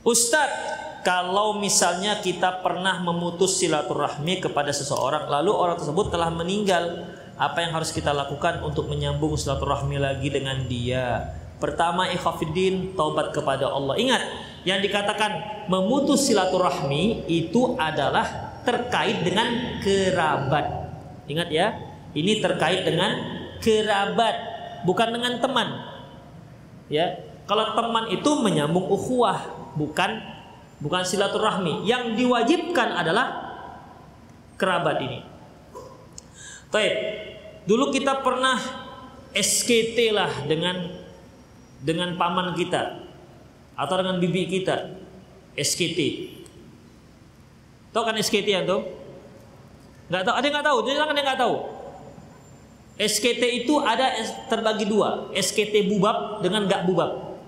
Ustadz, 0.00 1.04
kalau 1.06 1.62
misalnya 1.62 2.18
kita 2.18 2.66
pernah 2.66 2.98
memutus 2.98 3.62
silaturahmi 3.62 4.42
kepada 4.42 4.74
seseorang, 4.74 5.30
lalu 5.30 5.54
orang 5.54 5.78
tersebut 5.78 6.10
telah 6.10 6.34
meninggal, 6.34 7.06
apa 7.38 7.62
yang 7.62 7.72
harus 7.78 7.94
kita 7.94 8.10
lakukan 8.10 8.58
untuk 8.66 8.90
menyambung 8.90 9.38
silaturahmi 9.38 10.02
lagi 10.02 10.32
dengan 10.34 10.66
dia? 10.66 11.30
Pertama 11.62 12.08
ikhafiddin 12.10 12.96
taubat 12.96 13.30
kepada 13.30 13.70
Allah. 13.70 13.94
Ingat, 14.00 14.22
yang 14.64 14.84
dikatakan 14.84 15.64
memutus 15.72 16.28
silaturahmi 16.28 17.24
itu 17.30 17.76
adalah 17.80 18.60
terkait 18.64 19.24
dengan 19.24 19.80
kerabat. 19.80 20.92
Ingat 21.30 21.48
ya, 21.48 21.80
ini 22.12 22.44
terkait 22.44 22.84
dengan 22.84 23.16
kerabat, 23.62 24.36
bukan 24.84 25.08
dengan 25.16 25.40
teman. 25.40 25.68
Ya, 26.90 27.24
kalau 27.48 27.72
teman 27.72 28.12
itu 28.12 28.30
menyambung 28.42 28.84
ukhuwah, 28.90 29.72
bukan 29.78 30.20
bukan 30.82 31.02
silaturahmi. 31.06 31.88
Yang 31.88 32.20
diwajibkan 32.20 32.88
adalah 33.00 33.56
kerabat 34.60 35.00
ini. 35.00 35.24
Baik, 36.68 36.94
dulu 37.64 37.88
kita 37.94 38.20
pernah 38.20 38.60
SKT 39.32 40.12
lah 40.12 40.30
dengan 40.44 40.90
dengan 41.80 42.12
paman 42.20 42.52
kita 42.52 42.99
atau 43.80 43.94
dengan 43.96 44.20
bibi 44.20 44.44
kita 44.60 45.00
SKT 45.56 46.00
tahu 47.96 48.02
kan 48.04 48.16
SKT 48.20 48.48
ya 48.52 48.62
tuh 48.68 49.00
nggak 50.10 50.26
tahu. 50.26 50.34
Ada 50.34 50.44
yang 50.44 50.54
nggak 50.58 50.66
tahu? 50.66 50.78
Jadi 50.82 50.96
kan 50.98 51.14
yang 51.14 51.26
nggak 51.30 51.40
tahu. 51.40 51.54
SKT 53.00 53.42
itu 53.64 53.74
ada 53.80 54.06
terbagi 54.50 54.84
dua. 54.84 55.30
SKT 55.32 55.86
bubab 55.86 56.42
dengan 56.42 56.66
nggak 56.66 56.82
bubab. 56.90 57.38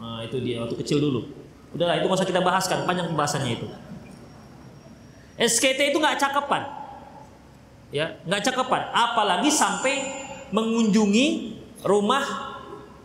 Nah 0.00 0.24
itu 0.24 0.40
dia 0.40 0.64
waktu 0.64 0.74
kecil 0.80 0.98
dulu. 0.98 1.28
Udahlah 1.76 2.00
itu 2.00 2.08
nggak 2.08 2.18
usah 2.18 2.26
kita 2.26 2.40
bahaskan. 2.40 2.88
Panjang 2.88 3.12
pembahasannya 3.12 3.52
itu. 3.60 3.68
SKT 5.36 5.92
itu 5.92 6.00
nggak 6.00 6.16
cakepan. 6.16 6.62
Ya 7.92 8.16
nggak 8.24 8.48
cakepan. 8.48 8.82
Apalagi 8.96 9.52
sampai 9.52 10.24
mengunjungi 10.56 11.26
rumah 11.84 12.24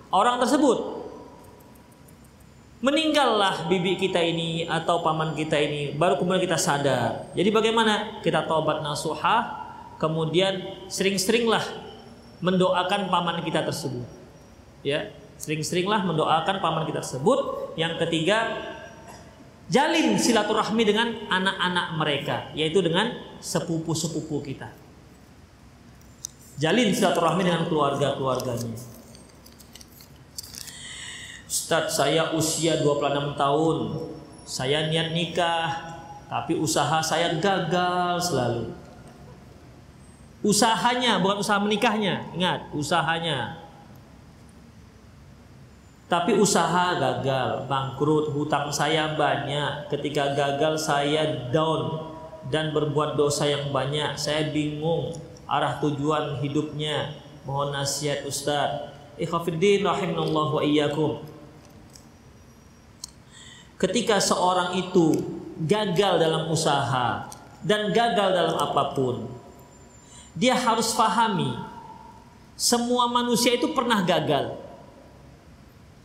orang 0.10 0.40
tersebut. 0.40 1.01
Meninggallah 2.82 3.70
bibi 3.70 3.94
kita 3.94 4.18
ini 4.18 4.66
atau 4.66 5.06
paman 5.06 5.38
kita 5.38 5.54
ini, 5.54 5.94
baru 5.94 6.18
kemudian 6.18 6.42
kita 6.42 6.58
sadar. 6.58 7.30
Jadi 7.38 7.54
bagaimana? 7.54 8.18
Kita 8.26 8.50
taubat 8.50 8.82
nasuha, 8.82 9.54
kemudian 10.02 10.82
sering-seringlah 10.90 11.62
mendoakan 12.42 13.14
paman 13.14 13.46
kita 13.46 13.62
tersebut. 13.62 14.02
Ya, 14.82 15.14
sering-seringlah 15.38 16.02
mendoakan 16.10 16.58
paman 16.58 16.90
kita 16.90 17.06
tersebut. 17.06 17.70
Yang 17.78 18.02
ketiga, 18.02 18.50
jalin 19.70 20.18
silaturahmi 20.18 20.82
dengan 20.82 21.14
anak-anak 21.30 21.88
mereka, 22.02 22.36
yaitu 22.58 22.82
dengan 22.82 23.14
sepupu-sepupu 23.38 24.42
kita. 24.42 24.74
Jalin 26.58 26.90
silaturahmi 26.98 27.46
dengan 27.46 27.70
keluarga-keluarganya. 27.70 28.91
Ustadz 31.52 32.00
saya 32.00 32.32
usia 32.32 32.80
26 32.80 33.36
tahun. 33.36 33.78
Saya 34.48 34.88
niat 34.88 35.12
nikah 35.12 35.92
Tapi 36.32 36.56
usaha 36.56 37.04
saya 37.04 37.36
gagal 37.44 38.32
selalu. 38.32 38.72
Usahanya 40.48 41.20
bukan 41.20 41.44
usaha 41.44 41.60
menikahnya. 41.60 42.24
Ingat 42.32 42.72
usahanya. 42.72 43.68
Tapi 46.08 46.40
usaha 46.40 46.96
gagal 46.96 47.68
Bangkrut 47.68 48.32
hutang 48.32 48.72
saya 48.72 49.20
banyak. 49.20 49.92
Ketika 49.92 50.32
gagal 50.32 50.80
saya 50.80 51.52
down 51.52 52.16
Dan 52.48 52.72
berbuat 52.72 53.20
dosa 53.20 53.44
yang 53.44 53.76
banyak. 53.76 54.16
Saya 54.16 54.56
bingung 54.56 55.12
arah 55.52 55.84
tujuan 55.84 56.40
hidupnya. 56.40 57.12
Mohon 57.44 57.84
nasihat 57.84 58.24
Ustadz 58.24 58.88
Ikhafidin 59.20 59.84
rahimahullah 59.84 60.48
wa 60.56 60.64
iyyakum 60.64 61.31
ketika 63.82 64.22
seorang 64.22 64.78
itu 64.78 65.18
gagal 65.66 66.22
dalam 66.22 66.54
usaha 66.54 67.26
dan 67.66 67.90
gagal 67.90 68.30
dalam 68.30 68.56
apa 68.62 68.94
pun, 68.94 69.26
dia 70.38 70.54
harus 70.54 70.94
pahami 70.94 71.72
semua 72.62 73.10
manusia 73.10 73.58
itu 73.58 73.74
pernah 73.74 74.06
gagal. 74.06 74.54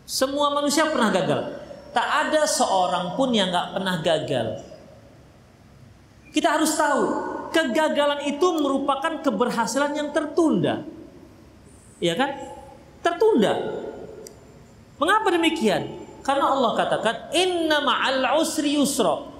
Semua 0.08 0.48
manusia 0.56 0.88
pernah 0.88 1.12
gagal. 1.12 1.52
Tak 1.92 2.08
ada 2.28 2.48
seorang 2.48 3.12
pun 3.12 3.28
yang 3.36 3.52
nggak 3.52 3.76
pernah 3.76 3.96
gagal. 4.00 4.48
Kita 6.32 6.56
harus 6.56 6.72
tahu 6.72 7.04
kegagalan 7.52 8.24
itu 8.24 8.46
merupakan 8.56 9.20
keberhasilan 9.20 9.92
yang 10.00 10.08
tertunda. 10.16 10.80
Ya 12.00 12.16
kan? 12.16 12.40
Tertunda. 13.04 13.52
Mengapa 14.96 15.28
demikian? 15.28 16.05
Karena 16.26 16.50
Allah 16.50 16.74
katakan 16.74 17.30
inna 17.30 17.78
ma'al 17.86 18.42
usri 18.42 18.74
yusra. 18.74 19.30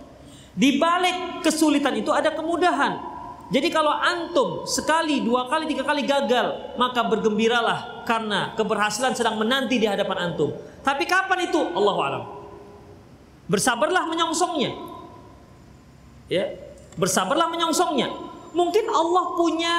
Di 0.54 0.78
balik 0.78 1.42
kesulitan 1.42 1.98
itu 1.98 2.14
ada 2.14 2.30
kemudahan. 2.30 3.18
Jadi 3.50 3.68
kalau 3.74 3.90
antum 3.90 4.62
sekali, 4.70 5.18
dua 5.22 5.50
kali, 5.50 5.66
tiga 5.66 5.82
kali 5.82 6.06
gagal, 6.06 6.78
maka 6.78 7.02
bergembiralah 7.06 8.06
karena 8.06 8.54
keberhasilan 8.54 9.18
sedang 9.18 9.34
menanti 9.34 9.82
di 9.82 9.86
hadapan 9.86 10.30
antum. 10.30 10.54
Tapi 10.86 11.02
kapan 11.10 11.50
itu? 11.50 11.58
Allah 11.74 11.96
alam. 12.06 12.24
Bersabarlah 13.50 14.06
menyongsongnya. 14.06 14.70
Ya, 16.30 16.54
bersabarlah 16.98 17.50
menyongsongnya. 17.50 18.10
Mungkin 18.54 18.86
Allah 18.90 19.34
punya 19.34 19.74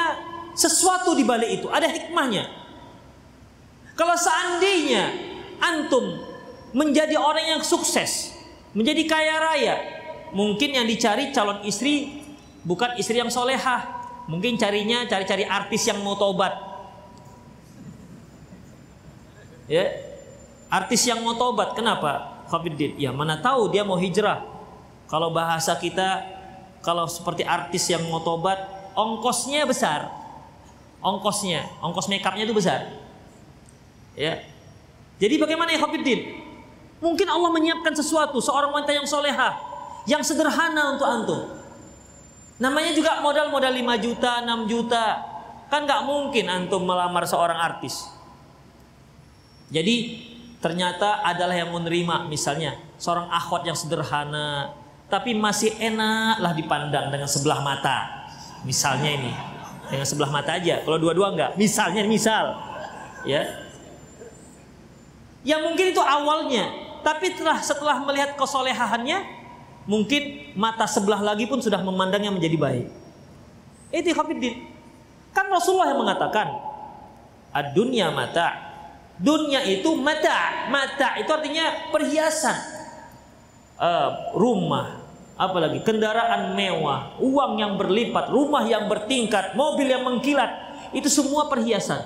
sesuatu 0.56 1.16
di 1.16 1.24
balik 1.24 1.64
itu, 1.64 1.68
ada 1.72 1.88
hikmahnya. 1.88 2.48
Kalau 3.96 4.16
seandainya 4.16 5.12
antum 5.60 6.27
menjadi 6.76 7.16
orang 7.16 7.58
yang 7.58 7.62
sukses, 7.64 8.36
menjadi 8.76 9.04
kaya 9.08 9.36
raya. 9.40 9.76
Mungkin 10.36 10.76
yang 10.76 10.84
dicari 10.84 11.32
calon 11.32 11.64
istri 11.64 12.20
bukan 12.68 13.00
istri 13.00 13.16
yang 13.16 13.32
solehah, 13.32 13.88
mungkin 14.28 14.60
carinya 14.60 15.08
cari-cari 15.08 15.48
artis 15.48 15.88
yang 15.88 16.04
mau 16.04 16.20
tobat. 16.20 16.52
Ya, 19.68 19.88
artis 20.68 21.04
yang 21.08 21.24
mau 21.24 21.36
tobat, 21.36 21.76
kenapa? 21.76 22.44
Khabiddin, 22.48 22.96
ya 23.00 23.12
mana 23.12 23.40
tahu 23.40 23.72
dia 23.72 23.84
mau 23.84 24.00
hijrah. 24.00 24.44
Kalau 25.08 25.32
bahasa 25.32 25.76
kita, 25.80 26.24
kalau 26.84 27.08
seperti 27.08 27.44
artis 27.44 27.88
yang 27.88 28.04
mau 28.08 28.20
tobat, 28.20 28.60
ongkosnya 28.96 29.64
besar, 29.68 30.12
ongkosnya, 31.00 31.68
ongkos 31.84 32.08
makeupnya 32.12 32.44
itu 32.48 32.56
besar. 32.56 32.92
Ya, 34.16 34.44
jadi 35.18 35.42
bagaimana 35.42 35.74
ya 35.74 35.82
Khabiddin? 35.82 36.37
Mungkin 36.98 37.28
Allah 37.30 37.50
menyiapkan 37.54 37.94
sesuatu, 37.94 38.42
seorang 38.42 38.74
wanita 38.74 38.94
yang 38.94 39.06
soleha, 39.06 39.54
yang 40.10 40.24
sederhana 40.26 40.98
untuk 40.98 41.06
antum. 41.06 41.42
Namanya 42.58 42.90
juga 42.98 43.22
modal-modal 43.22 43.70
5 43.70 44.02
juta, 44.02 44.42
6 44.42 44.66
juta. 44.66 45.06
Kan 45.70 45.86
nggak 45.86 46.02
mungkin 46.10 46.50
antum 46.50 46.82
melamar 46.82 47.28
seorang 47.30 47.60
artis. 47.60 48.10
Jadi 49.70 50.26
ternyata 50.58 51.22
adalah 51.22 51.54
yang 51.54 51.70
menerima 51.70 52.26
misalnya 52.26 52.80
seorang 52.98 53.30
akhwat 53.30 53.68
yang 53.68 53.78
sederhana, 53.78 54.74
tapi 55.12 55.38
masih 55.38 55.76
enak 55.78 56.42
lah 56.42 56.56
dipandang 56.58 57.14
dengan 57.14 57.30
sebelah 57.30 57.62
mata. 57.62 58.26
Misalnya 58.66 59.12
ini, 59.12 59.32
dengan 59.92 60.08
sebelah 60.08 60.34
mata 60.34 60.58
aja. 60.58 60.82
Kalau 60.82 60.98
dua-dua 60.98 61.36
nggak, 61.36 61.62
misalnya 61.62 62.02
misal, 62.10 62.58
ya. 63.22 63.44
Yang 65.46 65.62
mungkin 65.68 65.86
itu 65.94 66.02
awalnya, 66.02 66.87
tapi 67.08 67.32
setelah 67.32 67.64
setelah 67.64 67.98
melihat 68.04 68.36
kesolehahannya, 68.36 69.24
mungkin 69.88 70.52
mata 70.60 70.84
sebelah 70.84 71.24
lagi 71.24 71.48
pun 71.48 71.64
sudah 71.64 71.80
memandangnya 71.80 72.36
menjadi 72.36 72.60
baik. 72.60 72.88
Itu 73.96 74.12
Khafiddin. 74.12 74.68
Kan 75.32 75.48
Rasulullah 75.48 75.96
yang 75.96 76.04
mengatakan, 76.04 76.52
ad-dunya 77.56 78.12
mata. 78.12 78.60
Dunia 79.24 79.64
itu 79.64 79.96
mata. 79.96 80.68
Mata 80.68 81.16
itu 81.16 81.32
artinya 81.32 81.88
perhiasan. 81.96 82.76
Uh, 83.80 84.36
rumah, 84.36 85.08
apalagi 85.40 85.80
kendaraan 85.88 86.60
mewah, 86.60 87.16
uang 87.24 87.56
yang 87.56 87.80
berlipat, 87.80 88.28
rumah 88.36 88.68
yang 88.68 88.92
bertingkat, 88.92 89.56
mobil 89.56 89.88
yang 89.88 90.04
mengkilat, 90.04 90.52
itu 90.92 91.08
semua 91.08 91.48
perhiasan. 91.48 92.04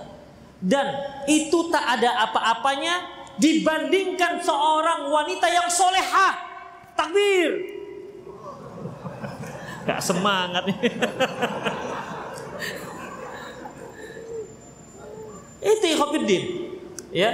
Dan 0.62 0.94
itu 1.26 1.74
tak 1.74 1.98
ada 1.98 2.30
apa-apanya 2.30 3.21
dibandingkan 3.38 4.42
seorang 4.42 5.08
wanita 5.08 5.48
yang 5.48 5.68
solehah. 5.72 6.34
Takbir. 6.98 7.52
Gak 9.88 10.02
semangat 10.02 10.64
nih. 10.70 10.78
Itu 15.62 15.86
Ikhwanuddin. 15.94 16.44
Ya. 17.14 17.32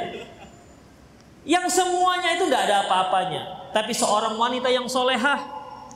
Yang 1.47 1.79
semuanya 1.79 2.35
itu 2.35 2.43
gak 2.51 2.67
ada 2.67 2.87
apa-apanya. 2.87 3.71
Tapi 3.71 3.95
seorang 3.95 4.35
wanita 4.35 4.67
yang 4.67 4.87
solehah 4.87 5.39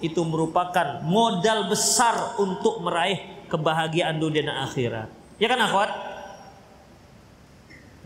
itu 0.01 0.23
merupakan 0.25 1.03
modal 1.05 1.69
besar 1.69 2.39
untuk 2.41 2.81
meraih 2.81 3.45
kebahagiaan 3.51 4.17
dunia 4.17 4.47
dan 4.47 4.63
akhirat. 4.63 5.07
Ya 5.37 5.47
kan 5.51 5.59
akhwat? 5.59 5.91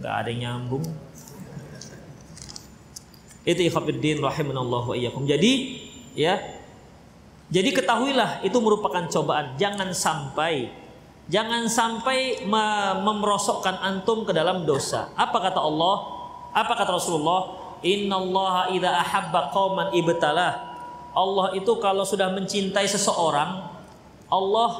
Gak 0.01 0.13
ada 0.25 0.29
yang 0.33 0.41
nyambung. 0.41 0.83
Itu 3.45 3.61
ikhwatiddin 3.61 4.19
rahimanallahu 4.19 4.91
wa 4.91 4.95
iyyakum. 4.97 5.23
Jadi 5.29 5.79
ya 6.17 6.41
jadi 7.53 7.69
ketahuilah 7.69 8.41
itu 8.41 8.57
merupakan 8.57 9.05
cobaan. 9.05 9.53
Jangan 9.61 9.93
sampai 9.93 10.73
jangan 11.29 11.69
sampai 11.69 12.41
memerosokkan 13.05 13.77
antum 13.85 14.25
ke 14.25 14.33
dalam 14.33 14.65
dosa. 14.65 15.13
Apa 15.13 15.37
kata 15.37 15.61
Allah? 15.61 15.95
Apa 16.57 16.73
kata 16.73 16.97
Rasulullah? 16.97 17.61
Innallaha 17.85 18.73
idza 18.73 18.89
ahabba 18.89 19.53
qauman 19.53 19.93
ibtalah. 19.93 20.73
Allah 21.13 21.53
itu 21.53 21.69
kalau 21.77 22.01
sudah 22.01 22.33
mencintai 22.33 22.89
seseorang, 22.89 23.61
Allah 24.25 24.71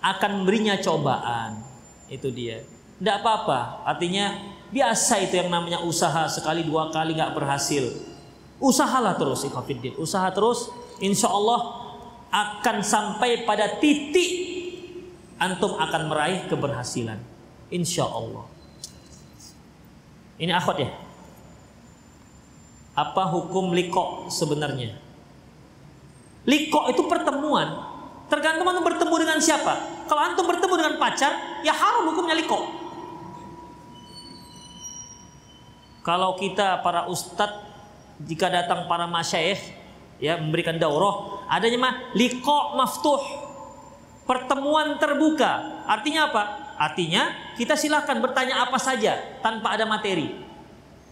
akan 0.00 0.42
memberinya 0.42 0.80
cobaan. 0.80 1.60
Itu 2.08 2.32
dia. 2.32 2.64
Tidak 3.02 3.16
apa-apa. 3.18 3.82
Artinya 3.82 4.52
Biasa 4.72 5.20
itu 5.20 5.36
yang 5.36 5.52
namanya 5.52 5.84
usaha 5.84 6.24
sekali 6.32 6.64
dua 6.64 6.88
kali 6.88 7.12
nggak 7.12 7.36
berhasil. 7.36 7.92
Usahalah 8.56 9.20
terus 9.20 9.44
ikhafidin. 9.44 10.00
Usaha 10.00 10.32
terus. 10.32 10.72
Insya 10.96 11.28
Allah 11.28 11.92
akan 12.32 12.80
sampai 12.80 13.44
pada 13.44 13.76
titik 13.76 14.32
antum 15.36 15.76
akan 15.76 16.08
meraih 16.08 16.48
keberhasilan. 16.48 17.20
Insya 17.68 18.08
Allah. 18.08 18.48
Ini 20.40 20.56
akhwat 20.56 20.80
ya. 20.80 20.90
Apa 22.96 23.28
hukum 23.28 23.76
liko 23.76 24.32
sebenarnya? 24.32 24.96
Liko 26.48 26.88
itu 26.88 27.04
pertemuan. 27.12 27.92
Tergantung 28.32 28.64
antum 28.64 28.88
bertemu 28.88 29.14
dengan 29.20 29.36
siapa. 29.36 30.08
Kalau 30.08 30.22
antum 30.32 30.48
bertemu 30.48 30.74
dengan 30.80 30.94
pacar, 30.96 31.60
ya 31.60 31.76
haram 31.76 32.08
hukumnya 32.08 32.32
liko. 32.32 32.81
Kalau 36.02 36.34
kita 36.34 36.82
para 36.82 37.06
ustadz 37.06 37.62
jika 38.26 38.50
datang 38.50 38.90
para 38.90 39.06
masyayikh 39.06 39.58
ya 40.18 40.34
memberikan 40.38 40.74
daurah, 40.74 41.46
adanya 41.46 41.78
mah 41.78 41.94
liqa 42.14 42.74
maftuh. 42.74 43.22
Pertemuan 44.26 44.98
terbuka. 44.98 45.82
Artinya 45.86 46.30
apa? 46.30 46.42
Artinya 46.78 47.54
kita 47.58 47.74
silahkan 47.78 48.18
bertanya 48.18 48.66
apa 48.66 48.78
saja 48.78 49.18
tanpa 49.42 49.74
ada 49.74 49.86
materi. 49.86 50.30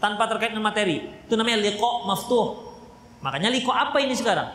Tanpa 0.02 0.26
terkait 0.26 0.54
dengan 0.54 0.70
materi. 0.70 1.06
Itu 1.26 1.38
namanya 1.38 1.62
liqa 1.62 1.90
maftuh. 2.06 2.74
Makanya 3.22 3.50
liqa 3.50 3.70
apa 3.70 3.98
ini 4.02 4.14
sekarang? 4.18 4.50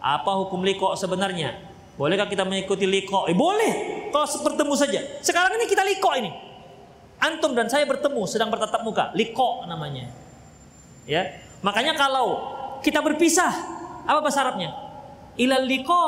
Apa 0.00 0.36
hukum 0.44 0.64
liqa 0.64 0.96
sebenarnya? 1.00 1.56
Bolehkah 1.96 2.28
kita 2.28 2.44
mengikuti 2.44 2.84
liqa? 2.84 3.28
Eh 3.28 3.36
boleh. 3.36 3.72
Kalau 4.12 4.24
bertemu 4.24 4.74
saja. 4.76 5.00
Sekarang 5.24 5.56
ini 5.56 5.64
kita 5.68 5.84
liqa 5.84 6.12
ini 6.20 6.47
antum 7.18 7.52
dan 7.54 7.66
saya 7.66 7.84
bertemu 7.84 8.22
sedang 8.30 8.48
bertatap 8.50 8.82
muka, 8.86 9.10
liko 9.14 9.66
namanya. 9.66 10.10
Ya. 11.04 11.42
Makanya 11.62 11.98
kalau 11.98 12.54
kita 12.82 13.02
berpisah, 13.02 13.50
apa 14.06 14.22
bahasa 14.22 14.46
Arabnya? 14.46 14.70
Ilal 15.38 15.66
liko, 15.66 16.02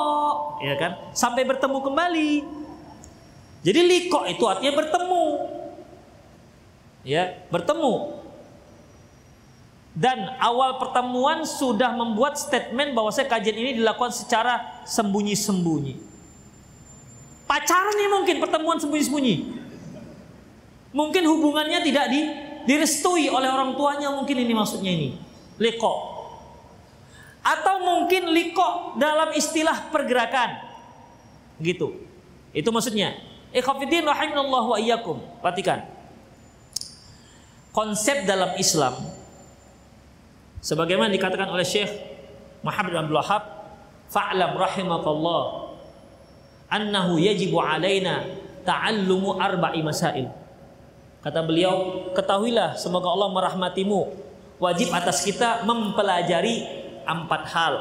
ya 0.63 0.75
kan? 0.79 1.15
Sampai 1.15 1.47
bertemu 1.47 1.79
kembali. 1.83 2.31
Jadi 3.63 3.81
liko 3.87 4.27
itu 4.27 4.43
artinya 4.47 4.75
bertemu. 4.75 5.27
Ya, 7.07 7.39
bertemu. 7.49 8.23
Dan 9.91 10.39
awal 10.39 10.79
pertemuan 10.79 11.43
sudah 11.43 11.91
membuat 11.93 12.39
statement 12.39 12.95
bahwa 12.95 13.11
saya 13.11 13.27
kajian 13.27 13.59
ini 13.59 13.71
dilakukan 13.83 14.15
secara 14.15 14.83
sembunyi-sembunyi. 14.87 15.99
Pacaran 17.51 17.99
nih 17.99 18.09
mungkin 18.09 18.37
pertemuan 18.39 18.79
sembunyi-sembunyi. 18.79 19.60
Mungkin 20.91 21.23
hubungannya 21.23 21.81
tidak 21.87 22.11
di, 22.11 22.21
direstui 22.67 23.31
oleh 23.31 23.47
orang 23.47 23.79
tuanya 23.79 24.11
mungkin 24.11 24.43
ini 24.43 24.53
maksudnya 24.55 24.91
ini. 24.91 25.15
Leko. 25.63 26.19
Atau 27.41 27.81
mungkin 27.87 28.29
liko 28.35 28.99
dalam 29.01 29.33
istilah 29.33 29.89
pergerakan. 29.89 30.61
Gitu. 31.63 31.95
Itu 32.51 32.69
maksudnya. 32.75 33.17
Ikhafidin 33.55 34.07
rahimallahu 34.07 34.75
wa 34.75 34.79
iyyakum. 34.79 35.23
Perhatikan. 35.41 35.87
Konsep 37.71 38.27
dalam 38.27 38.59
Islam 38.59 38.99
sebagaimana 40.59 41.07
dikatakan 41.15 41.49
oleh 41.49 41.63
Syekh 41.63 41.91
Muhammad 42.67 43.07
Abdul 43.07 43.17
Wahab, 43.17 43.43
fa'lam 44.11 44.59
rahimakallah 44.59 45.71
annahu 46.67 47.17
yajibu 47.17 47.63
alaina 47.63 48.27
ta'allumu 48.67 49.39
arba'i 49.39 49.81
masail. 49.81 50.40
Kata 51.21 51.45
beliau, 51.45 52.09
ketahuilah 52.17 52.81
semoga 52.81 53.13
Allah 53.13 53.29
merahmatimu. 53.29 54.01
Wajib 54.61 54.93
atas 54.93 55.25
kita 55.25 55.65
mempelajari 55.69 56.65
empat 57.05 57.43
hal. 57.53 57.75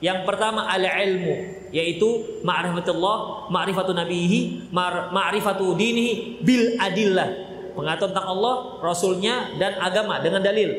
Yang 0.00 0.26
pertama 0.26 0.64
al 0.66 0.82
ilmu 0.82 1.34
yaitu 1.70 2.40
ma'rifatullah, 2.42 3.46
ma'rifatu 3.52 3.94
nabihi, 3.94 4.70
ma'rifatu 5.14 5.74
dinihi 5.78 6.42
bil 6.42 6.78
adillah. 6.82 7.28
Pengetahuan 7.74 8.10
tentang 8.10 8.26
Allah, 8.26 8.54
rasulnya 8.82 9.54
dan 9.58 9.78
agama 9.78 10.18
dengan 10.18 10.42
dalil. 10.42 10.70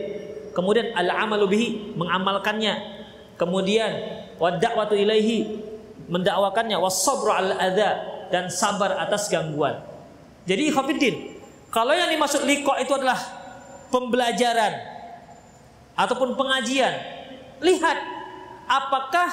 Kemudian 0.52 0.92
al 0.96 1.08
amalu 1.16 1.46
bihi 1.48 1.68
mengamalkannya. 1.96 2.76
Kemudian 3.40 3.92
wad-da'watu 4.36 5.00
ilaihi 5.00 5.64
mendakwakannya 6.12 6.76
was-sabru 6.76 7.32
al 7.32 7.56
adza 7.56 8.04
dan 8.36 8.52
sabar 8.52 9.00
atas 9.00 9.32
gangguan. 9.32 9.80
Jadi 10.44 10.74
Khafiddin, 10.76 11.16
kalau 11.72 11.96
yang 11.96 12.12
dimaksud 12.12 12.44
liko 12.44 12.76
itu 12.76 12.92
adalah 12.92 13.16
pembelajaran 13.88 14.76
ataupun 15.96 16.36
pengajian, 16.36 16.92
lihat 17.64 17.98
apakah 18.68 19.30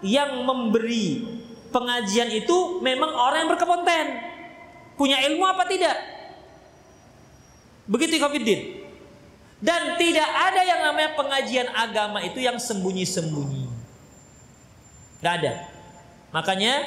yang 0.00 0.46
memberi 0.46 1.26
pengajian 1.74 2.30
itu 2.30 2.78
memang 2.78 3.10
orang 3.10 3.46
yang 3.46 3.50
berkompeten, 3.50 4.06
punya 4.94 5.18
ilmu 5.26 5.42
apa 5.42 5.66
tidak? 5.66 5.98
Begitu 7.90 8.22
Khafiddin. 8.22 8.60
Dan 9.60 10.00
tidak 10.00 10.24
ada 10.24 10.62
yang 10.64 10.80
namanya 10.88 11.12
pengajian 11.18 11.68
agama 11.74 12.24
itu 12.24 12.40
yang 12.40 12.56
sembunyi-sembunyi. 12.56 13.68
Gak 15.20 15.34
ada. 15.42 15.68
Makanya 16.32 16.80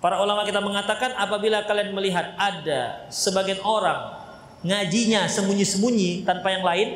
para 0.00 0.20
ulama 0.20 0.44
kita 0.44 0.60
mengatakan 0.60 1.16
apabila 1.16 1.64
kalian 1.64 1.96
melihat 1.96 2.36
ada 2.36 3.08
sebagian 3.08 3.60
orang 3.64 4.26
ngajinya 4.66 5.30
sembunyi-sembunyi 5.30 6.26
tanpa 6.26 6.50
yang 6.50 6.64
lain, 6.64 6.88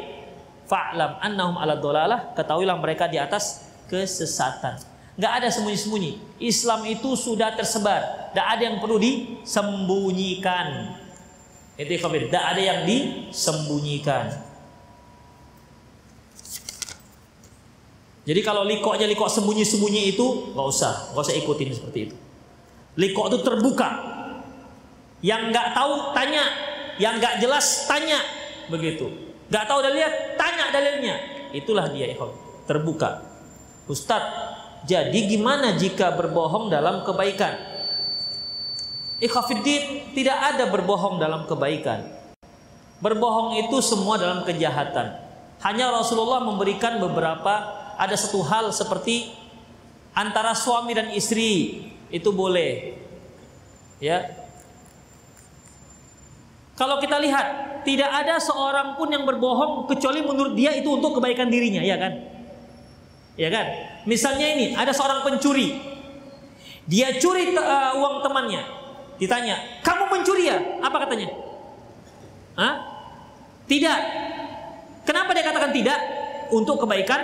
fa'lam 0.66 1.22
annahum 1.22 1.56
ala 1.60 1.78
dolalah, 1.78 2.34
ketahuilah 2.34 2.76
mereka 2.78 3.06
di 3.06 3.20
atas 3.20 3.68
kesesatan. 3.86 4.80
Gak 5.20 5.32
ada 5.42 5.48
sembunyi-sembunyi. 5.52 6.40
Islam 6.40 6.80
itu 6.88 7.12
sudah 7.12 7.52
tersebar. 7.52 8.32
Gak 8.32 8.46
ada 8.56 8.62
yang 8.72 8.76
perlu 8.80 8.96
disembunyikan. 8.96 10.96
Itu 11.76 11.92
khabir. 12.00 12.32
Tidak 12.32 12.44
ada 12.44 12.62
yang 12.62 12.80
disembunyikan. 12.88 14.48
Jadi 18.24 18.40
kalau 18.46 18.62
likoknya 18.62 19.10
likok 19.10 19.26
sembunyi-sembunyi 19.26 20.14
itu 20.14 20.54
nggak 20.54 20.66
usah, 20.70 21.10
nggak 21.10 21.24
usah 21.24 21.36
ikutin 21.40 21.68
seperti 21.74 21.98
itu. 22.06 22.16
Likok 23.00 23.32
itu 23.32 23.38
terbuka. 23.40 23.88
Yang 25.24 25.42
nggak 25.56 25.68
tahu 25.72 26.12
tanya, 26.12 26.44
yang 27.00 27.16
nggak 27.16 27.40
jelas 27.40 27.88
tanya, 27.88 28.20
begitu. 28.68 29.08
Nggak 29.48 29.64
tahu 29.64 29.80
dalilnya 29.80 30.10
tanya 30.36 30.68
dalilnya. 30.68 31.16
Itulah 31.56 31.88
dia 31.88 32.12
ikhwan, 32.12 32.30
terbuka. 32.68 33.24
Ustadz, 33.88 34.84
jadi 34.84 35.18
gimana 35.26 35.80
jika 35.80 36.12
berbohong 36.12 36.68
dalam 36.68 37.02
kebaikan? 37.02 37.56
Ikhwafiddin 39.20 40.16
tidak 40.16 40.56
ada 40.56 40.64
berbohong 40.68 41.20
dalam 41.20 41.44
kebaikan. 41.44 42.04
Berbohong 43.00 43.60
itu 43.64 43.80
semua 43.84 44.16
dalam 44.16 44.44
kejahatan. 44.44 45.16
Hanya 45.60 45.92
Rasulullah 45.92 46.40
memberikan 46.40 46.96
beberapa 47.00 47.80
ada 48.00 48.16
satu 48.16 48.40
hal 48.40 48.72
seperti 48.72 49.28
antara 50.16 50.56
suami 50.56 50.96
dan 50.96 51.12
istri 51.12 51.84
itu 52.10 52.30
boleh. 52.30 52.98
Ya. 54.02 54.26
Kalau 56.78 56.96
kita 56.98 57.20
lihat 57.20 57.46
tidak 57.84 58.10
ada 58.10 58.40
seorang 58.40 58.96
pun 58.96 59.08
yang 59.12 59.24
berbohong 59.28 59.88
kecuali 59.88 60.24
menurut 60.24 60.56
dia 60.56 60.72
itu 60.76 60.88
untuk 60.88 61.20
kebaikan 61.20 61.48
dirinya, 61.52 61.80
ya 61.84 61.96
kan? 62.00 62.12
Ya 63.36 63.48
kan? 63.48 63.66
Misalnya 64.04 64.46
ini 64.56 64.72
ada 64.76 64.92
seorang 64.92 65.24
pencuri. 65.24 65.76
Dia 66.88 67.16
curi 67.20 67.52
uh, 67.54 67.96
uang 68.00 68.24
temannya. 68.24 68.62
Ditanya, 69.20 69.84
"Kamu 69.84 70.08
mencuri 70.08 70.48
ya?" 70.48 70.58
Apa 70.80 71.04
katanya? 71.04 71.28
Hah? 72.56 72.74
Tidak. 73.68 73.98
Kenapa 75.04 75.30
dia 75.36 75.44
katakan 75.44 75.70
tidak? 75.70 76.00
Untuk 76.50 76.82
kebaikan 76.82 77.22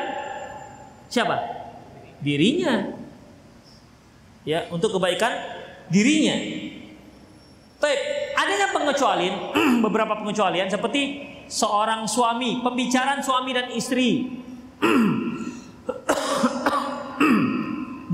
Siapa? 1.07 1.37
Dirinya. 2.23 3.06
Ya, 4.47 4.71
untuk 4.71 4.95
kebaikan 4.95 5.35
dirinya. 5.91 6.39
Baik, 7.83 8.01
adanya 8.39 8.71
pengecualian, 8.71 9.35
beberapa 9.85 10.15
pengecualian 10.23 10.71
seperti 10.71 11.27
seorang 11.51 12.07
suami, 12.07 12.63
pembicaraan 12.63 13.21
suami 13.21 13.51
dan 13.53 13.75
istri. 13.75 14.39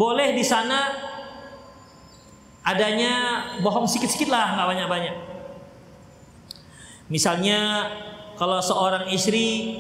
Boleh 0.01 0.33
di 0.33 0.41
sana 0.41 0.89
adanya 2.65 3.45
bohong 3.61 3.85
sedikit-sedikit 3.85 4.33
lah, 4.33 4.57
nggak 4.57 4.69
banyak-banyak. 4.73 5.17
Misalnya 7.13 7.93
kalau 8.41 8.57
seorang 8.65 9.13
istri 9.13 9.77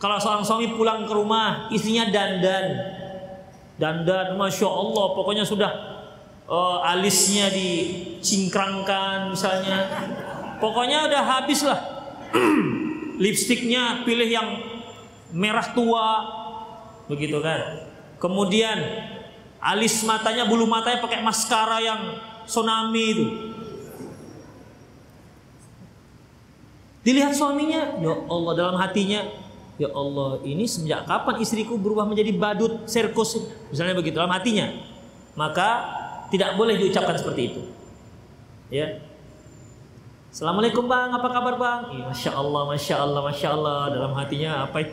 kalau 0.00 0.16
seorang 0.16 0.40
suami 0.40 0.72
pulang 0.72 1.04
ke 1.04 1.12
rumah, 1.12 1.68
istrinya 1.68 2.08
dandan. 2.08 2.99
Dandan, 3.80 4.36
Masya 4.36 4.68
Allah, 4.68 5.06
pokoknya 5.16 5.48
sudah 5.48 5.72
uh, 6.44 6.84
alisnya 6.84 7.48
dicingkrangkan 7.48 9.32
misalnya. 9.32 9.88
Pokoknya 10.60 11.08
udah 11.08 11.22
habis 11.24 11.64
lah. 11.64 11.80
Lipstiknya 13.24 14.04
pilih 14.04 14.28
yang 14.28 14.48
merah 15.32 15.72
tua. 15.72 16.08
Begitu 17.08 17.40
kan. 17.40 17.88
Kemudian 18.20 18.76
alis 19.56 20.04
matanya, 20.04 20.44
bulu 20.44 20.68
matanya 20.68 21.00
pakai 21.00 21.24
maskara 21.24 21.80
yang 21.80 22.20
tsunami 22.44 23.04
itu. 23.08 23.26
Dilihat 27.00 27.32
suaminya, 27.32 27.96
ya 27.96 28.14
Allah 28.28 28.52
dalam 28.52 28.76
hatinya, 28.76 29.24
ya 29.80 29.88
Allah 29.96 30.44
ini 30.44 30.68
sejak 30.68 31.08
kapan 31.08 31.40
istriku 31.40 31.80
berubah 31.80 32.04
menjadi 32.04 32.36
badut 32.36 32.84
serkus? 32.84 33.40
Misalnya 33.72 33.96
begitu 33.96 34.20
dalam 34.20 34.28
hatinya. 34.28 34.68
Maka 35.32 35.88
tidak 36.28 36.60
boleh 36.60 36.76
diucapkan 36.76 37.16
seperti 37.16 37.56
itu. 37.56 37.64
Ya. 38.68 39.00
Assalamualaikum 40.30 40.86
bang, 40.86 41.10
apa 41.10 41.26
kabar 41.26 41.58
bang? 41.58 41.80
Ih, 41.96 42.06
Masya 42.06 42.30
Allah, 42.36 42.62
Masya 42.68 43.02
Allah, 43.02 43.20
Masya 43.24 43.48
Allah. 43.50 43.90
Dalam 43.90 44.14
hatinya 44.14 44.68
apa 44.68 44.78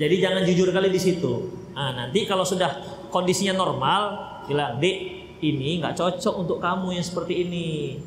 Jadi 0.00 0.16
jangan 0.16 0.40
jujur 0.48 0.72
kali 0.72 0.88
di 0.88 0.96
situ. 0.96 1.52
Nah, 1.76 1.92
nanti 1.92 2.24
kalau 2.24 2.40
sudah 2.40 2.72
kondisinya 3.12 3.52
normal, 3.52 4.16
bilang, 4.48 4.80
Dek, 4.80 4.96
ini 5.44 5.76
nggak 5.84 5.92
cocok 5.92 6.34
untuk 6.40 6.56
kamu 6.56 6.96
yang 6.96 7.04
seperti 7.04 7.44
ini 7.44 8.00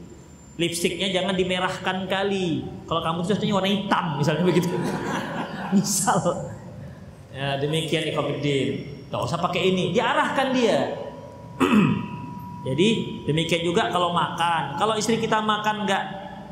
lipstiknya 0.58 1.10
jangan 1.10 1.34
dimerahkan 1.34 2.06
kali. 2.06 2.66
Kalau 2.86 3.02
kamu 3.02 3.20
itu 3.26 3.54
warna 3.54 3.70
hitam 3.70 4.06
misalnya 4.22 4.44
begitu. 4.46 4.70
Misal. 5.74 6.22
Ya, 7.34 7.58
demikian 7.58 8.06
ikhwatiddin. 8.14 8.94
Gak 9.10 9.22
usah 9.26 9.42
pakai 9.42 9.74
ini, 9.74 9.90
diarahkan 9.90 10.54
dia. 10.54 10.94
Jadi 12.68 12.88
demikian 13.26 13.66
juga 13.66 13.90
kalau 13.90 14.14
makan. 14.14 14.78
Kalau 14.78 14.94
istri 14.96 15.20
kita 15.20 15.42
makan 15.44 15.84
nggak 15.84 16.04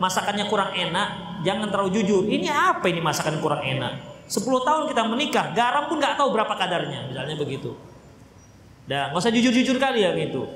masakannya 0.02 0.49
kurang 0.49 0.74
enak, 0.74 1.41
jangan 1.45 1.72
terlalu 1.72 2.02
jujur. 2.02 2.28
Ini 2.28 2.49
apa 2.52 2.89
ini 2.89 2.99
masakan 2.99 3.39
kurang 3.39 3.64
enak? 3.64 4.26
10 4.28 4.43
tahun 4.43 4.84
kita 4.91 5.02
menikah, 5.12 5.45
garam 5.52 5.91
pun 5.91 5.99
nggak 5.99 6.16
tahu 6.16 6.32
berapa 6.32 6.52
kadarnya, 6.56 7.12
misalnya 7.12 7.36
begitu. 7.36 7.76
Dan 8.88 9.12
nggak 9.12 9.22
usah 9.24 9.32
jujur-jujur 9.32 9.78
kali 9.80 10.04
ya 10.04 10.12
gitu. 10.18 10.47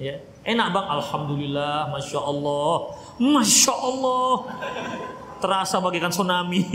Ya. 0.00 0.20
Enak 0.40 0.72
bang, 0.72 0.86
Alhamdulillah, 0.88 1.92
Masya 1.92 2.20
Allah, 2.20 2.96
Masya 3.20 3.74
Allah. 3.76 4.32
Terasa 5.40 5.76
bagikan 5.84 6.08
tsunami. 6.08 6.64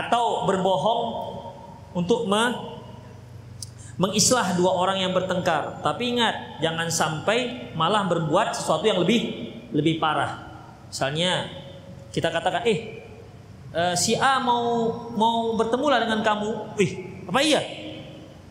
Atau 0.00 0.48
berbohong 0.48 1.04
untuk 1.96 2.28
me 2.28 2.76
mengislah 3.96 4.56
dua 4.56 4.76
orang 4.76 5.00
yang 5.00 5.12
bertengkar. 5.16 5.80
Tapi 5.80 6.16
ingat, 6.16 6.60
jangan 6.60 6.88
sampai 6.92 7.72
malah 7.72 8.04
berbuat 8.04 8.52
sesuatu 8.52 8.84
yang 8.84 9.00
lebih 9.00 9.52
lebih 9.72 9.96
parah. 9.96 10.48
Misalnya 10.88 11.48
kita 12.12 12.28
katakan, 12.28 12.64
eh 12.68 13.04
uh, 13.72 13.96
si 13.96 14.16
A 14.16 14.40
mau 14.40 14.92
mau 15.16 15.56
bertemu 15.56 15.86
lah 15.88 16.00
dengan 16.04 16.20
kamu. 16.24 16.76
Wih, 16.76 16.92
apa 17.28 17.40
iya? 17.40 17.60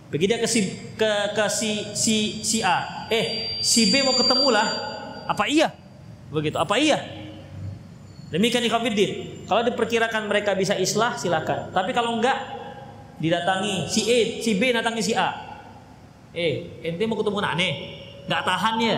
Pergi 0.09 0.25
dia 0.29 0.37
ke 0.37 0.49
si 0.49 0.84
ke, 0.95 1.11
ke 1.35 1.45
si 1.51 1.91
si 1.93 2.41
si 2.41 2.63
A. 2.63 3.07
Eh, 3.11 3.59
si 3.61 3.91
B 3.91 4.01
mau 4.01 4.15
ketemu 4.15 4.47
lah. 4.49 4.67
Apa 5.29 5.45
iya? 5.45 5.71
Begitu. 6.31 6.55
Apa 6.57 6.79
iya? 6.79 6.97
Demikian 8.33 8.65
ikhwatiddin. 8.65 9.45
Kalau 9.45 9.61
diperkirakan 9.61 10.25
mereka 10.25 10.57
bisa 10.57 10.73
islah 10.75 11.13
silakan. 11.15 11.69
Tapi 11.69 11.93
kalau 11.93 12.17
enggak 12.17 12.35
didatangi 13.21 13.87
si 13.87 14.01
A, 14.09 14.19
si 14.41 14.51
B 14.57 14.73
datangi 14.73 15.03
si 15.03 15.13
A. 15.13 15.29
Eh, 16.35 16.83
ente 16.83 17.03
mau 17.07 17.15
ketemu 17.15 17.39
Nane? 17.39 17.69
Enggak 18.25 18.41
tahan 18.43 18.75
ya. 18.81 18.97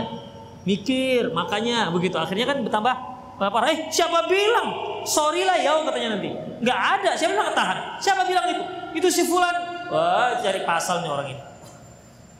Mikir, 0.64 1.32
makanya 1.36 1.91
begitu. 1.91 2.16
Akhirnya 2.18 2.48
kan 2.48 2.64
bertambah 2.64 2.95
parah. 3.38 3.70
Eh, 3.70 3.91
siapa 3.93 4.26
bilang 4.26 5.02
sorry 5.06 5.45
lah 5.45 5.56
ya 5.60 5.80
katanya 5.86 6.18
nanti. 6.18 6.30
Nggak 6.64 6.80
ada, 6.98 7.12
siapa 7.14 7.32
bilang 7.38 7.54
tahan? 7.54 7.78
Siapa 8.02 8.22
bilang 8.26 8.45
itu? 8.50 8.64
Itu 8.98 9.08
si 9.14 9.22
Fulan. 9.28 9.54
Wah, 9.88 10.41
cari 10.41 10.66
pasal 10.66 11.06
nih 11.06 11.12
orang 11.14 11.28
ini. 11.32 11.47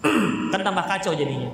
kan 0.54 0.62
tambah 0.62 0.86
kacau 0.86 1.14
jadinya. 1.18 1.50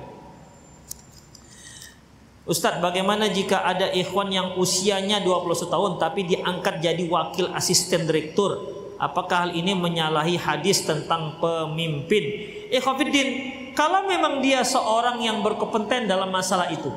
Ustadz, 2.44 2.84
bagaimana 2.84 3.32
jika 3.32 3.64
ada 3.64 3.88
ikhwan 3.88 4.28
yang 4.28 4.60
usianya 4.60 5.24
21 5.24 5.64
tahun 5.64 5.92
tapi 5.96 6.28
diangkat 6.28 6.84
jadi 6.84 7.04
wakil 7.08 7.48
asisten 7.56 8.04
direktur? 8.04 8.60
Apakah 9.00 9.48
hal 9.48 9.52
ini 9.56 9.72
menyalahi 9.72 10.36
hadis 10.36 10.84
tentang 10.84 11.40
pemimpin? 11.40 12.24
Ikhwafiddin, 12.68 13.28
kalau 13.72 14.04
memang 14.04 14.44
dia 14.44 14.60
seorang 14.60 15.24
yang 15.24 15.40
berkompeten 15.40 16.04
dalam 16.04 16.28
masalah 16.28 16.68
itu, 16.68 16.92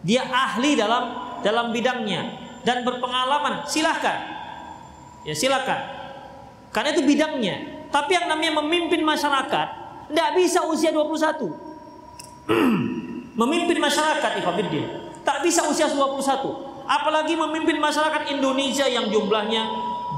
dia 0.00 0.24
ahli 0.24 0.80
dalam 0.80 1.12
dalam 1.44 1.76
bidangnya, 1.76 2.34
dan 2.64 2.84
berpengalaman, 2.84 3.68
silahkan. 3.68 4.16
Ya 5.28 5.36
silahkan. 5.36 5.80
Karena 6.72 6.96
itu 6.96 7.04
bidangnya. 7.04 7.56
Tapi 7.90 8.16
yang 8.16 8.26
namanya 8.30 8.62
memimpin 8.62 9.02
masyarakat, 9.02 9.68
tidak 10.10 10.30
bisa 10.34 10.66
usia 10.66 10.90
21. 10.90 11.46
memimpin 13.40 13.78
masyarakat, 13.78 14.42
Ikhwanuddin. 14.42 14.84
Tak 15.22 15.46
bisa 15.46 15.62
usia 15.70 15.86
21. 15.86 16.18
Apalagi 16.90 17.38
memimpin 17.38 17.78
masyarakat 17.78 18.34
Indonesia 18.34 18.90
yang 18.90 19.06
jumlahnya 19.08 19.62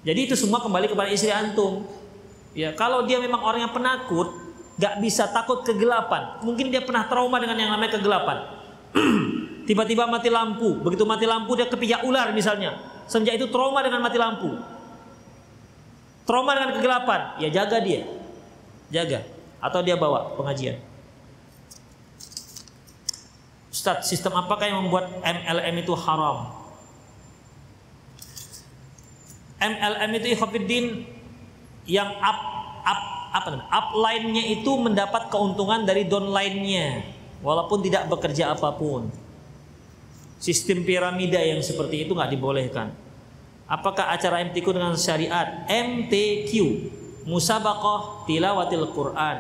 Jadi 0.05 0.21
itu 0.29 0.35
semua 0.37 0.61
kembali 0.61 0.93
kepada 0.93 1.09
istri 1.09 1.33
antum. 1.33 1.89
Ya, 2.53 2.77
kalau 2.77 3.09
dia 3.09 3.17
memang 3.17 3.41
orang 3.41 3.65
yang 3.65 3.73
penakut, 3.73 4.37
gak 4.77 5.01
bisa 5.01 5.29
takut 5.33 5.65
kegelapan. 5.65 6.45
Mungkin 6.45 6.69
dia 6.69 6.85
pernah 6.85 7.09
trauma 7.09 7.41
dengan 7.41 7.57
yang 7.57 7.73
namanya 7.73 7.97
kegelapan. 7.97 8.45
Tiba-tiba 9.69 10.05
mati 10.05 10.29
lampu, 10.29 10.77
begitu 10.85 11.09
mati 11.09 11.25
lampu 11.25 11.57
dia 11.57 11.65
kepijak 11.67 12.05
ular 12.05 12.31
misalnya. 12.37 12.94
Semenjak 13.07 13.37
itu 13.37 13.47
trauma 13.53 13.85
dengan 13.85 14.01
mati 14.01 14.17
lampu. 14.17 14.57
Trauma 16.25 16.57
dengan 16.57 16.73
kegelapan, 16.77 17.37
ya 17.41 17.49
jaga 17.53 17.79
dia. 17.85 18.03
Jaga 18.89 19.35
atau 19.65 19.81
dia 19.81 19.97
bawa 19.97 20.37
pengajian. 20.37 20.77
Ustaz, 23.73 24.05
sistem 24.05 24.37
apakah 24.37 24.69
yang 24.69 24.85
membuat 24.85 25.09
MLM 25.25 25.75
itu 25.81 25.97
haram? 25.97 26.53
MLM 29.57 30.11
itu 30.21 30.27
ikhwafiddin 30.37 31.09
yang 31.89 32.13
up, 32.21 32.39
up 32.85 33.01
apa 33.33 33.47
namanya 33.51 33.71
upline-nya 33.73 34.45
itu 34.61 34.73
mendapat 34.77 35.33
keuntungan 35.33 35.89
dari 35.89 36.05
downline-nya 36.05 37.03
walaupun 37.41 37.81
tidak 37.81 38.05
bekerja 38.13 38.53
apa 38.53 38.77
pun. 38.77 39.09
Sistem 40.39 40.85
piramida 40.85 41.41
yang 41.41 41.63
seperti 41.65 42.05
itu 42.05 42.13
nggak 42.13 42.31
dibolehkan. 42.35 42.93
Apakah 43.65 44.13
acara 44.13 44.45
MTQ 44.45 44.77
dengan 44.77 44.93
syariat? 44.93 45.65
MTQ, 45.67 46.53
Musabaqah 47.25 48.29
Tilawatil 48.29 48.93
Quran. 48.93 49.37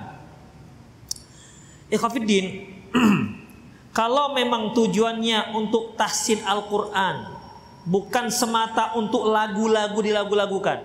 Ikhwafiddin, 1.92 2.72
kalau 3.98 4.32
memang 4.32 4.72
tujuannya 4.72 5.52
untuk 5.52 5.92
tahsin 6.00 6.40
Al-Quran, 6.40 7.36
bukan 7.84 8.32
semata 8.32 8.96
untuk 8.96 9.28
lagu-lagu 9.28 10.00
dilagu-lagukan. 10.00 10.80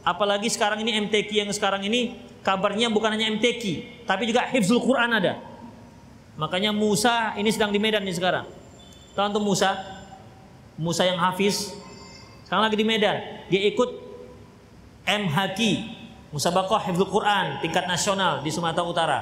Apalagi 0.00 0.48
sekarang 0.48 0.80
ini 0.80 0.96
MTQ 1.04 1.28
yang 1.44 1.50
sekarang 1.52 1.84
ini 1.84 2.16
kabarnya 2.40 2.88
bukan 2.88 3.12
hanya 3.12 3.28
MTQ, 3.36 3.84
tapi 4.08 4.24
juga 4.24 4.48
Hifzul 4.48 4.80
Quran 4.80 5.20
ada. 5.20 5.36
Makanya 6.40 6.72
Musa 6.72 7.36
ini 7.36 7.52
sedang 7.52 7.68
di 7.68 7.76
Medan 7.76 8.00
nih 8.08 8.16
sekarang. 8.16 8.48
Tahu 9.14 9.26
tuh 9.34 9.42
Musa? 9.42 9.76
Musa 10.80 11.04
yang 11.04 11.20
hafiz 11.20 11.76
sekarang 12.50 12.66
lagi 12.66 12.82
di 12.82 12.82
Medan. 12.82 13.46
Dia 13.46 13.62
ikut 13.70 13.90
MHQ, 15.06 15.58
Musabaqah 16.34 16.82
Hifzul 16.82 17.06
Quran 17.06 17.62
tingkat 17.62 17.86
nasional 17.86 18.42
di 18.42 18.50
Sumatera 18.50 18.82
Utara. 18.82 19.20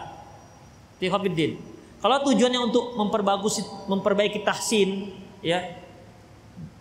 Di 0.96 1.12
Khofiddin. 1.12 1.60
Kalau 2.00 2.24
tujuannya 2.24 2.72
untuk 2.72 2.96
memperbagus 2.96 3.60
memperbaiki 3.84 4.48
tahsin 4.48 5.12
ya 5.44 5.76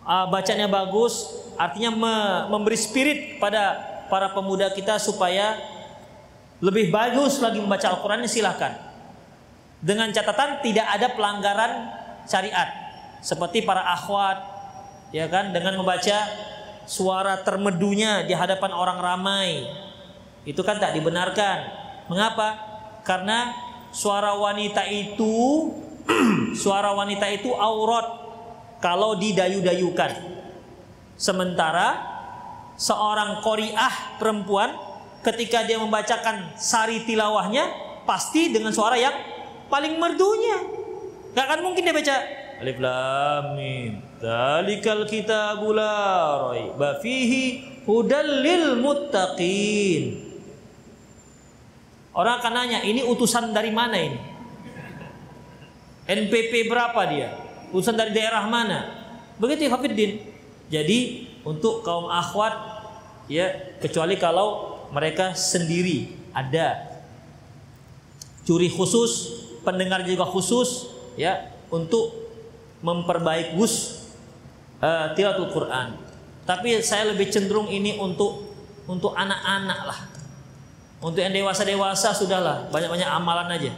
uh, 0.08 0.24
bacanya 0.32 0.72
bagus 0.72 1.36
artinya 1.60 1.92
me, 1.92 2.14
memberi 2.48 2.80
spirit 2.80 3.36
pada 3.36 3.76
para 4.08 4.32
pemuda 4.32 4.72
kita 4.72 4.96
supaya 4.96 5.52
lebih 6.64 6.88
bagus 6.88 7.44
lagi 7.44 7.60
membaca 7.60 7.92
Al-Quran 7.92 8.24
silahkan. 8.24 8.72
Dengan 9.84 10.08
catatan 10.16 10.64
tidak 10.64 10.96
ada 10.96 11.12
pelanggaran 11.12 11.72
syariat. 12.24 12.87
Seperti 13.18 13.66
para 13.66 13.82
akhwat, 13.82 14.38
ya 15.10 15.26
kan, 15.26 15.50
dengan 15.50 15.78
membaca 15.78 16.18
suara 16.88 17.44
termedunya 17.44 18.24
di 18.24 18.32
hadapan 18.32 18.72
orang 18.72 18.98
ramai. 18.98 19.68
Itu 20.48 20.64
kan 20.64 20.80
tak 20.80 20.96
dibenarkan. 20.96 21.58
Mengapa? 22.08 22.56
Karena 23.04 23.52
suara 23.92 24.32
wanita 24.32 24.88
itu 24.88 25.68
suara 26.62 26.96
wanita 26.96 27.28
itu 27.28 27.52
aurat 27.52 28.06
kalau 28.80 29.20
didayu-dayukan. 29.20 30.40
Sementara 31.18 31.98
seorang 32.78 33.42
koriah 33.44 34.16
perempuan 34.16 34.72
ketika 35.26 35.66
dia 35.66 35.76
membacakan 35.76 36.54
sari 36.54 37.02
tilawahnya 37.04 37.68
pasti 38.06 38.54
dengan 38.54 38.72
suara 38.72 38.96
yang 38.96 39.12
paling 39.68 40.00
merdunya. 40.00 40.64
Gak 41.36 41.44
akan 41.44 41.60
mungkin 41.68 41.84
dia 41.84 41.92
baca 41.92 42.16
Alif 42.58 42.78
Lam 42.82 43.54
Mim. 43.54 44.02
Dzalikal 44.18 45.06
kitabul 45.06 45.78
la 45.78 46.50
raiba 46.50 46.98
fihi 46.98 47.62
hudal 47.86 48.42
lil 48.42 48.82
muttaqin. 48.82 50.26
Orang 52.18 52.42
akan 52.42 52.52
nanya, 52.52 52.82
ini 52.82 53.06
utusan 53.06 53.54
dari 53.54 53.70
mana 53.70 53.94
ini? 53.94 54.18
NPP 56.08 56.66
berapa 56.66 56.98
dia? 57.06 57.30
Utusan 57.70 57.94
dari 57.94 58.10
daerah 58.10 58.42
mana? 58.50 58.90
Begitu 59.38 59.70
ya 59.70 59.78
Hafiddin. 59.78 60.12
Jadi 60.66 61.30
untuk 61.46 61.86
kaum 61.86 62.10
akhwat 62.10 62.58
ya 63.30 63.54
kecuali 63.78 64.18
kalau 64.18 64.82
mereka 64.90 65.38
sendiri 65.38 66.10
ada 66.34 66.90
curi 68.42 68.66
khusus, 68.66 69.30
pendengar 69.62 70.02
juga 70.02 70.26
khusus 70.26 70.90
ya 71.14 71.54
untuk 71.70 72.27
memperbaiki 72.82 73.54
uh, 73.58 75.14
tilawatul 75.14 75.50
Quran. 75.50 75.98
Tapi 76.48 76.80
saya 76.80 77.12
lebih 77.12 77.28
cenderung 77.28 77.68
ini 77.68 78.00
untuk 78.00 78.48
untuk 78.88 79.12
anak-anak 79.12 79.80
lah. 79.84 80.00
Untuk 80.98 81.22
yang 81.22 81.30
dewasa-dewasa 81.30 82.10
sudahlah, 82.16 82.72
banyak-banyak 82.74 83.06
amalan 83.06 83.48
aja. 83.54 83.72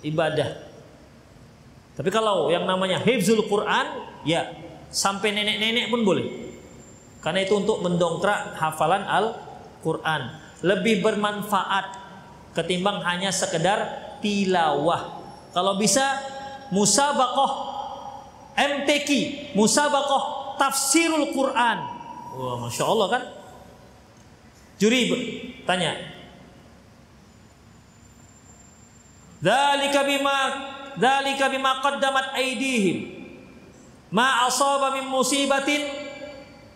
Ibadah. 0.00 0.64
Tapi 1.98 2.08
kalau 2.08 2.48
yang 2.48 2.64
namanya 2.64 3.02
hifzul 3.02 3.44
Quran, 3.44 3.84
ya 4.24 4.54
sampai 4.88 5.34
nenek-nenek 5.34 5.92
pun 5.92 6.06
boleh. 6.06 6.46
Karena 7.20 7.42
itu 7.42 7.58
untuk 7.58 7.82
mendongkrak 7.82 8.54
hafalan 8.54 9.02
Al-Quran. 9.02 10.22
Lebih 10.62 11.02
bermanfaat 11.02 11.92
ketimbang 12.54 13.02
hanya 13.04 13.34
sekedar 13.34 13.84
tilawah. 14.22 15.20
Kalau 15.52 15.76
bisa 15.76 16.22
musabakoh 16.70 17.75
MTQ, 18.56 19.08
musabakoh 19.52 20.56
tafsirul 20.56 21.36
Quran. 21.36 21.78
Wah, 22.36 22.56
masya 22.64 22.84
Allah 22.88 23.08
kan? 23.12 23.22
Juri 24.80 25.08
tanya. 25.64 25.96
Dalika 29.40 30.04
bima 30.04 30.36
dalika 30.96 31.52
bima 31.52 31.84
qaddamat 31.84 32.32
aydihim. 32.36 33.28
Ma 34.08 34.48
asaba 34.48 34.96
min 34.96 35.04
musibatin 35.08 35.84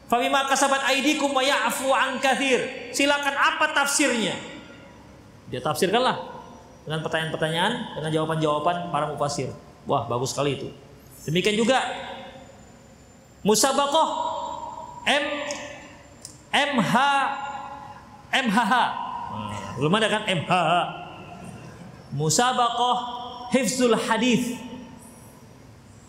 bima 0.09 0.45
kasabat 0.49 0.85
aydikum 0.93 1.33
wa 1.33 1.41
ya'fu 1.41 1.89
an 1.93 2.21
kathir. 2.21 2.93
Silakan 2.93 3.37
apa 3.37 3.73
tafsirnya? 3.73 4.37
Dia 5.49 5.61
tafsirkanlah 5.65 6.41
dengan 6.85 7.01
pertanyaan-pertanyaan, 7.05 7.73
dengan 8.01 8.11
jawaban-jawaban 8.13 8.77
para 8.93 9.05
mufasir. 9.13 9.53
Wah, 9.85 10.07
bagus 10.09 10.33
sekali 10.33 10.57
itu. 10.57 10.69
Demikian 11.29 11.57
juga 11.57 11.79
musabakoh 13.45 14.09
M 15.05 15.25
MH 16.51 16.95
MHH. 18.31 18.73
Nah, 19.31 19.71
belum 19.79 19.93
ada 19.99 20.09
kan 20.11 20.23
MHH. 20.27 20.73
Musabakoh 22.11 22.97
Hifzul 23.51 23.95
Hadis. 23.95 24.59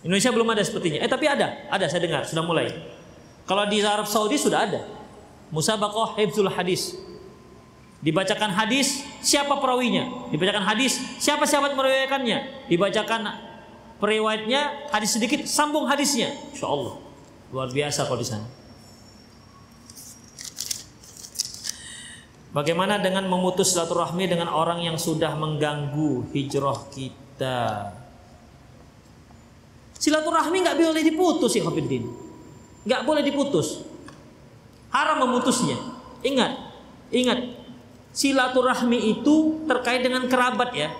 Indonesia 0.01 0.34
belum 0.34 0.49
ada 0.49 0.62
sepertinya. 0.66 0.97
Eh 1.01 1.09
tapi 1.09 1.30
ada, 1.30 1.70
ada 1.70 1.86
saya 1.86 2.01
dengar 2.01 2.26
sudah 2.26 2.41
mulai. 2.41 2.74
Kalau 3.45 3.70
di 3.70 3.82
Arab 3.82 4.09
Saudi 4.09 4.38
sudah 4.38 4.66
ada. 4.66 4.82
Musabakoh 5.53 6.18
Hifzul 6.18 6.49
Hadis. 6.49 6.97
Dibacakan 8.01 8.49
hadis, 8.49 9.05
siapa 9.22 9.62
perawinya? 9.62 10.34
Dibacakan 10.34 10.66
hadis, 10.66 10.97
siapa 11.22 11.45
sahabat 11.45 11.78
meriwayatkannya? 11.78 12.66
Dibacakan 12.66 13.30
periwayatnya, 14.02 14.89
hadis 14.89 15.14
sedikit, 15.14 15.45
sambung 15.45 15.86
hadisnya. 15.86 16.34
Insya 16.52 16.66
Allah. 16.66 16.97
Luar 17.54 17.70
biasa 17.70 18.10
kalau 18.10 18.20
di 18.20 18.28
sana. 18.28 18.47
Bagaimana 22.52 22.99
dengan 22.99 23.32
memutus 23.32 23.72
silaturahmi 23.72 24.28
dengan 24.28 24.52
orang 24.52 24.84
yang 24.84 24.99
sudah 24.99 25.39
mengganggu 25.39 26.36
hijrah 26.36 26.91
kita? 26.91 27.95
Silaturahmi 29.95 30.60
nggak 30.60 30.76
boleh 30.76 31.04
diputus 31.06 31.56
ya 31.56 31.64
Khofiddin. 31.64 32.04
Nggak 32.84 33.02
boleh 33.08 33.24
diputus. 33.24 33.86
Haram 34.91 35.24
memutusnya. 35.24 35.80
Ingat, 36.26 36.52
ingat. 37.14 37.39
Silaturahmi 38.12 38.99
itu 39.16 39.64
terkait 39.72 40.04
dengan 40.04 40.28
kerabat 40.28 40.76
ya. 40.76 40.91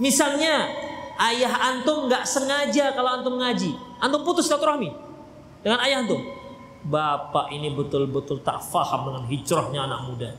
Misalnya 0.00 0.72
ayah 1.20 1.52
antum 1.72 2.10
nggak 2.10 2.24
sengaja 2.26 2.94
kalau 2.94 3.20
antum 3.20 3.38
ngaji, 3.38 3.74
antum 4.02 4.22
putus 4.26 4.50
silaturahmi 4.50 4.90
dengan 5.62 5.78
ayah 5.84 6.02
antum. 6.02 6.20
Bapak 6.84 7.48
ini 7.48 7.72
betul-betul 7.72 8.44
tak 8.44 8.60
faham 8.60 9.08
dengan 9.08 9.24
hijrahnya 9.24 9.80
anak 9.88 10.00
muda. 10.04 10.30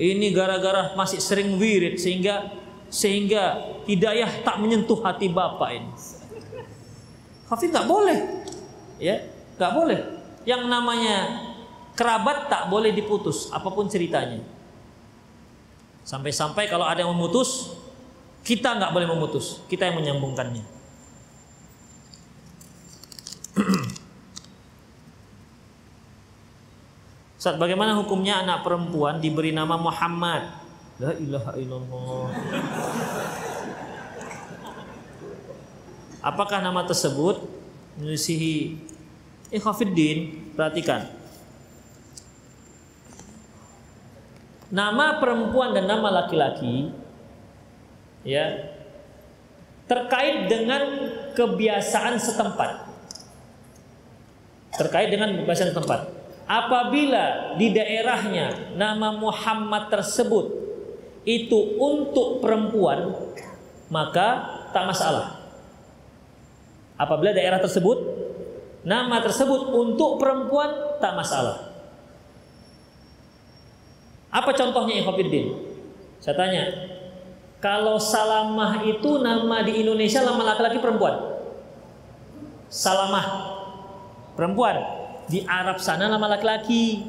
Ini 0.00 0.32
gara-gara 0.32 0.96
masih 0.96 1.20
sering 1.20 1.60
wirid 1.60 2.00
sehingga 2.00 2.56
sehingga 2.88 3.76
hidayah 3.84 4.40
tak 4.40 4.56
menyentuh 4.56 4.96
hati 5.04 5.28
bapak 5.28 5.70
ini. 5.76 5.92
Hafid 7.52 7.68
nggak 7.74 7.84
boleh, 7.84 8.18
ya 8.96 9.20
nggak 9.60 9.72
boleh. 9.76 10.00
Yang 10.48 10.62
namanya 10.72 11.16
kerabat 11.92 12.48
tak 12.48 12.72
boleh 12.72 12.96
diputus, 12.96 13.52
apa 13.52 13.68
pun 13.68 13.84
ceritanya. 13.92 14.40
Sampai-sampai 16.00 16.66
kalau 16.72 16.88
ada 16.88 17.04
yang 17.04 17.12
memutus, 17.12 17.76
kita 18.40 18.76
nggak 18.80 18.92
boleh 18.96 19.08
memutus, 19.08 19.60
kita 19.68 19.84
yang 19.88 20.00
menyambungkannya. 20.00 20.64
Saat 27.40 27.56
bagaimana 27.56 27.96
hukumnya 27.96 28.44
anak 28.44 28.60
perempuan 28.64 29.16
diberi 29.20 29.48
nama 29.52 29.80
Muhammad? 29.80 30.60
La 31.00 31.16
ilaha 31.16 31.56
illallah. 31.56 32.28
Apakah 36.20 36.60
nama 36.60 36.84
tersebut 36.84 37.40
menyisihi 37.96 38.76
Ikhafiddin? 39.48 40.52
Perhatikan. 40.52 41.08
Nama 44.68 45.16
perempuan 45.16 45.72
dan 45.72 45.88
nama 45.88 46.12
laki-laki 46.12 46.92
ya. 48.26 48.76
Terkait 49.90 50.46
dengan 50.46 50.82
kebiasaan 51.34 52.14
setempat. 52.14 52.86
Terkait 54.78 55.10
dengan 55.10 55.34
kebiasaan 55.34 55.74
setempat. 55.74 56.00
Apabila 56.50 57.54
di 57.58 57.70
daerahnya 57.70 58.74
nama 58.74 59.14
Muhammad 59.14 59.86
tersebut 59.90 60.50
itu 61.22 61.78
untuk 61.78 62.42
perempuan 62.42 63.14
maka 63.90 64.58
tak 64.70 64.86
masalah. 64.86 65.42
Apabila 66.98 67.34
daerah 67.34 67.58
tersebut 67.62 67.98
nama 68.86 69.20
tersebut 69.22 69.74
untuk 69.74 70.18
perempuan 70.18 70.98
tak 70.98 71.18
masalah. 71.18 71.70
Apa 74.30 74.54
contohnya 74.54 75.02
Ikhwafiddin? 75.02 75.54
Saya 76.22 76.38
tanya 76.38 76.62
kalau 77.60 78.00
Salamah 78.00 78.82
itu 78.88 79.20
nama 79.20 79.60
di 79.62 79.84
Indonesia 79.84 80.24
nama 80.24 80.56
laki-laki 80.56 80.80
perempuan 80.80 81.16
Salamah 82.72 83.26
perempuan 84.34 85.00
di 85.30 85.46
Arab 85.46 85.78
sana 85.78 86.10
nama 86.10 86.26
laki-laki. 86.26 87.06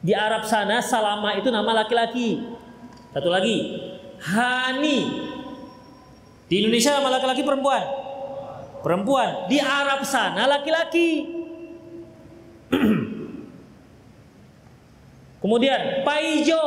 Di 0.00 0.16
Arab 0.16 0.48
sana 0.48 0.80
Salama 0.80 1.36
itu 1.36 1.52
nama 1.52 1.84
laki-laki. 1.84 2.40
Satu 3.12 3.28
lagi, 3.28 3.76
Hani. 4.24 5.28
Di 6.48 6.64
Indonesia 6.64 6.96
nama 6.96 7.20
laki-laki 7.20 7.44
perempuan. 7.44 7.84
Perempuan. 8.80 9.52
Di 9.52 9.60
Arab 9.60 10.00
sana 10.08 10.48
laki-laki. 10.48 11.28
Kemudian 15.44 16.00
Paijo. 16.08 16.64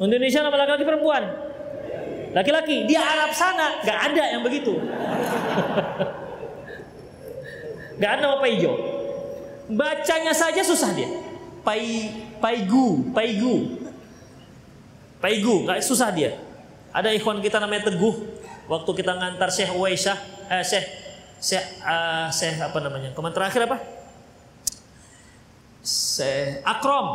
Indonesia 0.00 0.40
nama 0.40 0.56
laki-laki 0.56 0.84
perempuan. 0.88 1.22
Laki-laki 2.32 2.88
di 2.88 2.96
Arab 2.96 3.36
sana 3.36 3.84
nggak 3.84 3.98
ada 4.12 4.24
yang 4.32 4.42
begitu. 4.42 4.72
Gak 8.00 8.16
ada 8.16 8.20
nama 8.24 8.40
Paijo. 8.40 8.72
Bacanya 9.68 10.32
saja 10.32 10.64
susah 10.64 10.96
dia. 10.96 11.12
Pai 11.60 12.08
Paigu, 12.40 13.12
Paigu. 13.12 13.76
Paigu, 15.20 15.68
nggak 15.68 15.84
susah 15.84 16.08
dia. 16.08 16.32
Ada 16.96 17.12
ikhwan 17.12 17.44
kita 17.44 17.60
namanya 17.60 17.92
Teguh. 17.92 18.40
Waktu 18.72 18.90
kita 19.04 19.12
ngantar 19.20 19.52
Syekh 19.52 19.76
Uwaisyah, 19.76 20.16
eh 20.48 20.64
Syekh 20.64 20.86
Syekh 21.44 21.64
uh, 21.84 22.32
apa 22.32 22.78
namanya? 22.80 23.12
Kemarin 23.12 23.36
terakhir 23.36 23.68
apa? 23.68 23.76
Syekh 25.84 26.64
Akrom. 26.64 27.06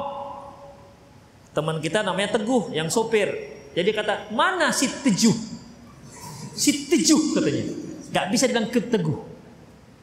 Teman 1.56 1.80
kita 1.80 2.04
namanya 2.04 2.36
Teguh 2.36 2.76
yang 2.76 2.92
sopir. 2.92 3.32
Jadi 3.72 3.90
kata, 3.96 4.30
"Mana 4.36 4.76
si 4.76 4.92
Tejuh?" 4.92 5.36
Si 6.56 6.92
Tejuh 6.92 7.32
katanya. 7.32 7.64
Gak 8.12 8.32
bisa 8.32 8.48
bilang 8.48 8.72
keteguh. 8.72 9.20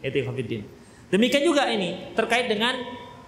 Itu 0.04 0.16
Ikhwanuddin. 0.20 0.64
Demikian 1.08 1.44
juga 1.44 1.68
ini 1.68 2.12
terkait 2.16 2.48
dengan 2.48 2.76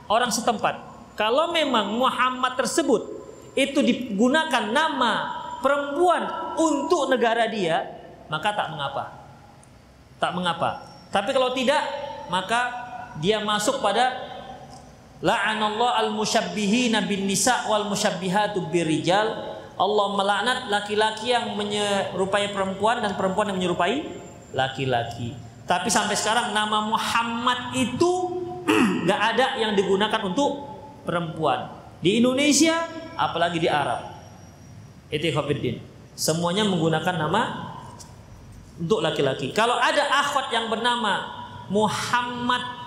orang 0.08 0.28
setempat. 0.28 0.92
Kalau 1.16 1.52
memang 1.52 1.94
Muhammad 1.96 2.56
tersebut 2.56 3.24
itu 3.56 3.80
digunakan 3.80 4.68
nama 4.72 5.12
perempuan 5.62 6.52
untuk 6.58 7.08
negara 7.08 7.48
dia, 7.48 7.86
maka 8.28 8.52
tak 8.52 8.68
mengapa. 8.72 9.04
Tak 10.20 10.32
mengapa. 10.36 10.70
Tapi 11.08 11.30
kalau 11.32 11.54
tidak, 11.56 11.80
maka 12.28 12.72
dia 13.22 13.38
masuk 13.40 13.78
pada 13.78 14.33
La'anallahu 15.24 15.88
al-musyabbihina 15.88 17.08
bin 17.08 17.24
nisa 17.24 17.64
wal 17.64 17.88
musyabbihatu 17.88 18.68
birijal. 18.68 19.56
Allah 19.74 20.06
melaknat 20.14 20.58
laki-laki 20.68 21.32
yang 21.32 21.56
menyerupai 21.56 22.52
perempuan 22.52 23.00
dan 23.00 23.16
perempuan 23.16 23.48
yang 23.50 23.56
menyerupai 23.56 24.04
laki-laki. 24.52 25.32
Tapi 25.64 25.88
sampai 25.88 26.12
sekarang 26.14 26.52
nama 26.52 26.84
Muhammad 26.84 27.72
itu 27.72 28.12
nggak 29.08 29.20
ada 29.34 29.46
yang 29.56 29.72
digunakan 29.72 30.20
untuk 30.28 30.60
perempuan. 31.08 31.72
Di 32.04 32.20
Indonesia, 32.20 32.84
apalagi 33.16 33.64
di 33.64 33.66
Arab. 33.72 34.04
Itu 35.08 35.24
Khofiddin. 35.32 35.80
Semuanya 36.12 36.68
menggunakan 36.68 37.16
nama 37.16 37.42
untuk 38.76 39.00
laki-laki. 39.00 39.56
Kalau 39.56 39.80
ada 39.80 40.04
akhwat 40.20 40.52
yang 40.52 40.68
bernama 40.68 41.32
Muhammad 41.72 42.83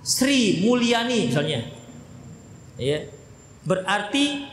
Sri 0.00 0.64
Mulyani 0.64 1.28
misalnya. 1.28 1.60
Ya. 2.80 3.04
Berarti 3.64 4.48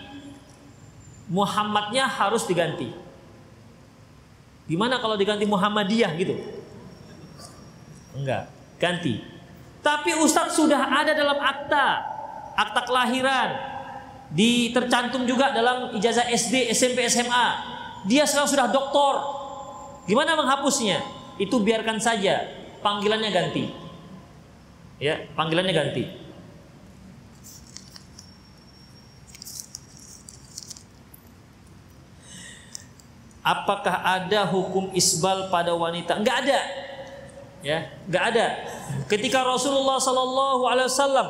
Muhammadnya 1.32 2.08
harus 2.08 2.44
diganti. 2.48 2.92
Gimana 4.68 5.00
kalau 5.00 5.16
diganti 5.16 5.48
Muhammadiyah 5.48 6.12
gitu? 6.20 6.36
Enggak, 8.20 8.52
ganti. 8.80 9.24
Tapi 9.80 10.12
Ustadz 10.20 10.60
sudah 10.60 10.84
ada 10.92 11.16
dalam 11.16 11.40
akta, 11.40 11.88
akta 12.60 12.82
kelahiran, 12.84 13.50
di 14.28 14.76
tercantum 14.76 15.24
juga 15.24 15.56
dalam 15.56 15.96
ijazah 15.96 16.28
SD, 16.28 16.68
SMP, 16.76 17.08
SMA. 17.08 17.48
Dia 18.04 18.28
sekarang 18.28 18.52
sudah 18.52 18.68
doktor. 18.68 19.16
Gimana 20.04 20.36
menghapusnya? 20.36 21.00
Itu 21.40 21.64
biarkan 21.64 22.00
saja, 22.04 22.44
panggilannya 22.84 23.32
ganti. 23.32 23.87
Ya, 24.98 25.30
panggilannya 25.38 25.74
ganti. 25.78 26.04
Apakah 33.46 34.04
ada 34.04 34.44
hukum 34.50 34.92
isbal 34.92 35.48
pada 35.54 35.72
wanita? 35.78 36.18
Enggak 36.20 36.44
ada. 36.44 36.60
Ya, 37.64 37.94
enggak 38.10 38.24
ada. 38.34 38.46
Ketika 39.08 39.46
Rasulullah 39.46 40.02
Sallallahu 40.02 40.68
Alaihi 40.68 40.90
Wasallam 40.90 41.28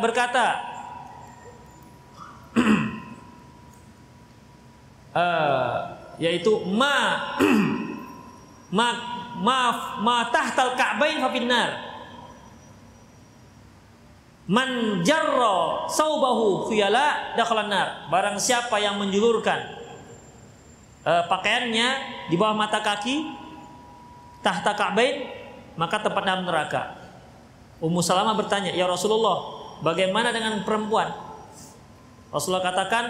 berkata, 0.00 0.46
uh, 5.12 5.76
yaitu 6.24 6.64
ma 6.70 7.34
ma 8.78 9.17
maaf 9.38 10.02
ma 10.02 10.28
tahtal 10.28 10.74
ka'bain 10.74 11.22
fa 11.22 11.30
finnar. 11.30 11.70
Man 14.48 15.04
jarra 15.04 15.84
saubahu 15.92 16.72
khuyala 16.72 17.36
dakhalan 17.36 17.68
nar 17.68 18.08
barang 18.08 18.40
siapa 18.40 18.80
yang 18.80 18.96
menjulurkan 18.96 19.60
uh, 21.04 21.28
pakaiannya 21.28 21.88
di 22.32 22.36
bawah 22.40 22.56
mata 22.56 22.80
kaki 22.80 23.28
tahta 24.40 24.72
ka'bain 24.72 25.28
maka 25.76 26.00
tempat 26.00 26.22
dalam 26.24 26.48
neraka. 26.48 26.96
Ummu 27.78 28.00
Salamah 28.00 28.34
bertanya 28.34 28.72
ya 28.72 28.88
Rasulullah 28.88 29.52
bagaimana 29.84 30.32
dengan 30.32 30.64
perempuan? 30.64 31.12
Rasulullah 32.32 32.64
katakan 32.64 33.04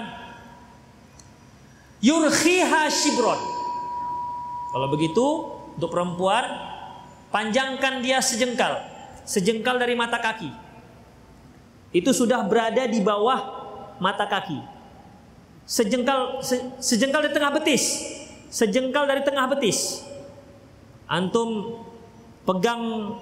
yurkhiha 2.03 2.91
shibron. 2.91 3.41
Kalau 4.75 4.87
begitu 4.93 5.27
untuk 5.79 5.95
perempuan, 5.95 6.43
panjangkan 7.31 8.03
dia 8.03 8.19
sejengkal, 8.19 8.83
sejengkal 9.23 9.79
dari 9.79 9.95
mata 9.95 10.19
kaki. 10.19 10.51
Itu 11.95 12.11
sudah 12.11 12.43
berada 12.51 12.91
di 12.91 12.99
bawah 12.99 13.39
mata 14.03 14.27
kaki. 14.27 14.59
Sejengkal 15.71 16.43
se, 16.43 16.59
sejengkal 16.83 17.23
dari 17.23 17.35
tengah 17.39 17.55
betis, 17.55 18.03
sejengkal 18.51 19.07
dari 19.07 19.23
tengah 19.23 19.47
betis. 19.55 20.03
Antum 21.07 21.79
pegang 22.43 23.15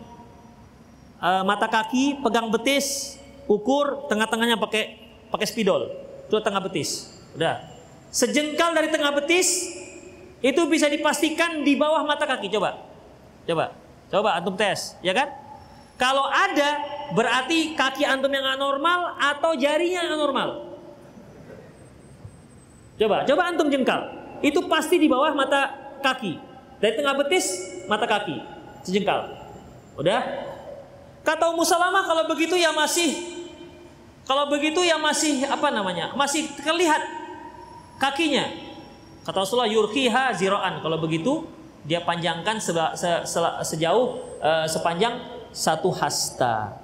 uh, 1.21 1.45
mata 1.45 1.69
kaki, 1.69 2.25
pegang 2.25 2.49
betis, 2.49 3.21
ukur 3.45 4.09
tengah-tengahnya 4.09 4.57
pakai 4.57 4.97
pakai 5.29 5.45
spidol. 5.45 5.93
Itu 6.25 6.41
tengah 6.41 6.65
betis. 6.65 7.13
Udah. 7.37 7.61
Sejengkal 8.09 8.73
dari 8.73 8.89
tengah 8.89 9.13
betis 9.13 9.77
itu 10.45 10.63
bisa 10.69 10.87
dipastikan 10.91 11.65
di 11.65 11.77
bawah 11.77 12.05
mata 12.05 12.29
kaki. 12.29 12.53
Coba. 12.53 12.77
Coba. 13.49 13.73
Coba 14.07 14.39
antum 14.39 14.55
tes, 14.55 14.95
ya 15.03 15.11
kan? 15.11 15.27
Kalau 15.97 16.29
ada 16.29 16.79
berarti 17.17 17.75
kaki 17.75 18.05
antum 18.05 18.31
yang 18.31 18.45
anormal 18.45 19.17
atau 19.17 19.57
jarinya 19.57 20.05
yang 20.07 20.15
anormal. 20.21 20.79
Coba, 22.97 23.27
coba 23.27 23.43
antum 23.49 23.69
jengkal. 23.69 24.09
Itu 24.45 24.69
pasti 24.69 25.01
di 25.01 25.09
bawah 25.09 25.33
mata 25.33 25.73
kaki. 26.05 26.39
Dari 26.79 26.93
tengah 26.95 27.17
betis, 27.17 27.47
mata 27.89 28.05
kaki. 28.05 28.37
Sejengkal. 28.85 29.33
Udah? 29.97 30.23
Kata 31.27 31.51
Ummu 31.51 31.67
Salamah 31.67 32.07
kalau 32.07 32.29
begitu 32.31 32.55
ya 32.55 32.71
masih 32.71 33.37
kalau 34.27 34.51
begitu 34.51 34.83
ya 34.83 34.99
masih 34.99 35.47
apa 35.47 35.71
namanya? 35.71 36.11
Masih 36.19 36.51
terlihat 36.59 36.99
kakinya. 38.03 38.66
Kata 39.27 39.43
Rasulullah 39.43 39.67
yurkiha 39.67 40.31
ziroan. 40.39 40.79
Kalau 40.79 41.03
begitu 41.03 41.43
dia 41.83 41.99
panjangkan 41.99 42.63
se, 42.63 42.71
se, 42.95 43.11
se, 43.27 43.39
sejauh 43.75 44.23
uh, 44.39 44.67
sepanjang 44.71 45.19
satu 45.51 45.91
hasta. 45.91 46.79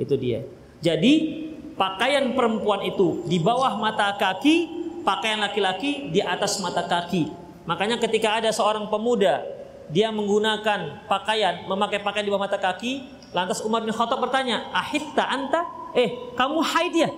Itu 0.00 0.16
dia. 0.16 0.48
Jadi 0.80 1.44
pakaian 1.76 2.32
perempuan 2.32 2.88
itu 2.88 3.20
di 3.28 3.36
bawah 3.36 3.76
mata 3.76 4.16
kaki, 4.16 4.56
pakaian 5.04 5.44
laki-laki 5.44 6.08
di 6.08 6.24
atas 6.24 6.56
mata 6.64 6.88
kaki. 6.88 7.28
Makanya 7.68 8.00
ketika 8.00 8.40
ada 8.40 8.48
seorang 8.48 8.88
pemuda 8.88 9.44
dia 9.92 10.08
menggunakan 10.08 11.04
pakaian, 11.04 11.68
memakai 11.68 12.00
pakaian 12.00 12.24
di 12.24 12.32
bawah 12.32 12.48
mata 12.48 12.56
kaki, 12.56 13.04
lantas 13.36 13.60
Umar 13.60 13.84
bin 13.84 13.92
Khattab 13.92 14.24
bertanya, 14.24 14.72
"Ahitta 14.72 15.24
anta?" 15.28 15.68
Eh, 15.92 16.32
kamu 16.32 16.64
haid 16.64 16.94
ya? 16.96 17.10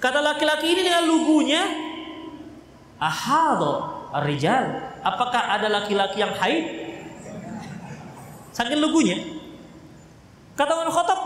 Kata 0.00 0.20
laki-laki 0.20 0.72
ini 0.72 0.82
dengan 0.86 1.04
lugunya, 1.04 1.87
ahado 2.98 4.06
rijal 4.26 4.88
apakah 5.02 5.58
ada 5.58 5.70
laki-laki 5.70 6.20
yang 6.20 6.34
haid? 6.34 6.64
Saking 8.52 8.82
lugunya. 8.82 9.18
Kata 10.58 10.74
Umar 10.74 10.90
Khattab 10.90 11.20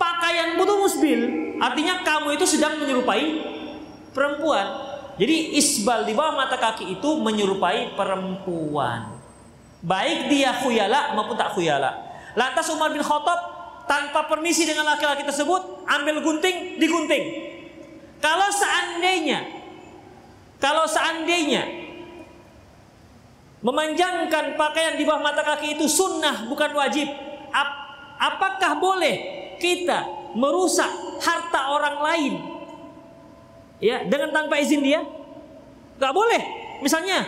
pakaian 0.00 0.56
itu 0.56 0.74
musbil 0.80 1.20
artinya 1.60 2.00
kamu 2.00 2.40
itu 2.40 2.48
sedang 2.48 2.80
menyerupai 2.80 3.24
perempuan. 4.16 4.88
Jadi 5.18 5.58
isbal 5.58 6.06
di 6.06 6.14
bawah 6.14 6.38
mata 6.38 6.56
kaki 6.56 6.96
itu 6.96 7.10
menyerupai 7.20 7.92
perempuan. 7.98 9.18
Baik 9.82 10.30
dia 10.30 10.54
khuyala 10.62 11.12
maupun 11.18 11.34
tak 11.36 11.52
khuyala. 11.52 11.92
Lantas 12.38 12.70
Umar 12.70 12.94
bin 12.94 13.02
Khattab 13.02 13.58
tanpa 13.90 14.30
permisi 14.30 14.64
dengan 14.64 14.86
laki-laki 14.86 15.26
tersebut 15.26 15.84
ambil 15.84 16.22
gunting 16.22 16.78
digunting. 16.80 17.24
Kalau 18.22 18.48
seandainya 18.54 19.57
kalau 20.58 20.90
seandainya 20.90 21.62
memanjangkan 23.62 24.54
pakaian 24.54 24.94
di 24.98 25.06
bawah 25.06 25.22
mata 25.22 25.42
kaki 25.42 25.78
itu 25.78 25.86
sunnah 25.86 26.46
bukan 26.50 26.70
wajib, 26.74 27.06
ap 27.50 27.68
apakah 28.18 28.78
boleh 28.78 29.16
kita 29.62 30.06
merusak 30.34 30.90
harta 31.22 31.74
orang 31.74 31.96
lain? 32.02 32.32
Ya, 33.78 34.02
dengan 34.02 34.34
tanpa 34.34 34.58
izin 34.58 34.82
dia? 34.82 35.02
Gak 35.98 36.10
boleh. 36.10 36.42
Misalnya, 36.82 37.26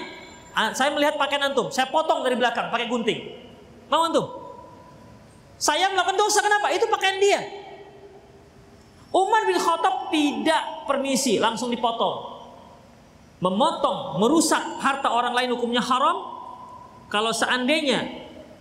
saya 0.74 0.90
melihat 0.90 1.14
pakaian 1.14 1.50
antum, 1.50 1.70
saya 1.70 1.86
potong 1.86 2.26
dari 2.26 2.34
belakang 2.34 2.70
pakai 2.70 2.90
gunting. 2.90 3.30
Mau 3.86 4.10
antum? 4.10 4.26
Saya 5.58 5.90
melakukan 5.90 6.18
dosa 6.18 6.42
kenapa? 6.42 6.70
Itu 6.74 6.90
pakaian 6.90 7.18
dia. 7.22 7.40
Umar 9.10 9.46
bin 9.46 9.58
Khattab 9.58 10.10
tidak 10.14 10.86
permisi, 10.86 11.42
langsung 11.42 11.70
dipotong 11.70 12.29
memotong, 13.40 14.20
merusak 14.20 14.60
harta 14.78 15.08
orang 15.08 15.32
lain 15.32 15.56
hukumnya 15.56 15.80
haram. 15.80 16.38
Kalau 17.10 17.34
seandainya 17.34 18.06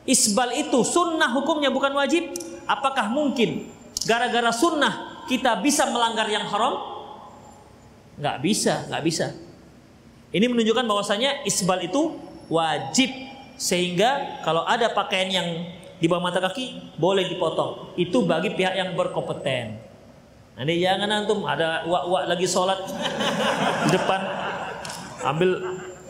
isbal 0.08 0.56
itu 0.56 0.82
sunnah 0.82 1.30
hukumnya 1.36 1.70
bukan 1.70 1.94
wajib, 1.94 2.34
apakah 2.66 3.12
mungkin 3.12 3.70
gara-gara 4.08 4.50
sunnah 4.50 5.24
kita 5.30 5.60
bisa 5.62 5.86
melanggar 5.92 6.26
yang 6.32 6.48
haram? 6.48 6.80
Nggak 8.18 8.38
bisa, 8.42 8.90
nggak 8.90 9.04
bisa. 9.06 9.28
Ini 10.34 10.46
menunjukkan 10.50 10.86
bahwasanya 10.88 11.46
isbal 11.46 11.84
itu 11.84 12.18
wajib 12.50 13.12
sehingga 13.60 14.42
kalau 14.42 14.64
ada 14.64 14.90
pakaian 14.96 15.30
yang 15.30 15.48
di 16.00 16.08
bawah 16.08 16.32
mata 16.32 16.40
kaki 16.40 16.96
boleh 16.96 17.28
dipotong. 17.28 17.94
Itu 18.00 18.24
bagi 18.24 18.56
pihak 18.56 18.74
yang 18.74 18.96
berkompeten. 18.96 19.76
Nanti 20.60 20.76
jangan 20.84 21.08
antum 21.08 21.48
ada 21.48 21.88
wak-wak 21.88 22.28
lagi 22.28 22.44
sholat 22.44 22.84
di 23.88 23.96
depan 23.96 24.22
ambil 25.24 25.60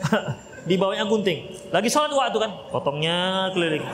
di 0.68 0.74
bawahnya 0.76 1.06
gunting. 1.08 1.50
Lagi 1.72 1.88
sholat 1.88 2.12
waktu 2.12 2.38
kan, 2.38 2.50
potongnya 2.68 3.48
keliling. 3.54 3.84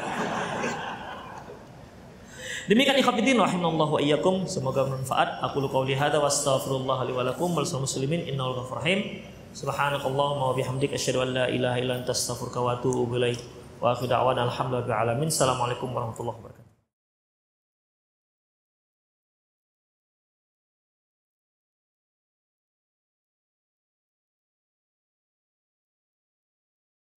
Demikian 2.67 2.99
ikhwatiddin 2.99 3.39
rahimallahu 3.39 3.95
wa 3.95 4.01
iyyakum. 4.03 4.43
Semoga 4.51 4.83
bermanfaat. 4.83 5.39
Aku 5.47 5.63
lu 5.63 5.71
qauli 5.71 5.95
hadza 5.95 6.19
wa 6.19 6.27
astaghfirullah 6.27 6.99
li 7.07 7.15
wa 7.15 7.23
lakum 7.23 7.55
wal 7.55 7.63
muslimin 7.63 8.27
innahu 8.27 8.59
ghafurur 8.59 8.83
rahim. 8.83 9.23
Subhanakallahumma 9.55 10.51
wa 10.51 10.55
bihamdika 10.59 10.99
asyhadu 10.99 11.23
an 11.23 11.31
la 11.31 11.45
ilaha 11.47 11.79
illa 11.79 11.95
anta 12.03 12.11
wa 12.11 12.75
atubu 12.75 13.15
ilaik. 13.23 13.39
Wa 13.79 13.95
akhiru 13.95 14.11
da'wana 14.11 14.51
alamin. 14.51 15.31
Assalamualaikum 15.31 15.95
warahmatullahi 15.95 16.37
wabarakatuh. 16.43 16.66